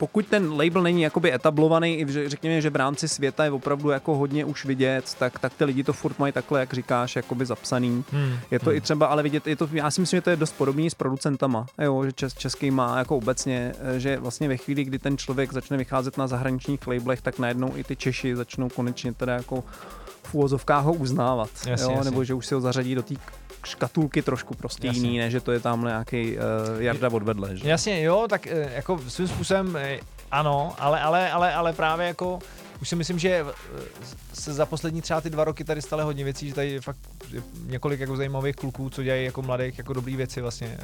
pokud 0.03 0.27
ten 0.27 0.51
label 0.51 0.83
není 0.83 1.01
jakoby 1.01 1.33
etablovaný, 1.33 2.05
řekněme, 2.25 2.61
že 2.61 2.69
v 2.69 2.75
rámci 2.75 3.07
světa 3.07 3.43
je 3.43 3.51
opravdu 3.51 3.89
jako 3.89 4.15
hodně 4.15 4.45
už 4.45 4.65
vidět, 4.65 5.15
tak, 5.19 5.39
tak 5.39 5.53
ty 5.53 5.65
lidi 5.65 5.83
to 5.83 5.93
furt 5.93 6.19
mají 6.19 6.33
takhle, 6.33 6.59
jak 6.59 6.73
říkáš, 6.73 7.15
jakoby 7.15 7.45
zapsaný. 7.45 8.03
Hmm, 8.11 8.33
Je 8.51 8.59
to 8.59 8.69
hmm. 8.69 8.77
i 8.77 8.81
třeba, 8.81 9.07
ale 9.07 9.23
vidět, 9.23 9.47
je 9.47 9.55
to, 9.55 9.69
já 9.71 9.91
si 9.91 10.01
myslím, 10.01 10.17
že 10.17 10.21
to 10.21 10.29
je 10.29 10.35
dost 10.35 10.51
podobný 10.51 10.89
s 10.89 10.93
producentama, 10.93 11.65
jo, 11.81 12.05
že 12.05 12.11
čes, 12.11 12.33
český 12.33 12.71
má 12.71 12.97
jako 12.97 13.17
obecně, 13.17 13.73
eh, 13.95 13.99
že 13.99 14.17
vlastně 14.17 14.47
ve 14.47 14.57
chvíli, 14.57 14.83
kdy 14.83 14.99
ten 14.99 15.17
člověk 15.17 15.53
začne 15.53 15.77
vycházet 15.77 16.17
na 16.17 16.27
zahraničních 16.27 16.87
labelech, 16.87 17.21
tak 17.21 17.39
najednou 17.39 17.71
i 17.75 17.83
ty 17.83 17.95
Češi 17.95 18.35
začnou 18.35 18.69
konečně 18.69 19.13
teda 19.13 19.33
jako 19.33 19.63
v 20.23 20.33
úvozovkách 20.35 20.83
ho 20.83 20.93
uznávat, 20.93 21.49
Jasně, 21.67 21.83
jo, 21.83 21.91
jasně. 21.91 22.11
nebo 22.11 22.23
že 22.23 22.33
už 22.33 22.45
si 22.45 22.55
ho 22.55 22.61
zařadí 22.61 22.95
do 22.95 23.03
té 23.03 23.15
škatulky 23.65 24.21
trošku 24.21 24.53
prostě 24.53 24.87
Jasně. 24.87 25.01
jiný, 25.01 25.17
ne, 25.17 25.31
že 25.31 25.41
to 25.41 25.51
je 25.51 25.59
tamhle 25.59 25.91
nějaký 25.91 26.37
uh, 26.37 26.43
Jarda 26.81 27.09
odvedle, 27.09 27.57
že? 27.57 27.69
Jasně, 27.69 28.03
jo, 28.03 28.25
tak 28.29 28.47
eh, 28.47 28.71
jako 28.75 28.99
svým 29.07 29.27
způsobem 29.27 29.75
eh, 29.75 29.99
ano, 30.31 30.75
ale, 30.79 31.01
ale, 31.01 31.31
ale, 31.31 31.53
ale 31.53 31.73
právě 31.73 32.07
jako 32.07 32.39
už 32.81 32.89
si 32.89 32.95
myslím, 32.95 33.19
že 33.19 33.29
eh, 33.29 33.53
se 34.33 34.53
za 34.53 34.65
poslední 34.65 35.01
třeba 35.01 35.21
ty 35.21 35.29
dva 35.29 35.43
roky 35.43 35.63
tady 35.63 35.81
staly 35.81 36.03
hodně 36.03 36.23
věcí, 36.23 36.47
že 36.47 36.53
tady 36.53 36.71
je 36.71 36.81
fakt 36.81 36.99
několik 37.65 37.99
jako 37.99 38.17
zajímavých 38.17 38.55
kluků, 38.55 38.89
co 38.89 39.03
dělají 39.03 39.25
jako 39.25 39.41
mladých 39.41 39.77
jako 39.77 39.93
dobrý 39.93 40.15
věci 40.15 40.41
vlastně, 40.41 40.77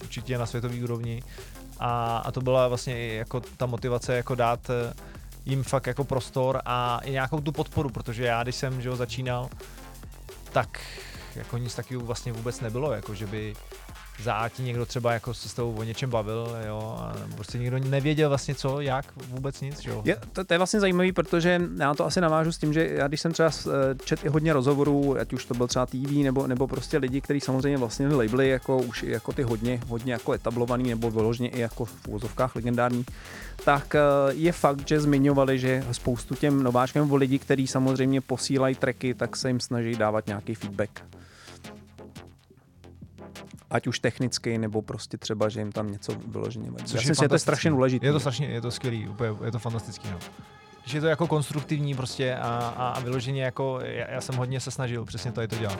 určitě 0.00 0.38
na 0.38 0.46
světové 0.46 0.82
úrovni. 0.82 1.22
A, 1.78 2.16
a 2.18 2.32
to 2.32 2.40
byla 2.40 2.68
vlastně 2.68 2.98
i 2.98 3.14
jako 3.14 3.40
ta 3.40 3.66
motivace 3.66 4.16
jako 4.16 4.34
dát 4.34 4.70
eh, 4.70 4.94
jim 5.44 5.62
fakt 5.62 5.86
jako 5.86 6.04
prostor 6.04 6.60
a 6.64 7.00
i 7.04 7.10
nějakou 7.10 7.40
tu 7.40 7.52
podporu, 7.52 7.90
protože 7.90 8.24
já 8.24 8.42
když 8.42 8.56
jsem 8.56 8.80
že 8.80 8.88
jo, 8.88 8.96
začínal, 8.96 9.48
tak 10.52 10.80
jako 11.36 11.58
nic 11.58 11.74
takového 11.74 12.06
vlastně 12.06 12.32
vůbec 12.32 12.60
nebylo, 12.60 12.92
jako 12.92 13.14
že 13.14 13.26
by 13.26 13.54
za 14.20 14.48
ti 14.48 14.62
někdo 14.62 14.86
třeba 14.86 15.12
jako 15.12 15.34
se 15.34 15.48
s 15.48 15.54
tebou 15.54 15.74
o 15.74 15.82
něčem 15.82 16.10
bavil, 16.10 16.56
jo, 16.66 16.96
a 16.98 17.14
prostě 17.34 17.58
někdo 17.58 17.78
nevěděl 17.78 18.28
vlastně 18.28 18.54
co, 18.54 18.80
jak, 18.80 19.04
vůbec 19.28 19.60
nic, 19.60 19.84
jo. 19.84 20.02
Je, 20.04 20.16
to, 20.32 20.44
to 20.44 20.54
je 20.54 20.58
vlastně 20.58 20.80
zajímavý, 20.80 21.12
protože 21.12 21.60
já 21.78 21.94
to 21.94 22.06
asi 22.06 22.20
navážu 22.20 22.52
s 22.52 22.58
tím, 22.58 22.72
že 22.72 22.88
já 22.92 23.08
když 23.08 23.20
jsem 23.20 23.32
třeba 23.32 23.50
eh, 23.66 23.70
čet 24.04 24.24
i 24.24 24.28
hodně 24.28 24.52
rozhovorů, 24.52 25.18
ať 25.18 25.32
už 25.32 25.44
to 25.44 25.54
byl 25.54 25.66
třeba 25.66 25.86
TV 25.86 26.10
nebo, 26.10 26.46
nebo 26.46 26.66
prostě 26.68 26.98
lidi, 26.98 27.20
kteří 27.20 27.40
samozřejmě 27.40 27.78
vlastně 27.78 28.08
labely 28.08 28.48
jako 28.48 28.78
už 28.78 29.02
jako 29.02 29.32
ty 29.32 29.42
hodně, 29.42 29.80
hodně 29.86 30.12
jako 30.12 30.32
etablovaný 30.32 30.90
nebo 30.90 31.10
vyloženě 31.10 31.48
i 31.48 31.60
jako 31.60 31.84
v 31.84 32.08
úvozovkách 32.08 32.56
legendární, 32.56 33.04
tak 33.64 33.94
eh, 33.94 34.00
je 34.28 34.52
fakt, 34.52 34.88
že 34.88 35.00
zmiňovali, 35.00 35.58
že 35.58 35.84
spoustu 35.92 36.34
těm 36.34 36.62
nováčkům 36.62 37.02
nebo 37.02 37.16
lidi, 37.16 37.38
kteří 37.38 37.66
samozřejmě 37.66 38.20
posílají 38.20 38.74
tracky, 38.74 39.14
tak 39.14 39.36
se 39.36 39.48
jim 39.48 39.60
snaží 39.60 39.96
dávat 39.96 40.26
nějaký 40.26 40.54
feedback. 40.54 40.90
Ať 43.72 43.86
už 43.86 43.98
technicky, 43.98 44.58
nebo 44.58 44.82
prostě 44.82 45.18
třeba, 45.18 45.48
že 45.48 45.60
jim 45.60 45.72
tam 45.72 45.90
něco 45.90 46.12
vyloženě 46.26 46.70
vadí. 46.70 46.84
Já 46.94 47.00
si 47.00 47.08
myslím, 47.08 47.24
že 47.24 47.28
to 47.28 47.34
je 47.34 47.38
strašně 47.38 47.70
důležité. 47.70 48.06
Je 48.06 48.12
to 48.12 48.20
strašně, 48.20 48.46
je 48.46 48.60
to 48.60 48.70
skvělý, 48.70 49.08
úplně, 49.08 49.30
je 49.44 49.52
to 49.52 49.58
fantastický, 49.58 50.08
no. 50.10 50.18
Že 50.84 50.96
je 50.96 51.00
to 51.00 51.06
jako 51.06 51.26
konstruktivní 51.26 51.94
prostě 51.94 52.34
a, 52.34 52.48
a, 52.76 52.88
a 52.88 53.00
vyloženě 53.00 53.42
jako, 53.42 53.80
já, 53.82 54.10
já, 54.10 54.20
jsem 54.20 54.34
hodně 54.34 54.60
se 54.60 54.70
snažil 54.70 55.04
přesně 55.04 55.32
tady 55.32 55.48
to 55.48 55.56
dělat. 55.56 55.78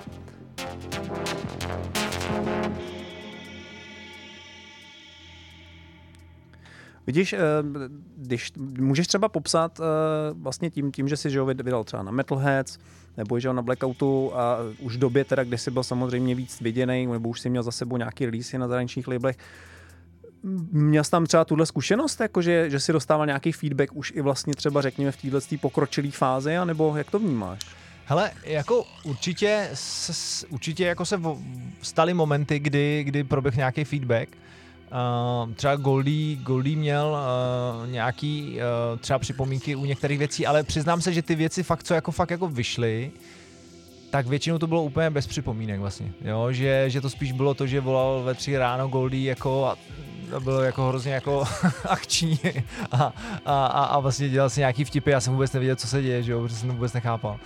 Vidíš, 7.06 7.32
eh, 7.32 7.39
když 8.16 8.52
můžeš 8.56 9.06
třeba 9.06 9.28
popsat 9.28 9.81
eh, 9.81 9.85
vlastně 10.32 10.70
tím, 10.70 10.93
tím 10.93 11.09
že 11.09 11.16
jsi 11.16 11.31
že 11.31 11.43
vydal 11.43 11.85
třeba 11.85 12.02
na 12.02 12.12
Metalheads, 12.12 12.78
nebo 13.16 13.40
že 13.40 13.52
na 13.52 13.62
Blackoutu 13.62 14.32
a 14.34 14.59
už 14.78 14.97
v 14.97 14.98
době 14.98 15.24
teda, 15.24 15.44
kdy 15.44 15.59
jsi 15.59 15.70
byl 15.70 15.82
samozřejmě 15.82 16.34
víc 16.34 16.60
viděný, 16.60 17.06
nebo 17.06 17.28
už 17.28 17.40
jsi 17.40 17.51
měl 17.51 17.62
za 17.62 17.72
sebou 17.72 17.97
nějaký 17.97 18.26
release 18.26 18.59
na 18.59 18.68
zahraničních 18.68 19.09
labelech, 19.09 19.36
Měl 20.72 21.05
jsi 21.05 21.10
tam 21.10 21.26
třeba 21.26 21.44
tuhle 21.44 21.66
zkušenost, 21.66 22.20
jako 22.20 22.43
že, 22.43 22.80
si 22.80 22.93
dostával 22.93 23.26
nějaký 23.26 23.52
feedback 23.52 23.93
už 23.93 24.12
i 24.16 24.20
vlastně 24.20 24.55
třeba 24.55 24.82
řekněme 24.82 25.12
v 25.12 25.16
této 25.16 25.56
pokročilé 25.60 26.10
fázi, 26.10 26.56
anebo 26.56 26.97
jak 26.97 27.10
to 27.10 27.18
vnímáš? 27.18 27.60
Hele, 28.05 28.30
jako 28.44 28.84
určitě, 29.05 29.68
určitě 30.48 30.84
jako 30.84 31.05
se 31.05 31.20
staly 31.82 32.14
momenty, 32.14 32.59
kdy, 32.59 33.05
kdy 33.05 33.24
proběh 33.24 33.56
nějaký 33.56 33.84
feedback. 33.84 34.28
Uh, 34.93 35.52
třeba 35.55 35.77
Goldie, 35.77 36.36
Goldie 36.36 36.77
měl 36.77 37.16
uh, 37.85 37.90
nějaký 37.90 38.56
uh, 38.56 38.98
třeba 38.98 39.19
připomínky 39.19 39.77
u 39.77 39.85
některých 39.85 40.19
věcí, 40.19 40.47
ale 40.47 40.62
přiznám 40.62 41.01
se, 41.01 41.12
že 41.12 41.23
ty 41.23 41.35
věci 41.35 41.62
fakt, 41.62 41.82
co 41.82 41.94
jako 41.94 42.12
fakt 42.12 42.31
jako 42.31 42.48
vyšly, 42.48 43.10
tak 44.10 44.27
většinou 44.27 44.59
to 44.59 44.66
bylo 44.66 44.82
úplně 44.82 45.10
bez 45.10 45.27
připomínek 45.27 45.81
vlastně, 45.81 46.12
jo, 46.24 46.52
že, 46.52 46.85
že 46.90 47.01
to 47.01 47.10
spíš 47.10 47.32
bylo 47.32 47.55
to, 47.55 47.66
že 47.66 47.81
volal 47.81 48.23
ve 48.23 48.35
tři 48.35 48.59
ráno 48.59 48.89
Goldie 48.89 49.28
jako 49.28 49.66
a 49.66 49.77
to 50.32 50.40
bylo 50.40 50.62
jako 50.62 50.88
hrozně 50.88 51.12
jako 51.12 51.44
akční 51.88 52.40
a, 52.92 53.12
a, 53.46 53.66
a, 53.66 53.84
a, 53.84 53.98
vlastně 53.98 54.28
dělal 54.28 54.50
si 54.50 54.60
nějaký 54.60 54.84
vtipy, 54.84 55.10
já 55.10 55.20
jsem 55.20 55.32
vůbec 55.32 55.52
nevěděl, 55.52 55.76
co 55.76 55.88
se 55.88 56.02
děje, 56.02 56.22
že 56.22 56.32
jo, 56.32 56.42
protože 56.42 56.56
jsem 56.56 56.68
to 56.68 56.74
vůbec 56.74 56.92
nechápal. 56.92 57.36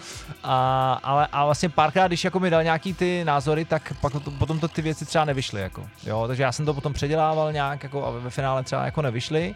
A, 0.43 0.93
ale, 1.03 1.29
a 1.33 1.45
vlastně 1.45 1.69
párkrát, 1.69 2.07
když 2.07 2.25
jako 2.25 2.41
mi 2.41 2.51
dal 2.51 2.63
nějaký 2.63 2.95
ty 2.95 3.25
názory, 3.25 3.65
tak 3.65 3.93
pak 4.01 4.13
to, 4.13 4.31
potom 4.31 4.61
to 4.61 4.69
ty 4.69 4.83
věci 4.83 5.07
třeba 5.07 5.25
nevyšly, 5.25 5.61
jako, 5.61 5.87
jo, 6.07 6.25
takže 6.27 6.43
já 6.43 6.53
jsem 6.53 6.67
to 6.67 6.75
potom 6.75 6.93
předělával 6.93 7.53
nějak, 7.53 7.83
jako 7.83 8.07
a 8.07 8.11
ve 8.11 8.31
finále 8.31 8.63
třeba 8.63 8.85
jako 8.85 9.03
nevyšly. 9.03 9.55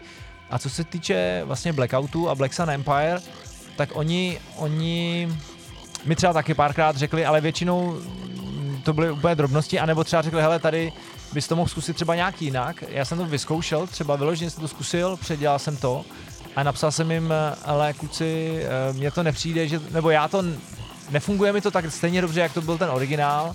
A 0.49 0.59
co 0.59 0.69
se 0.69 0.83
týče 0.83 1.41
vlastně 1.45 1.73
Blackoutu 1.73 2.29
a 2.29 2.35
Black 2.35 2.53
Sun 2.53 2.69
Empire, 2.69 3.19
tak 3.75 3.89
oni, 3.93 4.39
oni 4.55 5.29
mi 6.05 6.15
třeba 6.15 6.33
taky 6.33 6.53
párkrát 6.53 6.97
řekli, 6.97 7.25
ale 7.25 7.41
většinou 7.41 7.97
to 8.83 8.93
byly 8.93 9.11
úplně 9.11 9.35
drobnosti, 9.35 9.79
anebo 9.79 10.03
třeba 10.03 10.21
řekli, 10.21 10.41
hele, 10.41 10.59
tady 10.59 10.93
bys 11.33 11.47
to 11.47 11.55
mohl 11.55 11.69
zkusit 11.69 11.95
třeba 11.95 12.15
nějak 12.15 12.41
jinak. 12.41 12.83
Já 12.89 13.05
jsem 13.05 13.17
to 13.17 13.25
vyzkoušel, 13.25 13.87
třeba 13.87 14.15
vyloženě 14.15 14.49
jsem 14.49 14.61
to 14.61 14.67
zkusil, 14.67 15.17
předělal 15.17 15.59
jsem 15.59 15.77
to 15.77 16.05
a 16.55 16.63
napsal 16.63 16.91
jsem 16.91 17.11
jim, 17.11 17.33
ale 17.65 17.93
kluci, 17.93 18.61
eh, 18.63 18.93
mně 18.93 19.11
to 19.11 19.23
nepřijde, 19.23 19.67
že, 19.67 19.79
nebo 19.91 20.09
já 20.09 20.27
to, 20.27 20.43
nefunguje 21.09 21.53
mi 21.53 21.61
to 21.61 21.71
tak 21.71 21.91
stejně 21.91 22.21
dobře, 22.21 22.41
jak 22.41 22.53
to 22.53 22.61
byl 22.61 22.77
ten 22.77 22.89
originál, 22.89 23.53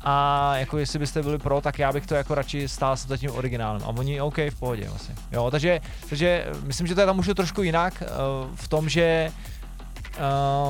a 0.00 0.56
jako 0.56 0.78
jestli 0.78 0.98
byste 0.98 1.22
byli 1.22 1.38
pro, 1.38 1.60
tak 1.60 1.78
já 1.78 1.92
bych 1.92 2.06
to 2.06 2.14
jako 2.14 2.34
radši 2.34 2.68
stál 2.68 2.96
se 2.96 3.08
za 3.08 3.16
tím 3.16 3.30
originálem. 3.30 3.82
A 3.84 3.88
oni 3.88 4.20
OK, 4.20 4.36
v 4.50 4.58
pohodě 4.58 4.88
vlastně. 4.88 5.14
Jo, 5.32 5.50
takže, 5.50 5.80
takže 6.08 6.46
myslím, 6.62 6.86
že 6.86 6.94
to 6.94 7.00
je 7.00 7.06
tam 7.06 7.18
už 7.18 7.30
trošku 7.36 7.62
jinak 7.62 8.02
uh, 8.02 8.08
v 8.54 8.68
tom, 8.68 8.88
že 8.88 9.32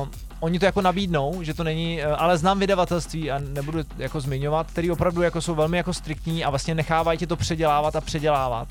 uh, 0.01 0.07
oni 0.39 0.59
to 0.59 0.65
jako 0.65 0.81
nabídnou, 0.81 1.43
že 1.43 1.53
to 1.53 1.63
není, 1.63 1.99
uh, 2.01 2.15
ale 2.17 2.37
znám 2.37 2.59
vydavatelství 2.59 3.31
a 3.31 3.39
nebudu 3.39 3.79
jako 3.97 4.21
zmiňovat, 4.21 4.71
který 4.71 4.91
opravdu 4.91 5.21
jako 5.21 5.41
jsou 5.41 5.55
velmi 5.55 5.77
jako 5.77 5.93
striktní 5.93 6.43
a 6.43 6.49
vlastně 6.49 6.75
nechávají 6.75 7.19
tě 7.19 7.27
to 7.27 7.35
předělávat 7.35 7.95
a 7.95 8.01
předělávat. 8.01 8.67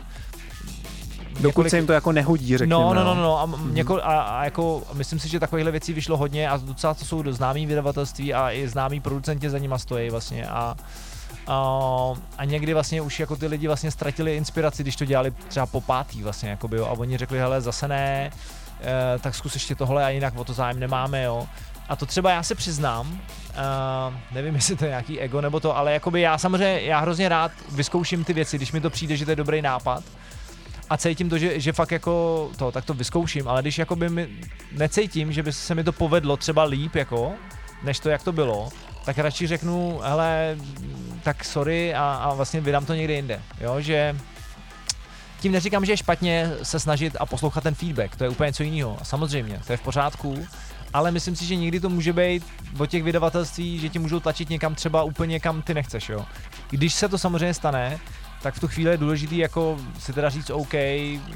Dokud 1.41 1.71
se 1.71 1.77
jim 1.77 1.87
to 1.87 1.93
jako 1.93 2.13
nehodí, 2.13 2.59
řekněme. 2.59 2.83
No, 2.83 2.95
no, 2.95 3.05
no, 3.05 3.11
jo. 3.11 3.17
no, 3.17 3.41
a, 3.41 3.47
mm. 3.47 3.75
něko, 3.75 3.97
a, 3.97 4.23
a 4.23 4.45
jako 4.45 4.83
myslím 4.93 5.19
si, 5.19 5.29
že 5.29 5.41
takovýchhle 5.41 5.73
věcí 5.73 5.93
vyšlo 5.93 6.17
hodně 6.17 6.49
a 6.49 6.57
docela 6.57 6.95
to 6.95 7.05
jsou 7.05 7.33
známý 7.33 7.67
vydavatelství 7.67 8.35
a 8.35 8.51
i 8.51 8.69
známí 8.69 9.01
producenti 9.01 9.51
za 9.51 9.59
nima 9.59 9.79
stojí 9.79 10.11
vlastně 10.11 10.47
a 10.47 10.77
a, 11.49 12.13
a 12.39 12.45
někdy 12.45 12.75
vlastně 12.75 13.03
už 13.03 13.21
jako 13.21 13.37
ty 13.37 13.47
lidi 13.47 13.67
vlastně 13.67 13.91
ztratili 13.91 14.37
inspiraci, 14.37 14.83
když 14.83 14.97
to 14.97 15.05
dělali 15.05 15.31
třeba 15.31 15.67
po 15.67 15.81
pátý 15.81 16.23
vlastně, 16.23 16.51
jakoby, 16.51 16.77
jo, 16.77 16.87
a 16.87 16.91
oni 16.91 17.17
řekli, 17.17 17.39
hele, 17.39 17.61
zase 17.61 17.89
ne, 17.89 18.31
e, 18.81 19.19
tak 19.19 19.35
zkus 19.35 19.55
ještě 19.55 19.75
tohle 19.75 20.05
a 20.05 20.09
jinak 20.09 20.37
o 20.37 20.45
to 20.45 20.53
zájem 20.53 20.81
nemáme, 20.81 21.23
jo. 21.23 21.47
A 21.89 21.97
to 21.97 22.07
třeba 22.07 22.31
já 22.31 22.43
se 22.43 22.55
přiznám, 22.55 23.09
uh, 23.11 24.15
nevím, 24.33 24.55
jestli 24.55 24.77
to 24.77 24.85
je 24.85 24.89
nějaký 24.89 25.21
ego 25.21 25.41
nebo 25.41 25.61
to, 25.61 25.77
ale 25.77 25.93
jakoby 25.93 26.21
já 26.21 26.39
samozřejmě, 26.39 26.81
já 26.81 26.99
hrozně 26.99 27.29
rád 27.29 27.53
vyzkouším 27.73 28.25
ty 28.25 28.33
věci, 28.33 28.57
když 28.57 28.73
mi 28.73 28.81
to 28.81 28.91
přijde, 28.91 29.17
že 29.17 29.25
to 29.25 29.31
je 29.31 29.37
dobrý 29.37 29.63
nápad, 29.63 30.05
a 30.91 30.97
cítím 30.97 31.29
to, 31.29 31.39
že, 31.39 31.61
že 31.61 31.73
fakt 31.73 31.91
jako 31.91 32.51
to, 32.57 32.73
tak 32.73 32.85
to 32.85 32.95
vyzkouším, 32.95 33.49
ale 33.49 33.63
když 33.63 33.79
jakoby 33.79 34.09
mi 34.09 34.29
necítím, 34.73 35.33
že 35.33 35.43
by 35.43 35.53
se 35.53 35.75
mi 35.75 35.85
to 35.85 35.93
povedlo 35.93 36.37
třeba 36.37 36.65
líp 36.65 36.95
jako, 36.95 37.33
než 37.83 38.01
to, 38.01 38.09
jak 38.09 38.23
to 38.23 38.33
bylo, 38.33 38.69
tak 39.05 39.19
radši 39.19 39.47
řeknu, 39.47 40.01
hele, 40.03 40.57
tak 41.23 41.45
sorry 41.45 41.95
a, 41.95 42.21
a 42.23 42.35
vlastně 42.35 42.61
vydám 42.61 42.87
to 42.87 42.95
někde 42.95 43.15
jinde, 43.15 43.43
jo, 43.61 43.81
že 43.81 44.17
tím 45.41 45.53
neříkám, 45.53 45.85
že 45.85 45.93
je 45.93 45.97
špatně 45.97 46.51
se 46.63 46.81
snažit 46.81 47.17
a 47.21 47.27
poslouchat 47.27 47.61
ten 47.65 47.75
feedback, 47.75 48.17
to 48.17 48.25
je 48.25 48.31
úplně 48.31 48.47
něco 48.47 48.63
jiného, 48.63 48.99
samozřejmě, 49.03 49.61
to 49.67 49.73
je 49.73 49.77
v 49.77 49.83
pořádku, 49.83 50.47
ale 50.93 51.11
myslím 51.11 51.37
si, 51.37 51.45
že 51.45 51.57
někdy 51.57 51.81
to 51.81 51.89
může 51.89 52.13
být 52.13 52.47
od 52.79 52.87
těch 52.87 53.03
vydavatelství, 53.03 53.79
že 53.79 53.89
ti 53.89 53.99
můžou 53.99 54.21
tlačit 54.21 54.51
někam 54.51 54.75
třeba 54.75 55.03
úplně 55.03 55.41
kam 55.41 55.63
ty 55.63 55.75
nechceš, 55.75 56.09
jo. 56.09 56.27
Když 56.71 56.95
se 56.95 57.09
to 57.09 57.19
samozřejmě 57.19 57.55
stane, 57.55 57.99
tak 58.43 58.55
v 58.55 58.61
tu 58.61 58.69
chvíli 58.69 58.91
je 58.91 58.97
důležitý 58.97 59.39
jako 59.39 59.79
si 59.99 60.13
teda 60.13 60.29
říct 60.29 60.51
OK, 60.51 60.75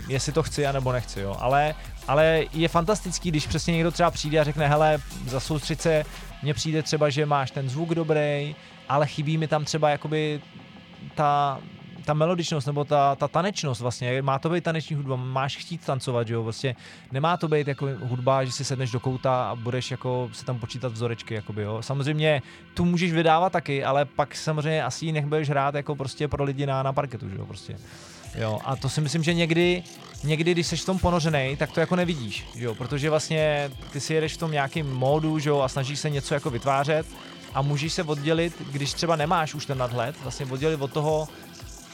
jestli 0.09 0.33
to 0.33 0.43
chci 0.43 0.67
anebo 0.67 0.93
nechci, 0.93 1.21
jo. 1.21 1.37
Ale, 1.41 1.75
ale 2.09 2.45
je 2.53 2.69
fantastický, 2.69 3.31
když 3.31 3.47
přesně 3.47 3.75
někdo 3.75 3.91
třeba 3.91 4.11
přijde 4.11 4.41
a 4.41 4.45
řekne, 4.45 4.69
hele, 4.69 4.99
za 5.27 5.41
soustřed 5.41 5.83
se, 5.83 6.05
mně 6.43 6.55
přijde 6.55 6.83
třeba, 6.83 7.11
že 7.11 7.27
máš 7.27 7.51
ten 7.51 7.69
zvuk 7.69 7.95
dobrý, 7.95 8.57
ale 8.89 9.07
chybí 9.07 9.39
mi 9.39 9.49
tam 9.49 9.65
třeba 9.65 9.91
jakoby 9.91 10.41
ta, 11.15 11.59
ta 12.05 12.15
melodičnost 12.15 12.67
nebo 12.67 12.85
ta, 12.85 13.17
ta 13.17 13.29
tanečnost 13.29 13.81
vlastně, 13.81 14.23
má 14.23 14.39
to 14.39 14.51
být 14.51 14.65
taneční 14.65 14.97
hudba, 14.97 15.17
máš 15.17 15.57
chtít 15.57 15.85
tancovat, 15.85 16.29
že 16.29 16.35
jo, 16.35 16.43
vlastně 16.43 16.77
nemá 17.13 17.37
to 17.37 17.49
být 17.49 17.69
jako 17.69 17.89
hudba, 18.03 18.45
že 18.45 18.53
si 18.53 18.65
sedneš 18.65 18.91
do 18.91 19.01
kouta 19.01 19.51
a 19.51 19.55
budeš 19.55 19.91
jako 19.91 20.31
se 20.33 20.45
tam 20.45 20.59
počítat 20.59 20.93
vzorečky, 20.93 21.35
jakoby, 21.35 21.63
jo. 21.63 21.83
Samozřejmě 21.83 22.43
tu 22.75 22.85
můžeš 22.85 23.13
vydávat 23.13 23.53
taky, 23.53 23.85
ale 23.85 24.05
pak 24.05 24.37
samozřejmě 24.37 24.85
asi 24.85 25.13
nech 25.13 25.27
budeš 25.27 25.49
hrát 25.49 25.75
jako 25.75 25.97
prostě 25.97 26.29
pro 26.29 26.45
lidi 26.45 26.67
na, 26.67 26.83
na 26.83 26.93
parketu, 26.93 27.29
že 27.29 27.37
jo, 27.37 27.47
prostě. 27.47 27.77
Jo, 28.35 28.59
a 28.65 28.77
to 28.77 28.89
si 28.89 29.01
myslím, 29.01 29.23
že 29.23 29.35
někdy, 29.35 29.83
někdy, 30.25 30.53
když 30.53 30.67
jsi 30.67 30.77
v 30.77 30.85
tom 30.85 30.99
ponořený, 30.99 31.57
tak 31.57 31.73
to 31.73 31.81
jako 31.81 31.97
nevidíš, 31.97 32.47
jo, 32.55 32.75
protože 32.75 33.11
vlastně 33.11 33.71
ty 33.93 34.01
si 34.01 34.15
jedeš 34.15 34.35
v 34.35 34.37
tom 34.37 34.51
nějakým 34.51 34.95
módu, 34.95 35.39
jo, 35.41 35.61
a 35.61 35.69
snažíš 35.69 36.01
se 36.01 36.11
něco 36.11 36.35
jako 36.35 36.51
vytvářet 36.51 37.07
a 37.55 37.63
můžeš 37.63 37.93
se 37.93 38.03
oddělit, 38.03 38.63
když 38.73 38.93
třeba 38.93 39.17
nemáš 39.17 39.55
už 39.55 39.67
ten 39.67 39.79
nadhled, 39.79 40.17
vlastně 40.23 40.47
oddělit 40.47 40.81
od 40.81 40.93
toho, 40.93 41.29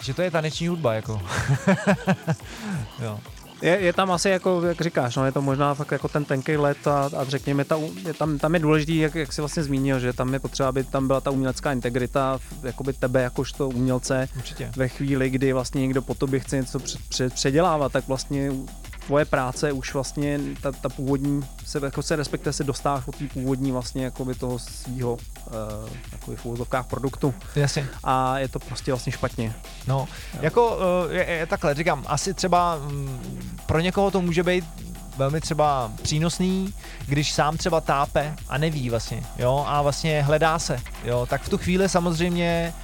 že 0.03 0.15
to 0.15 0.23
je 0.23 0.31
taneční 0.31 0.69
hudba, 0.69 0.95
jako. 0.95 1.23
jo. 3.03 3.19
Je, 3.63 3.81
je, 3.81 3.93
tam 3.93 4.11
asi, 4.11 4.29
jako, 4.29 4.63
jak 4.63 4.81
říkáš, 4.81 5.17
no, 5.17 5.27
je 5.27 5.33
to 5.33 5.43
možná 5.43 5.75
fakt 5.75 5.91
jako 5.91 6.09
ten 6.09 6.25
tenký 6.25 6.57
let 6.57 6.87
a, 6.87 7.11
a 7.17 7.25
řekněme, 7.25 7.65
ta, 7.65 7.79
je 8.07 8.15
tam, 8.15 8.39
tam 8.39 8.55
je 8.55 8.61
důležitý, 8.61 8.97
jak, 8.97 9.15
jak 9.15 9.33
jsi 9.33 9.41
vlastně 9.41 9.63
zmínil, 9.63 10.01
že 10.01 10.13
tam 10.13 10.33
je 10.33 10.41
potřeba, 10.41 10.69
aby 10.69 10.85
tam 10.85 11.07
byla 11.07 11.21
ta 11.21 11.31
umělecká 11.31 11.73
integrita, 11.73 12.39
jakoby 12.63 12.93
tebe 12.93 13.23
jakožto 13.23 13.69
umělce 13.69 14.29
Určitě. 14.37 14.73
ve 14.77 14.89
chvíli, 14.89 15.31
kdy 15.31 15.53
vlastně 15.53 15.81
někdo 15.81 16.03
po 16.03 16.15
tobě 16.15 16.41
chce 16.41 16.57
něco 16.57 16.79
před, 16.79 17.01
před, 17.09 17.35
předělávat, 17.35 17.93
tak 17.93 18.09
vlastně 18.09 18.51
tvoje 19.07 19.25
práce 19.25 19.73
už 19.73 19.95
vlastně 19.95 20.41
ta, 20.63 20.73
ta 20.73 20.89
původní, 20.89 21.45
se, 21.65 21.81
jako 21.85 22.03
se 22.03 22.17
respektive 22.17 22.53
se 22.53 22.65
dostáváš 22.65 23.09
od 23.09 23.17
té 23.17 23.25
původní 23.27 23.73
vlastně 23.73 24.05
jakoby 24.05 24.35
toho 24.35 24.59
svého 24.59 25.19
uh, 25.51 25.89
jakoby 26.13 26.37
v 26.37 26.45
úvozovkách 26.45 26.87
produktu. 26.87 27.35
Jasně. 27.57 27.87
A 28.05 28.39
je 28.39 28.49
to 28.49 28.59
prostě 28.59 28.93
vlastně 28.93 29.13
špatně. 29.13 29.55
No, 29.87 30.09
jako 30.41 30.77
uh, 30.77 31.13
je, 31.13 31.25
je, 31.31 31.47
takhle, 31.47 31.75
říkám, 31.75 32.05
asi 32.07 32.35
třeba 32.35 32.77
mm, 32.77 33.49
pro 33.67 33.81
někoho 33.81 34.11
to 34.11 34.23
může 34.23 34.43
být 34.43 34.65
velmi 35.17 35.41
třeba 35.41 35.93
přínosný, 36.03 36.75
když 37.07 37.33
sám 37.33 37.57
třeba 37.57 37.81
tápe 37.81 38.35
a 38.49 38.59
neví 38.59 38.91
vlastně, 38.91 39.23
jo, 39.39 39.65
a 39.69 39.83
vlastně 39.83 40.23
hledá 40.23 40.59
se, 40.59 40.81
jo, 41.05 41.27
tak 41.27 41.43
v 41.43 41.49
tu 41.49 41.59
chvíli 41.59 41.89
samozřejmě 41.89 42.75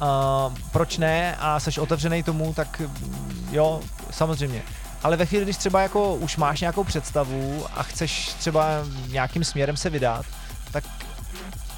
uh, 0.00 0.54
proč 0.72 0.98
ne 0.98 1.36
a 1.38 1.60
seš 1.60 1.78
otevřený 1.78 2.22
tomu, 2.22 2.54
tak 2.54 2.80
mm, 2.80 3.48
jo, 3.52 3.80
samozřejmě. 4.10 4.62
Ale 5.02 5.16
ve 5.16 5.26
chvíli, 5.26 5.44
když 5.44 5.56
třeba 5.56 5.82
jako 5.82 6.14
už 6.14 6.36
máš 6.36 6.60
nějakou 6.60 6.84
představu 6.84 7.66
a 7.74 7.82
chceš 7.82 8.34
třeba 8.38 8.66
nějakým 9.08 9.44
směrem 9.44 9.76
se 9.76 9.90
vydat, 9.90 10.26
tak, 10.72 10.84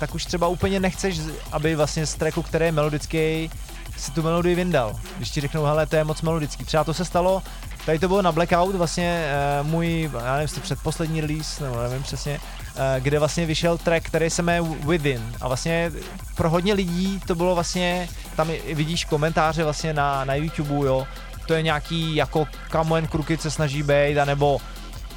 tak 0.00 0.14
už 0.14 0.24
třeba 0.24 0.48
úplně 0.48 0.80
nechceš, 0.80 1.20
aby 1.52 1.76
vlastně 1.76 2.06
z 2.06 2.14
tracku, 2.14 2.42
který 2.42 2.64
je 2.64 2.72
melodický, 2.72 3.50
si 3.96 4.10
tu 4.10 4.22
melodii 4.22 4.54
vyndal. 4.54 4.96
Když 5.16 5.30
ti 5.30 5.40
řeknou, 5.40 5.64
hele, 5.64 5.86
to 5.86 5.96
je 5.96 6.04
moc 6.04 6.22
melodický. 6.22 6.64
Třeba 6.64 6.84
to 6.84 6.94
se 6.94 7.04
stalo, 7.04 7.42
tady 7.86 7.98
to 7.98 8.08
bylo 8.08 8.22
na 8.22 8.32
Blackout, 8.32 8.74
vlastně 8.74 9.24
uh, 9.60 9.66
můj, 9.66 10.10
já 10.12 10.32
nevím, 10.32 10.42
jestli 10.42 10.60
předposlední 10.60 11.20
release, 11.20 11.64
nebo 11.64 11.82
nevím 11.82 12.02
přesně, 12.02 12.40
uh, 12.40 12.80
kde 12.98 13.18
vlastně 13.18 13.46
vyšel 13.46 13.78
track, 13.78 14.06
který 14.06 14.30
se 14.30 14.42
jmenuje 14.42 14.76
Within. 14.86 15.32
A 15.40 15.48
vlastně 15.48 15.92
pro 16.34 16.50
hodně 16.50 16.74
lidí 16.74 17.20
to 17.26 17.34
bylo 17.34 17.54
vlastně, 17.54 18.08
tam 18.36 18.50
vidíš 18.74 19.04
komentáře 19.04 19.64
vlastně 19.64 19.92
na, 19.92 20.24
na 20.24 20.34
YouTube, 20.34 20.86
jo, 20.86 21.06
to 21.46 21.54
je 21.54 21.62
nějaký 21.62 22.16
jako 22.16 22.46
kamen 22.70 23.06
kruky 23.06 23.38
se 23.38 23.50
snaží 23.50 23.82
být, 23.82 24.18
anebo 24.18 24.60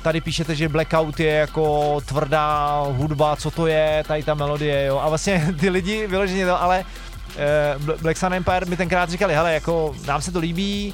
tady 0.03 0.21
píšete, 0.21 0.55
že 0.55 0.69
Blackout 0.69 1.19
je 1.19 1.31
jako 1.31 1.97
tvrdá 2.05 2.81
hudba, 2.87 3.35
co 3.35 3.51
to 3.51 3.67
je, 3.67 4.03
tady 4.07 4.23
ta 4.23 4.33
melodie, 4.33 4.85
jo. 4.85 4.99
A 4.99 5.09
vlastně 5.09 5.53
ty 5.59 5.69
lidi 5.69 6.07
vyloženě 6.07 6.45
to, 6.45 6.61
ale 6.61 6.85
uh, 7.85 7.95
Black 8.01 8.17
Sun 8.17 8.33
Empire 8.33 8.65
mi 8.65 8.77
tenkrát 8.77 9.09
říkali, 9.09 9.33
hele, 9.33 9.53
jako 9.53 9.95
nám 10.07 10.21
se 10.21 10.31
to 10.31 10.39
líbí, 10.39 10.93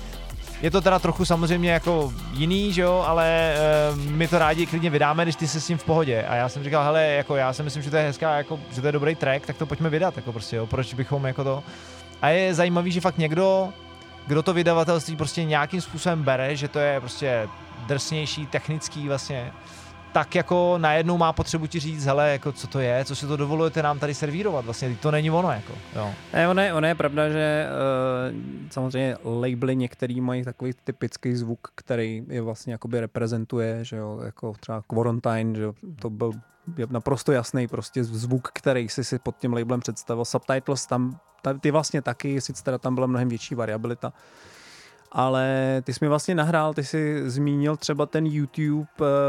je 0.61 0.71
to 0.71 0.81
teda 0.81 0.99
trochu 0.99 1.25
samozřejmě 1.25 1.71
jako 1.71 2.13
jiný, 2.33 2.73
že 2.73 2.81
jo, 2.81 3.03
ale 3.07 3.55
uh, 3.91 3.99
my 3.99 4.27
to 4.27 4.39
rádi 4.39 4.65
klidně 4.65 4.89
vydáme, 4.89 5.23
když 5.23 5.35
ty 5.35 5.47
se 5.47 5.61
s 5.61 5.67
tím 5.67 5.77
v 5.77 5.83
pohodě. 5.83 6.23
A 6.23 6.35
já 6.35 6.49
jsem 6.49 6.63
říkal, 6.63 6.83
hele, 6.83 7.05
jako 7.05 7.35
já 7.35 7.53
si 7.53 7.63
myslím, 7.63 7.83
že 7.83 7.89
to 7.89 7.97
je 7.97 8.03
hezká, 8.03 8.37
jako, 8.37 8.59
že 8.71 8.81
to 8.81 8.87
je 8.87 8.91
dobrý 8.91 9.15
track, 9.15 9.45
tak 9.45 9.57
to 9.57 9.65
pojďme 9.65 9.89
vydat, 9.89 10.17
jako 10.17 10.31
prostě, 10.31 10.55
jo, 10.55 10.67
proč 10.67 10.93
bychom 10.93 11.25
jako 11.25 11.43
to... 11.43 11.63
A 12.21 12.29
je 12.29 12.53
zajímavý, 12.53 12.91
že 12.91 13.01
fakt 13.01 13.17
někdo, 13.17 13.69
kdo 14.27 14.43
to 14.43 14.53
vydavatelství 14.53 15.15
prostě 15.15 15.43
nějakým 15.43 15.81
způsobem 15.81 16.23
bere, 16.23 16.55
že 16.55 16.67
to 16.67 16.79
je 16.79 16.99
prostě 16.99 17.47
drsnější, 17.87 18.45
technický 18.45 19.07
vlastně, 19.07 19.51
tak 20.13 20.35
jako 20.35 20.77
najednou 20.77 21.17
má 21.17 21.33
potřebu 21.33 21.67
ti 21.67 21.79
říct, 21.79 22.05
hele, 22.05 22.29
jako 22.29 22.51
co 22.51 22.67
to 22.67 22.79
je, 22.79 23.05
co 23.05 23.15
si 23.15 23.27
to 23.27 23.37
dovolujete 23.37 23.83
nám 23.83 23.99
tady 23.99 24.13
servírovat, 24.13 24.65
vlastně 24.65 24.97
to 25.01 25.11
není 25.11 25.31
ono, 25.31 25.51
jako, 25.51 25.73
jo. 25.95 26.13
Ne, 26.33 26.49
ono 26.49 26.61
je, 26.61 26.73
ono 26.73 26.87
je 26.87 26.95
pravda, 26.95 27.29
že 27.29 27.67
uh, 28.31 28.37
samozřejmě 28.69 29.17
labely 29.23 29.75
některý 29.75 30.21
mají 30.21 30.43
takový 30.43 30.73
typický 30.83 31.35
zvuk, 31.35 31.67
který 31.75 32.23
je 32.27 32.41
vlastně 32.41 32.73
jakoby 32.73 32.99
reprezentuje, 32.99 33.85
že 33.85 33.97
jo, 33.97 34.19
jako 34.25 34.53
třeba 34.59 34.81
Quarantine, 34.81 35.55
že 35.55 35.63
jo, 35.63 35.73
to 36.01 36.09
byl 36.09 36.31
naprosto 36.89 37.31
jasný 37.31 37.67
prostě 37.67 38.03
zvuk, 38.03 38.49
který 38.53 38.89
si 38.89 39.03
si 39.03 39.19
pod 39.19 39.37
tím 39.37 39.53
labelem 39.53 39.79
představil. 39.79 40.25
Subtitles 40.25 40.85
tam, 40.85 41.19
ty 41.59 41.71
vlastně 41.71 42.01
taky, 42.01 42.41
sice 42.41 42.63
teda 42.63 42.77
tam 42.77 42.95
byla 42.95 43.07
mnohem 43.07 43.29
větší 43.29 43.55
variabilita, 43.55 44.13
ale 45.11 45.81
ty 45.83 45.93
jsi 45.93 45.99
mi 46.01 46.07
vlastně 46.07 46.35
nahrál, 46.35 46.73
ty 46.73 46.83
jsi 46.83 47.29
zmínil 47.29 47.77
třeba 47.77 48.05
ten 48.05 48.25
YouTube, 48.25 48.87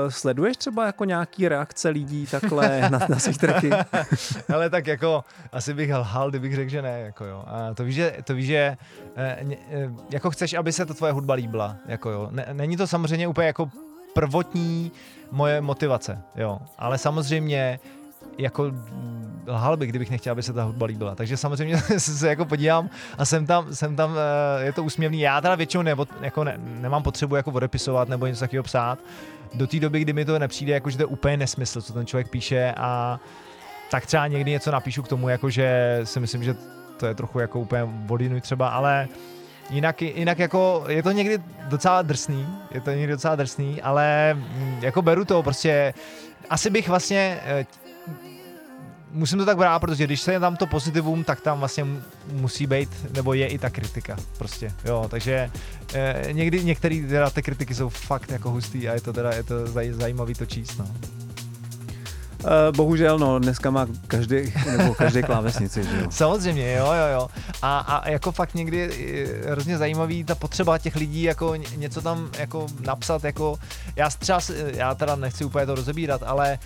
sleduješ 0.09 0.57
třeba 0.57 0.86
jako 0.86 1.05
nějaký 1.05 1.48
reakce 1.48 1.89
lidí 1.89 2.27
takhle 2.27 2.90
na, 2.90 3.01
na 3.09 3.19
svých 3.19 3.39
tracky? 3.39 3.70
Ale 4.55 4.70
tak 4.70 4.86
jako 4.86 5.24
asi 5.52 5.74
bych 5.74 5.94
lhal, 5.94 6.31
kdybych 6.31 6.55
řekl, 6.55 6.70
že 6.70 6.82
ne, 6.82 7.01
jako 7.01 7.24
jo. 7.24 7.44
A 7.47 7.74
to 7.74 7.85
víš, 7.85 7.94
že, 7.94 8.16
to 8.24 8.35
víš, 8.35 8.47
že 8.47 8.77
eh, 9.16 9.47
jako 10.11 10.31
chceš, 10.31 10.55
aby 10.55 10.73
se 10.73 10.86
to 10.86 10.94
tvoje 10.94 11.12
hudba 11.12 11.35
líbila, 11.35 11.77
jako 11.86 12.11
jo. 12.11 12.31
Není 12.52 12.77
to 12.77 12.86
samozřejmě 12.86 13.28
úplně 13.28 13.47
jako 13.47 13.70
prvotní 14.15 14.93
moje 15.31 15.61
motivace, 15.61 16.23
jo. 16.36 16.59
Ale 16.78 16.98
samozřejmě 16.98 17.81
jako 18.38 18.72
lhal 19.47 19.76
bych, 19.76 19.88
kdybych 19.88 20.10
nechtěl, 20.10 20.32
aby 20.32 20.42
se 20.42 20.52
ta 20.52 20.62
hudba 20.62 20.86
líbila. 20.86 21.14
Takže 21.14 21.36
samozřejmě 21.36 21.78
se 21.98 22.28
jako 22.28 22.44
podívám 22.44 22.90
a 23.18 23.24
jsem 23.24 23.47
tam, 23.47 23.74
jsem 23.74 23.97
tam 23.97 24.16
eh, 24.16 24.64
je 24.64 24.72
to 24.72 24.84
úsměvný. 24.84 25.20
Já 25.20 25.40
teda 25.40 25.55
většinou 25.55 25.82
ne, 25.82 25.97
jako 26.20 26.44
ne, 26.44 26.55
nemám 26.59 27.02
potřebu 27.02 27.36
jako 27.36 27.51
odepisovat 27.51 28.09
nebo 28.09 28.26
něco 28.26 28.40
takového 28.40 28.62
psát. 28.62 28.98
Do 29.55 29.66
té 29.66 29.80
doby, 29.80 30.01
kdy 30.01 30.12
mi 30.12 30.24
to 30.24 30.38
nepřijde, 30.38 30.72
jako 30.72 30.90
že 30.90 30.97
to 30.97 31.02
je 31.02 31.06
úplně 31.06 31.36
nesmysl, 31.36 31.82
co 31.82 31.92
ten 31.92 32.06
člověk 32.06 32.30
píše 32.30 32.74
a 32.76 33.20
tak 33.90 34.06
třeba 34.06 34.26
někdy 34.26 34.51
něco 34.51 34.70
napíšu 34.70 35.02
k 35.02 35.09
tomu, 35.09 35.28
jako 35.28 35.51
že 35.51 36.01
si 36.05 36.20
myslím, 36.20 36.44
že 36.44 36.55
to 36.97 37.06
je 37.06 37.14
trochu 37.14 37.38
jako 37.38 37.60
úplně 37.60 37.82
vodinuj 37.84 38.40
třeba, 38.40 38.68
ale 38.68 39.09
jinak, 39.70 40.02
jinak 40.02 40.38
jako 40.38 40.84
je 40.88 41.02
to 41.02 41.10
někdy 41.10 41.38
docela 41.68 42.02
drsný, 42.02 42.47
je 42.70 42.80
to 42.80 42.90
někdy 42.90 43.06
docela 43.06 43.36
drsný, 43.36 43.82
ale 43.82 44.34
mm, 44.34 44.78
jako 44.82 45.02
beru 45.02 45.24
to 45.24 45.42
prostě, 45.42 45.94
asi 46.51 46.70
bych 46.70 46.88
vlastně 46.88 47.40
eh, 47.44 47.66
musím 49.12 49.39
to 49.39 49.47
tak 49.47 49.57
brát, 49.57 49.78
protože 49.78 50.05
když 50.05 50.20
se 50.20 50.32
je 50.32 50.41
tam 50.41 50.57
to 50.57 50.66
pozitivum, 50.66 51.24
tak 51.24 51.41
tam 51.41 51.59
vlastně 51.59 51.87
musí 52.32 52.66
být, 52.66 52.89
nebo 53.15 53.35
je 53.35 53.47
i 53.47 53.59
ta 53.59 53.70
kritika 53.70 54.16
prostě, 54.39 54.73
jo, 54.85 55.07
takže 55.11 55.51
eh, 55.95 56.28
někdy 56.32 56.65
některé 56.65 57.03
teda 57.09 57.31
ty 57.31 57.43
kritiky 57.43 57.74
jsou 57.74 57.89
fakt 57.89 58.31
jako 58.31 58.51
hustý 58.51 58.89
a 58.89 58.95
je 58.95 59.01
to 59.01 59.12
teda, 59.12 59.32
je 59.32 59.43
to 59.43 59.66
zaj, 59.66 59.93
zajímavý 59.93 60.35
to 60.35 60.47
číst, 60.47 60.78
no. 60.78 60.87
Uh, 62.44 62.76
bohužel, 62.76 63.18
no, 63.18 63.38
dneska 63.38 63.70
má 63.70 63.86
každý, 64.06 64.52
nebo 64.76 64.94
každý 64.94 65.22
klávesnici, 65.22 65.84
že 65.84 66.00
jo? 66.00 66.06
Samozřejmě, 66.10 66.72
jo, 66.72 66.86
jo, 66.86 67.06
jo. 67.12 67.28
A, 67.62 67.78
a 67.78 68.08
jako 68.08 68.32
fakt 68.32 68.54
někdy 68.54 68.76
je 68.76 69.50
hrozně 69.50 69.78
zajímavý 69.78 70.24
ta 70.24 70.34
potřeba 70.34 70.78
těch 70.78 70.96
lidí 70.96 71.22
jako 71.22 71.54
něco 71.54 72.00
tam 72.00 72.30
jako 72.38 72.66
napsat, 72.80 73.24
jako 73.24 73.58
já 73.96 74.10
třeba, 74.10 74.40
já 74.66 74.94
teda 74.94 75.16
nechci 75.16 75.44
úplně 75.44 75.66
to 75.66 75.74
rozebírat, 75.74 76.22
ale 76.26 76.58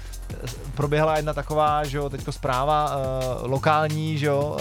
proběhla 0.74 1.16
jedna 1.16 1.32
taková, 1.32 1.84
že 1.84 1.98
jo, 1.98 2.10
teďko 2.10 2.32
zpráva 2.32 2.96
uh, 2.96 3.50
lokální, 3.50 4.18
že 4.18 4.26
jo, 4.26 4.56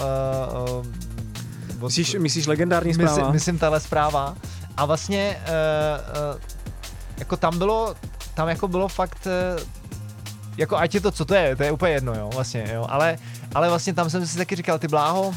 uh, 0.60 0.78
uh, 0.78 0.86
myslíš, 1.82 2.14
myslíš 2.14 2.46
legendární 2.46 2.94
zpráva? 2.94 3.16
Myslím, 3.16 3.32
myslím 3.32 3.58
tahle 3.58 3.80
zpráva. 3.80 4.34
A 4.76 4.86
vlastně 4.86 5.36
uh, 5.42 6.34
uh, 6.34 6.40
jako 7.18 7.36
tam 7.36 7.58
bylo, 7.58 7.94
tam 8.34 8.48
jako 8.48 8.68
bylo 8.68 8.88
fakt 8.88 9.26
uh, 9.26 9.83
jako 10.56 10.76
ať 10.76 10.94
je 10.94 11.00
to, 11.00 11.10
co 11.10 11.24
to 11.24 11.34
je, 11.34 11.56
to 11.56 11.62
je 11.62 11.72
úplně 11.72 11.92
jedno, 11.92 12.14
jo, 12.14 12.30
vlastně, 12.34 12.70
jo, 12.74 12.86
ale, 12.88 13.18
ale 13.54 13.68
vlastně 13.68 13.94
tam 13.94 14.10
jsem 14.10 14.26
si 14.26 14.38
taky 14.38 14.56
říkal, 14.56 14.78
ty 14.78 14.88
bláho, 14.88 15.34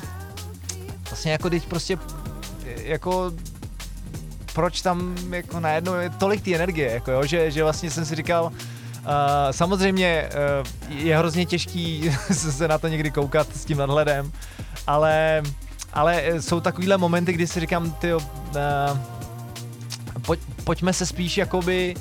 vlastně 1.09 1.31
jako 1.31 1.49
teď 1.49 1.65
prostě, 1.67 1.97
jako 2.65 3.31
proč 4.53 4.81
tam 4.81 5.15
jako 5.29 5.59
najednou 5.59 5.93
je 5.93 6.09
tolik 6.09 6.41
té 6.41 6.55
energie, 6.55 6.91
jako 6.91 7.11
jo, 7.11 7.25
že, 7.25 7.51
že 7.51 7.63
vlastně 7.63 7.91
jsem 7.91 8.05
si 8.05 8.15
říkal, 8.15 8.45
uh, 8.45 8.51
samozřejmě 9.51 10.29
uh, 10.89 10.97
je 10.97 11.17
hrozně 11.17 11.45
těžký 11.45 12.11
se 12.31 12.67
na 12.67 12.77
to 12.77 12.87
někdy 12.87 13.11
koukat 13.11 13.47
s 13.55 13.65
tím 13.65 13.77
nadhledem, 13.77 14.31
ale, 14.87 15.43
ale 15.93 16.23
jsou 16.39 16.59
takovýhle 16.59 16.97
momenty, 16.97 17.33
kdy 17.33 17.47
si 17.47 17.59
říkám, 17.59 17.91
ty 17.91 18.13
uh, 18.13 18.21
pojď, 20.25 20.39
pojďme 20.63 20.93
se 20.93 21.05
spíš 21.05 21.37
jakoby 21.37 21.95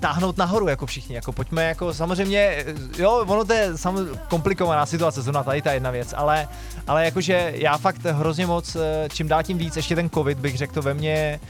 táhnout 0.00 0.36
nahoru 0.36 0.68
jako 0.68 0.86
všichni, 0.86 1.14
jako 1.14 1.32
pojďme 1.32 1.64
jako 1.64 1.94
samozřejmě, 1.94 2.64
jo, 2.98 3.24
ono 3.26 3.44
to 3.44 3.52
je 3.52 3.78
samozřejmě 3.78 4.18
komplikovaná 4.28 4.86
situace, 4.86 5.22
zrovna 5.22 5.42
tady 5.42 5.62
ta 5.62 5.72
jedna 5.72 5.90
věc, 5.90 6.14
ale, 6.16 6.48
ale 6.86 7.04
jakože 7.04 7.52
já 7.54 7.78
fakt 7.78 8.04
hrozně 8.04 8.46
moc, 8.46 8.76
eh, 8.76 9.08
čím 9.12 9.28
dál 9.28 9.42
tím 9.42 9.58
víc, 9.58 9.76
ještě 9.76 9.94
ten 9.94 10.10
covid 10.10 10.38
bych 10.38 10.56
řekl 10.56 10.74
to 10.74 10.82
ve 10.82 10.94
mně 10.94 11.40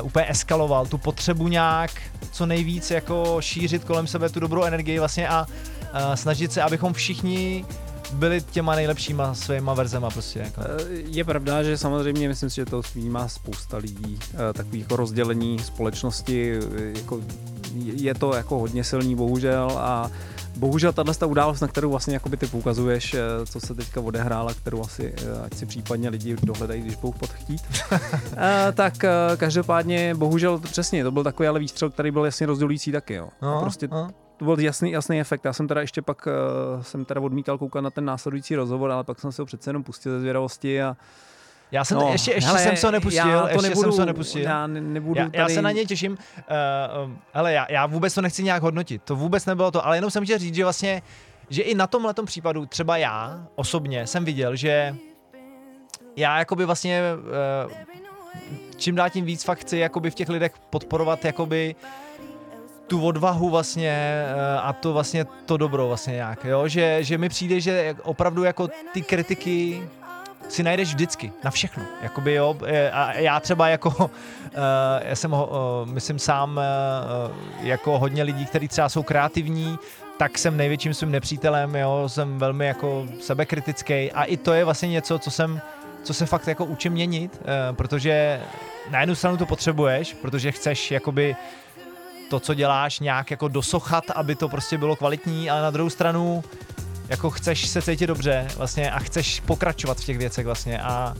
uh, 0.00 0.06
úplně 0.06 0.30
eskaloval, 0.30 0.86
tu 0.86 0.98
potřebu 0.98 1.48
nějak 1.48 1.90
co 2.32 2.46
nejvíc 2.46 2.90
jako 2.90 3.36
šířit 3.40 3.84
kolem 3.84 4.06
sebe 4.06 4.28
tu 4.28 4.40
dobrou 4.40 4.64
energii 4.64 4.98
vlastně 4.98 5.28
a 5.28 5.46
uh, 5.46 6.14
snažit 6.14 6.52
se, 6.52 6.62
abychom 6.62 6.92
všichni 6.92 7.64
byli 8.12 8.40
těma 8.40 8.74
nejlepšíma 8.74 9.34
svýma 9.34 9.74
verzema 9.74 10.10
prostě. 10.10 10.38
Jako. 10.38 10.60
Eh, 10.60 10.92
Je 10.92 11.24
pravda, 11.24 11.62
že 11.62 11.78
samozřejmě 11.78 12.28
myslím 12.28 12.50
si, 12.50 12.56
že 12.56 12.64
to 12.64 12.82
vnímá 12.94 13.28
spousta 13.28 13.76
lidí, 13.76 14.18
eh, 14.34 14.52
takový 14.52 14.80
jako 14.80 14.96
rozdělení 14.96 15.58
společnosti, 15.58 16.58
eh, 16.58 16.98
jako 16.98 17.20
je 17.74 18.14
to 18.14 18.34
jako 18.34 18.58
hodně 18.58 18.84
silný 18.84 19.16
bohužel 19.16 19.72
a 19.78 20.10
bohužel 20.56 20.92
tahle 20.92 21.14
ta 21.14 21.26
událost, 21.26 21.60
na 21.60 21.68
kterou 21.68 21.90
vlastně 21.90 22.14
jakoby 22.14 22.36
ty 22.36 22.46
poukazuješ, 22.46 23.16
co 23.44 23.60
se 23.60 23.74
teďka 23.74 24.00
odehrála, 24.00 24.54
kterou 24.54 24.84
asi, 24.84 25.14
ať 25.44 25.54
si 25.54 25.66
případně 25.66 26.08
lidi 26.08 26.36
dohledají, 26.42 26.82
když 26.82 26.96
budou 26.96 27.12
podchtít, 27.12 27.62
tak 28.74 28.94
každopádně 29.36 30.14
bohužel 30.14 30.58
přesně, 30.58 31.04
to 31.04 31.10
byl 31.10 31.24
takový 31.24 31.48
ale 31.48 31.60
výstřel, 31.60 31.90
který 31.90 32.10
byl 32.10 32.24
jasně 32.24 32.46
rozdělující 32.46 32.92
taky, 32.92 33.14
jo. 33.14 33.28
No, 33.42 33.60
prostě 33.60 33.88
no. 33.88 34.10
To 34.36 34.44
byl 34.44 34.60
jasný, 34.60 34.90
jasný 34.90 35.20
efekt. 35.20 35.44
Já 35.44 35.52
jsem 35.52 35.68
teda 35.68 35.80
ještě 35.80 36.02
pak 36.02 36.26
uh, 36.26 36.82
jsem 36.82 37.04
teda 37.04 37.20
odmítal 37.20 37.58
koukat 37.58 37.84
na 37.84 37.90
ten 37.90 38.04
následující 38.04 38.56
rozhovor, 38.56 38.90
ale 38.90 39.04
pak 39.04 39.20
jsem 39.20 39.32
se 39.32 39.42
ho 39.42 39.46
přece 39.46 39.70
jenom 39.70 39.82
pustil 39.82 40.12
ze 40.12 40.20
zvědavosti 40.20 40.82
a 40.82 40.96
Já 41.70 41.84
jsem 41.84 41.98
no, 41.98 42.08
ještě, 42.12 42.32
ještě 42.32 42.46
hele, 42.46 42.58
jsem 42.58 42.76
se 42.76 42.86
ho 42.86 42.90
nepustil, 42.90 43.28
já 43.28 43.40
to 43.40 43.48
ještě 43.48 43.68
nebudu, 43.68 43.82
jsem 43.82 43.92
se 43.92 44.02
ho 44.02 44.06
nepustil. 44.06 44.42
Já 44.42 44.66
ne, 44.66 44.80
nebudu 44.80 45.20
já, 45.20 45.24
tady... 45.24 45.38
já 45.38 45.48
se 45.48 45.62
na 45.62 45.70
něj 45.70 45.86
těším. 45.86 46.12
Uh, 46.12 47.12
ale 47.34 47.52
já, 47.52 47.66
já 47.70 47.86
vůbec 47.86 48.14
to 48.14 48.20
nechci 48.20 48.42
nějak 48.42 48.62
hodnotit. 48.62 49.02
To 49.02 49.16
vůbec 49.16 49.46
nebylo 49.46 49.70
to, 49.70 49.86
ale 49.86 49.96
jenom 49.96 50.10
jsem 50.10 50.24
chtěl 50.24 50.38
říct, 50.38 50.54
že 50.54 50.62
vlastně, 50.64 51.02
že 51.50 51.62
i 51.62 51.74
na 51.74 51.86
tomhle 51.86 52.14
případu 52.24 52.66
třeba 52.66 52.96
já 52.96 53.46
osobně 53.54 54.06
jsem 54.06 54.24
viděl, 54.24 54.56
že 54.56 54.96
já 56.16 56.38
jakoby 56.38 56.64
vlastně 56.64 57.02
uh, 57.66 57.72
čím 58.76 58.94
dál 58.94 59.10
tím 59.10 59.24
víc 59.24 59.44
fakt 59.44 59.58
chci 59.58 59.78
jakoby 59.78 60.10
v 60.10 60.14
těch 60.14 60.28
lidech 60.28 60.52
podporovat 60.70 61.24
jakoby 61.24 61.74
tu 62.86 63.06
odvahu 63.06 63.50
vlastně 63.50 63.90
eh, 63.90 64.58
a 64.62 64.72
to 64.72 64.92
vlastně 64.92 65.24
to 65.24 65.56
dobro 65.56 65.88
vlastně 65.88 66.14
nějak, 66.14 66.44
jo? 66.44 66.68
Že, 66.68 66.98
že 67.00 67.18
mi 67.18 67.28
přijde, 67.28 67.60
že 67.60 67.94
opravdu 68.02 68.44
jako 68.44 68.68
ty 68.92 69.02
kritiky 69.02 69.82
si 70.48 70.62
najdeš 70.62 70.88
vždycky, 70.88 71.32
na 71.44 71.50
všechno. 71.50 71.82
Jakoby 72.02 72.34
jo, 72.34 72.56
a 72.92 73.12
já 73.12 73.40
třeba 73.40 73.68
jako, 73.68 74.10
eh, 74.44 75.08
já 75.08 75.14
jsem, 75.16 75.34
eh, 75.34 75.36
myslím 75.84 76.18
sám, 76.18 76.60
eh, 76.60 77.32
jako 77.60 77.98
hodně 77.98 78.22
lidí, 78.22 78.46
kteří 78.46 78.68
třeba 78.68 78.88
jsou 78.88 79.02
kreativní, 79.02 79.78
tak 80.18 80.38
jsem 80.38 80.56
největším 80.56 80.94
svým 80.94 81.10
nepřítelem, 81.10 81.76
jo, 81.76 82.04
jsem 82.06 82.38
velmi 82.38 82.66
jako 82.66 83.06
sebekritický 83.20 84.12
a 84.12 84.24
i 84.24 84.36
to 84.36 84.52
je 84.52 84.64
vlastně 84.64 84.88
něco, 84.88 85.18
co 85.18 85.30
jsem, 85.30 85.60
co 86.02 86.14
se 86.14 86.26
fakt 86.26 86.48
jako 86.48 86.64
učím 86.64 86.92
měnit, 86.92 87.40
protože 87.72 88.40
na 88.90 89.00
jednu 89.00 89.14
stranu 89.14 89.36
to 89.36 89.46
potřebuješ, 89.46 90.14
protože 90.14 90.52
chceš 90.52 90.90
jakoby 90.90 91.36
to, 92.28 92.40
co 92.40 92.54
děláš, 92.54 93.00
nějak 93.00 93.30
jako 93.30 93.48
dosochat, 93.48 94.04
aby 94.14 94.34
to 94.34 94.48
prostě 94.48 94.78
bylo 94.78 94.96
kvalitní, 94.96 95.50
ale 95.50 95.62
na 95.62 95.70
druhou 95.70 95.90
stranu 95.90 96.44
jako 97.08 97.30
chceš 97.30 97.66
se 97.68 97.82
cítit 97.82 98.06
dobře 98.06 98.48
vlastně 98.56 98.90
a 98.90 98.98
chceš 98.98 99.40
pokračovat 99.40 100.00
v 100.00 100.04
těch 100.04 100.18
věcech 100.18 100.46
vlastně 100.46 100.80
a 100.80 101.14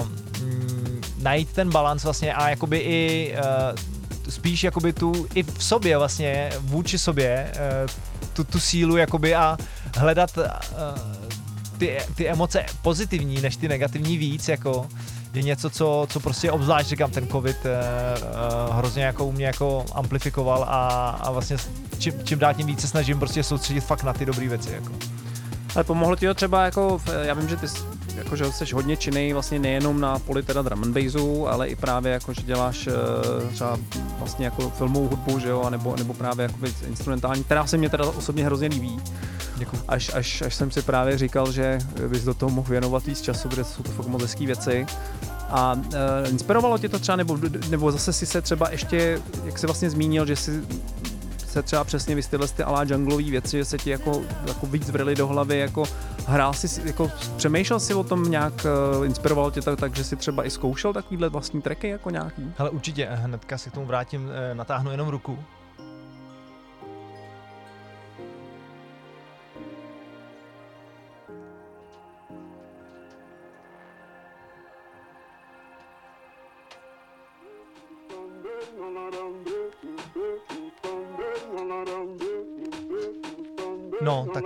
uh, 0.00 0.08
mm, 0.42 1.00
najít 1.18 1.52
ten 1.52 1.70
balans 1.70 2.04
vlastně 2.04 2.34
a 2.34 2.48
jakoby 2.48 2.78
i 2.78 3.34
uh, 3.38 4.30
spíš 4.30 4.64
jakoby 4.64 4.92
tu 4.92 5.26
i 5.34 5.42
v 5.42 5.64
sobě 5.64 5.98
vlastně 5.98 6.50
vůči 6.58 6.98
sobě 6.98 7.52
uh, 7.54 7.90
tu, 8.32 8.44
tu 8.44 8.60
sílu 8.60 8.96
jakoby 8.96 9.34
a 9.34 9.58
hledat 9.96 10.38
uh, 10.38 10.44
ty, 11.78 11.98
ty 12.14 12.28
emoce 12.28 12.64
pozitivní 12.82 13.40
než 13.40 13.56
ty 13.56 13.68
negativní 13.68 14.18
víc 14.18 14.48
jako 14.48 14.88
je 15.34 15.42
něco, 15.42 15.70
co, 15.70 16.06
co 16.10 16.20
prostě 16.20 16.52
obzvlášť 16.52 16.88
říkám, 16.88 17.10
ten 17.10 17.28
covid 17.28 17.56
uh, 17.64 17.70
uh, 18.68 18.76
hrozně 18.76 19.04
jako 19.04 19.24
u 19.24 19.32
mě 19.32 19.46
jako 19.46 19.84
amplifikoval 19.92 20.64
a, 20.68 21.08
a 21.08 21.30
vlastně 21.30 21.56
čím, 21.98 22.14
čím 22.24 22.38
dál 22.38 22.54
tím 22.54 22.66
více 22.66 22.88
snažím 22.88 23.18
prostě 23.18 23.42
soustředit 23.42 23.80
fakt 23.80 24.02
na 24.02 24.12
ty 24.12 24.26
dobré 24.26 24.48
věci. 24.48 24.72
Jako. 24.72 24.92
Ale 25.74 25.84
pomohlo 25.84 26.16
ti 26.16 26.26
to 26.26 26.34
třeba 26.34 26.64
jako, 26.64 27.00
já 27.22 27.34
vím, 27.34 27.48
že 27.48 27.56
ty 27.56 27.66
jako, 28.20 28.36
že 28.36 28.52
jsi 28.52 28.74
hodně 28.74 28.96
činný 28.96 29.32
vlastně 29.32 29.58
nejenom 29.58 30.00
na 30.00 30.18
poli 30.18 30.42
teda 30.42 30.62
drum 30.62 30.82
and 30.82 30.94
bassu, 30.94 31.48
ale 31.48 31.68
i 31.68 31.76
právě 31.76 32.12
jako, 32.12 32.32
že 32.32 32.42
děláš 32.42 32.86
eh, 32.86 33.52
třeba 33.52 33.78
vlastně 34.18 34.44
jako 34.44 34.70
filmovou 34.70 35.08
hudbu, 35.08 35.38
že 35.38 35.48
jo, 35.48 35.70
nebo, 35.70 35.96
nebo 35.96 36.14
právě 36.14 36.42
jako 36.42 36.56
instrumentální, 36.86 37.44
která 37.44 37.66
se 37.66 37.76
mě 37.76 37.90
teda 37.90 38.04
osobně 38.04 38.44
hrozně 38.44 38.68
líbí. 38.68 39.00
Děkuji. 39.60 39.78
Až, 39.88 40.10
až, 40.14 40.42
až 40.42 40.54
jsem 40.54 40.70
si 40.70 40.82
právě 40.82 41.18
říkal, 41.18 41.52
že 41.52 41.78
bys 42.08 42.24
do 42.24 42.34
toho 42.34 42.50
mohl 42.50 42.68
věnovat 42.70 43.06
víc 43.06 43.20
času, 43.20 43.48
protože 43.48 43.64
jsou 43.64 43.82
to 43.82 43.90
fakt 43.90 44.06
moc 44.06 44.22
hezký 44.22 44.46
věci. 44.46 44.86
A 45.48 45.72
uh, 45.72 46.30
inspirovalo 46.30 46.78
tě 46.78 46.88
to 46.88 46.98
třeba, 46.98 47.16
nebo, 47.16 47.38
nebo 47.68 47.92
zase 47.92 48.12
si 48.12 48.26
se 48.26 48.42
třeba 48.42 48.70
ještě, 48.70 49.20
jak 49.44 49.58
jsi 49.58 49.66
vlastně 49.66 49.90
zmínil, 49.90 50.26
že 50.26 50.36
si 50.36 50.62
se 51.46 51.62
třeba 51.62 51.84
přesně 51.84 52.14
vy 52.14 52.22
tyhle 52.22 52.48
ty 52.48 52.62
alá 52.62 52.82
junglový 52.82 53.30
věci, 53.30 53.58
že 53.58 53.64
se 53.64 53.78
ti 53.78 53.90
jako, 53.90 54.22
jako 54.46 54.66
víc 54.66 54.90
vrily 54.90 55.14
do 55.14 55.26
hlavy, 55.26 55.58
jako 55.58 55.84
hrál 56.26 56.52
si, 56.52 56.88
jako 56.88 57.10
přemýšlel 57.36 57.80
si 57.80 57.94
o 57.94 58.04
tom 58.04 58.30
nějak, 58.30 58.66
uh, 58.98 59.06
inspirovalo 59.06 59.50
tě 59.50 59.62
to 59.62 59.76
tak, 59.76 59.96
že 59.96 60.04
si 60.04 60.16
třeba 60.16 60.46
i 60.46 60.50
zkoušel 60.50 60.92
takovýhle 60.92 61.28
vlastní 61.28 61.62
tracky 61.62 61.88
jako 61.88 62.10
nějaký? 62.10 62.52
Ale 62.58 62.70
určitě, 62.70 63.06
eh, 63.10 63.14
hnedka 63.14 63.58
se 63.58 63.70
k 63.70 63.72
tomu 63.72 63.86
vrátím, 63.86 64.30
eh, 64.32 64.54
natáhnu 64.54 64.90
jenom 64.90 65.08
ruku. 65.08 65.38
No, 84.02 84.26
tak 84.34 84.44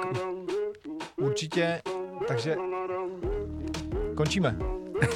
určitě, 1.16 1.82
takže 2.28 2.56
končíme. 4.16 4.56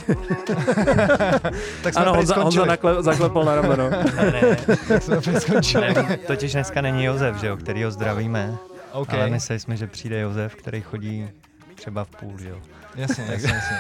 tak 1.83 1.95
jsme 1.95 2.03
Ano, 2.03 2.15
Honza, 2.15 2.43
Honza 2.43 2.65
nakle, 2.65 3.03
zaklepal 3.03 3.45
na 3.45 3.55
rameno. 3.55 3.91
Ne, 4.17 4.57
tak 4.89 5.03
jsme 5.03 5.41
skončili. 5.41 5.95
Ne, 5.95 6.17
totiž 6.27 6.53
dneska 6.53 6.81
není 6.81 7.05
Josef, 7.05 7.37
že 7.37 7.47
jo, 7.47 7.57
který 7.57 7.85
ho 7.85 7.91
zdravíme. 7.91 8.57
OK. 8.93 9.15
Ale 9.15 9.31
mysleli 9.31 9.61
jsme, 9.61 9.77
že 9.77 9.87
přijde 9.87 10.21
Josef, 10.21 10.55
který 10.55 10.81
chodí 10.81 11.29
třeba 11.75 12.05
v 12.05 12.11
půl, 12.11 12.39
že 12.39 12.49
jo. 12.49 12.61
Jasně, 12.95 13.25
jasně, 13.29 13.53
jasně. 13.53 13.77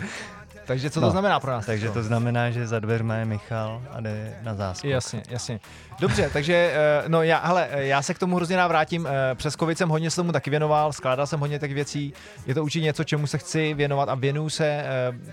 Takže 0.70 0.90
co 0.90 1.00
to 1.00 1.10
znamená 1.10 1.40
pro 1.40 1.50
nás 1.50 1.66
Takže 1.66 1.90
to 1.90 2.02
znamená, 2.02 2.50
že 2.50 2.66
za 2.66 2.78
dveřma 2.78 3.14
je 3.14 3.24
Michal 3.24 3.82
a 3.90 4.00
jde 4.00 4.38
na 4.42 4.54
záskok. 4.54 4.90
Jasně, 4.90 5.22
jasně. 5.28 5.60
Dobře, 6.00 6.30
takže 6.32 6.72
eh, 6.74 7.08
no 7.08 7.22
já, 7.22 7.46
hele, 7.46 7.68
eh, 7.70 7.86
já 7.86 8.02
se 8.02 8.14
k 8.14 8.18
tomu 8.18 8.36
hrozně 8.36 8.56
vrátím. 8.56 9.06
Eh, 9.06 9.34
Přes 9.34 9.54
covid 9.54 9.78
jsem 9.78 9.88
hodně 9.88 10.10
se 10.10 10.16
tomu 10.16 10.32
taky 10.32 10.50
věnoval, 10.50 10.92
skládal 10.92 11.26
jsem 11.26 11.40
hodně 11.40 11.58
těch 11.58 11.74
věcí. 11.74 12.12
Je 12.46 12.54
to 12.54 12.62
určitě 12.62 12.84
něco, 12.84 13.04
čemu 13.04 13.26
se 13.26 13.38
chci 13.38 13.74
věnovat 13.74 14.08
a 14.08 14.14
věnuju 14.14 14.48
se. 14.48 14.84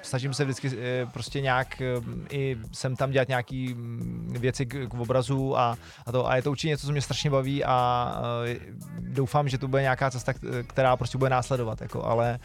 Snažím 0.03 0.34
se 0.34 0.43
vždycky 0.43 0.72
prostě 1.14 1.41
nějak 1.41 1.81
i 2.30 2.57
sem 2.72 2.95
tam 2.95 3.11
dělat 3.11 3.27
nějaký 3.27 3.73
mm, 3.73 4.35
věci 4.39 4.65
k, 4.65 4.88
k 4.88 4.93
obrazu 4.93 5.57
a, 5.57 5.77
a 6.05 6.11
to. 6.11 6.30
A 6.30 6.35
je 6.35 6.41
to 6.41 6.51
určitě 6.51 6.68
něco, 6.68 6.88
co 6.88 6.91
mě 6.91 7.01
strašně 7.01 7.30
baví 7.30 7.64
a 7.64 8.22
doufám, 8.99 9.49
že 9.49 9.57
to 9.57 9.68
bude 9.68 9.81
nějaká 9.81 10.11
cesta, 10.11 10.34
která 10.68 10.97
prostě 10.97 11.18
bude 11.18 11.30
následovat. 11.30 11.81
Jako, 11.81 12.05
ale, 12.05 12.39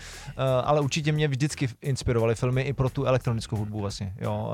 ale 0.64 0.80
určitě 0.80 1.12
mě 1.12 1.28
vždycky 1.28 1.68
inspirovaly 1.80 2.34
filmy 2.34 2.62
i 2.62 2.72
pro 2.82 2.90
tu 2.90 3.04
elektronickou 3.04 3.56
hudbu 3.56 3.80
vlastně. 3.80 4.12
Jo. 4.20 4.52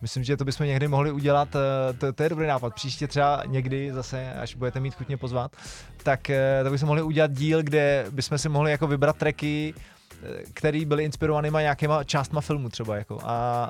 Myslím, 0.00 0.24
že 0.24 0.36
to 0.36 0.44
bychom 0.44 0.66
někdy 0.66 0.88
mohli 0.88 1.12
udělat, 1.12 1.48
eh, 1.56 1.92
to, 1.92 2.12
to 2.12 2.22
je 2.22 2.28
dobrý 2.28 2.46
nápad. 2.46 2.74
Příště 2.74 3.06
třeba 3.08 3.42
někdy 3.46 3.92
zase, 3.92 4.32
až 4.34 4.54
budete 4.54 4.80
mít 4.80 4.94
chuť 4.94 5.08
mě 5.08 5.16
pozvat, 5.16 5.56
tak 6.02 6.30
eh, 6.30 6.60
to 6.64 6.70
bychom 6.70 6.86
mohli 6.86 7.02
udělat 7.02 7.30
díl, 7.32 7.62
kde 7.62 8.06
bychom 8.10 8.38
si 8.38 8.48
mohli 8.48 8.70
jako 8.70 8.86
vybrat 8.86 9.16
tracky, 9.16 9.74
který 10.54 10.84
byly 10.84 11.04
inspirovanýma 11.04 11.60
nějakýma 11.60 12.04
částma 12.04 12.40
filmu 12.40 12.68
třeba 12.68 12.96
jako. 12.96 13.18
A 13.24 13.68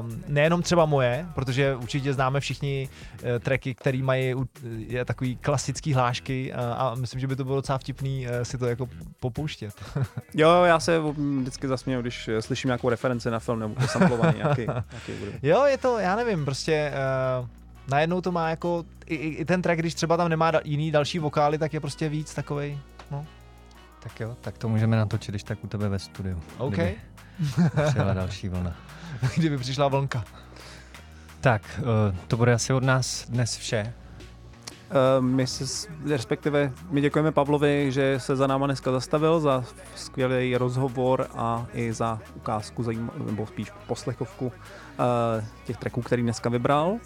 um, 0.00 0.22
nejenom 0.28 0.62
třeba 0.62 0.86
moje, 0.86 1.26
protože 1.34 1.74
určitě 1.74 2.12
známe 2.12 2.40
všichni 2.40 2.88
uh, 3.12 3.28
tracky, 3.38 3.74
který 3.74 4.02
mají 4.02 4.34
uh, 4.34 4.44
je 4.78 5.04
takový 5.04 5.36
klasický 5.36 5.94
hlášky 5.94 6.52
a, 6.52 6.72
a 6.72 6.94
myslím, 6.94 7.20
že 7.20 7.26
by 7.26 7.36
to 7.36 7.44
bylo 7.44 7.56
docela 7.56 7.78
vtipný 7.78 8.26
uh, 8.26 8.32
si 8.42 8.58
to 8.58 8.66
jako 8.66 8.88
popouštět. 9.20 9.74
Jo, 10.34 10.62
já 10.64 10.80
se 10.80 11.00
vždycky 11.40 11.68
zasměju, 11.68 12.00
když 12.00 12.30
slyším 12.40 12.68
nějakou 12.68 12.88
referenci 12.88 13.30
na 13.30 13.38
film 13.38 13.60
nebo 13.60 13.74
samplovaný 13.86 14.36
nějaký, 14.36 14.66
nějaký. 14.66 15.12
Jo, 15.42 15.64
je 15.64 15.78
to, 15.78 15.98
já 15.98 16.16
nevím, 16.16 16.44
prostě 16.44 16.92
uh, 17.40 17.48
najednou 17.88 18.20
to 18.20 18.32
má 18.32 18.50
jako, 18.50 18.84
i, 19.06 19.14
i 19.14 19.28
i 19.28 19.44
ten 19.44 19.62
track, 19.62 19.78
když 19.78 19.94
třeba 19.94 20.16
tam 20.16 20.28
nemá 20.28 20.50
da, 20.50 20.60
jiný 20.64 20.90
další 20.90 21.18
vokály, 21.18 21.58
tak 21.58 21.74
je 21.74 21.80
prostě 21.80 22.08
víc 22.08 22.34
takovej, 22.34 22.78
no. 23.10 23.26
Tak 24.06 24.20
jo, 24.20 24.36
tak 24.40 24.58
to 24.58 24.68
můžeme 24.68 24.96
natočit, 24.96 25.32
když 25.32 25.42
tak 25.42 25.64
u 25.64 25.66
tebe 25.66 25.88
ve 25.88 25.98
studiu. 25.98 26.42
OK. 26.58 26.74
Kdyby 26.74 26.96
Přijela 27.88 28.14
další 28.14 28.48
vlna. 28.48 28.76
Kdyby 29.36 29.58
přišla 29.58 29.88
vlnka. 29.88 30.24
Tak, 31.40 31.62
eh, 31.78 32.16
to 32.28 32.36
bude 32.36 32.52
asi 32.52 32.72
od 32.72 32.82
nás 32.82 33.30
dnes 33.30 33.56
vše. 33.56 33.92
Uh, 35.18 35.24
my 35.24 35.46
se, 35.46 35.88
respektive 36.10 36.72
my 36.90 37.00
děkujeme 37.00 37.32
Pavlovi, 37.32 37.92
že 37.92 38.20
se 38.20 38.36
za 38.36 38.46
náma 38.46 38.66
dneska 38.66 38.92
zastavil, 38.92 39.40
za 39.40 39.64
skvělý 39.96 40.56
rozhovor 40.56 41.26
a 41.34 41.66
i 41.72 41.92
za 41.92 42.20
ukázku, 42.34 42.82
zajím, 42.82 43.10
nebo 43.26 43.46
spíš 43.46 43.70
poslechovku 43.86 44.46
uh, 44.46 44.52
těch 45.64 45.76
tracků, 45.76 46.02
který 46.02 46.22
dneska 46.22 46.48
vybral. 46.48 46.96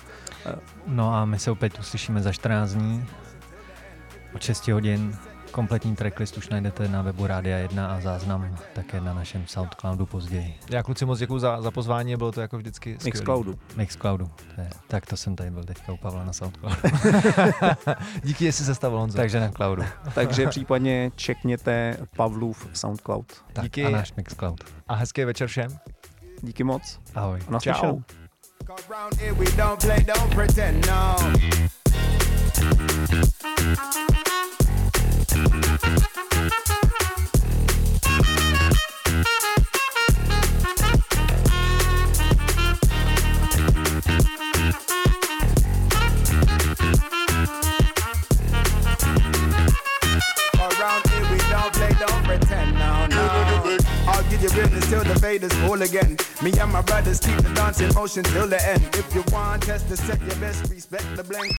No 0.87 1.15
a 1.15 1.25
my 1.25 1.39
se 1.39 1.51
opět 1.51 1.79
uslyšíme 1.79 2.23
za 2.23 2.33
14 2.33 2.71
dní 2.71 3.07
od 4.35 4.43
6 4.43 4.69
hodin 4.69 5.19
Kompletní 5.51 5.97
tracklist 5.97 6.37
už 6.37 6.49
najdete 6.49 6.89
na 6.89 7.03
webu 7.03 7.27
Rádia 7.27 7.59
1 7.59 7.87
a 7.87 8.01
záznam 8.01 8.57
také 8.75 9.01
na 9.01 9.15
našem 9.15 9.47
Soundcloudu 9.47 10.07
později. 10.07 10.55
Já 10.71 10.83
kluci 10.83 11.05
moc 11.05 11.19
děkuji 11.19 11.39
za, 11.39 11.63
za 11.63 11.71
pozvání, 11.71 12.17
bylo 12.17 12.33
to 12.33 12.41
jako 12.41 12.59
vždycky 12.59 12.95
skvělý. 12.95 13.05
Mixcloudu. 13.05 13.59
Mixcloudu. 13.77 14.31
To 14.55 14.61
je, 14.61 14.71
tak 14.89 15.07
to 15.07 15.17
jsem 15.17 15.37
tady 15.37 15.51
byl 15.51 15.65
teďka 15.65 15.93
u 15.93 15.97
Pavla 15.97 16.25
na 16.25 16.33
Soundcloudu. 16.33 16.77
Díky, 18.23 18.45
jestli 18.45 18.65
se 18.65 18.75
stavil 18.75 18.99
Honzo. 18.99 19.17
Takže 19.17 19.41
na 19.41 19.49
cloudu. 19.49 19.83
Takže 20.15 20.47
případně 20.47 21.11
čekněte 21.17 21.97
Pavlův 22.17 22.69
Soundcloud. 22.73 23.33
Tak, 23.53 23.65
Díky. 23.65 23.85
A 23.85 23.91
náš 23.91 24.13
Mixcloud. 24.13 24.65
A 24.89 24.95
hezký 24.95 25.25
večer 25.25 25.49
všem. 25.49 25.79
Díky 26.43 26.65
moc. 26.65 27.01
Ahoj. 27.15 27.41
A. 27.51 27.57
Around 28.91 29.15
here 29.21 29.33
we 29.33 29.51
don't 29.57 29.81
play, 29.81 30.05
don't 30.05 30.35
pretend, 30.35 30.87
no. 30.87 31.17
Again. 55.91 56.17
Me 56.43 56.53
and 56.59 56.73
my 56.73 56.83
brothers 56.83 57.21
keep 57.21 57.37
the 57.37 57.53
dance 57.55 57.81
in 57.81 57.93
motion 57.95 58.23
till 58.25 58.47
the 58.47 58.61
end. 58.69 58.83
If 58.95 59.15
you 59.15 59.25
want 59.33 59.63
test 59.63 59.89
to 59.89 59.97
set 59.97 60.21
your 60.23 60.37
best, 60.37 60.71
respect 60.71 61.05
the 61.17 61.25
blend. 61.25 61.49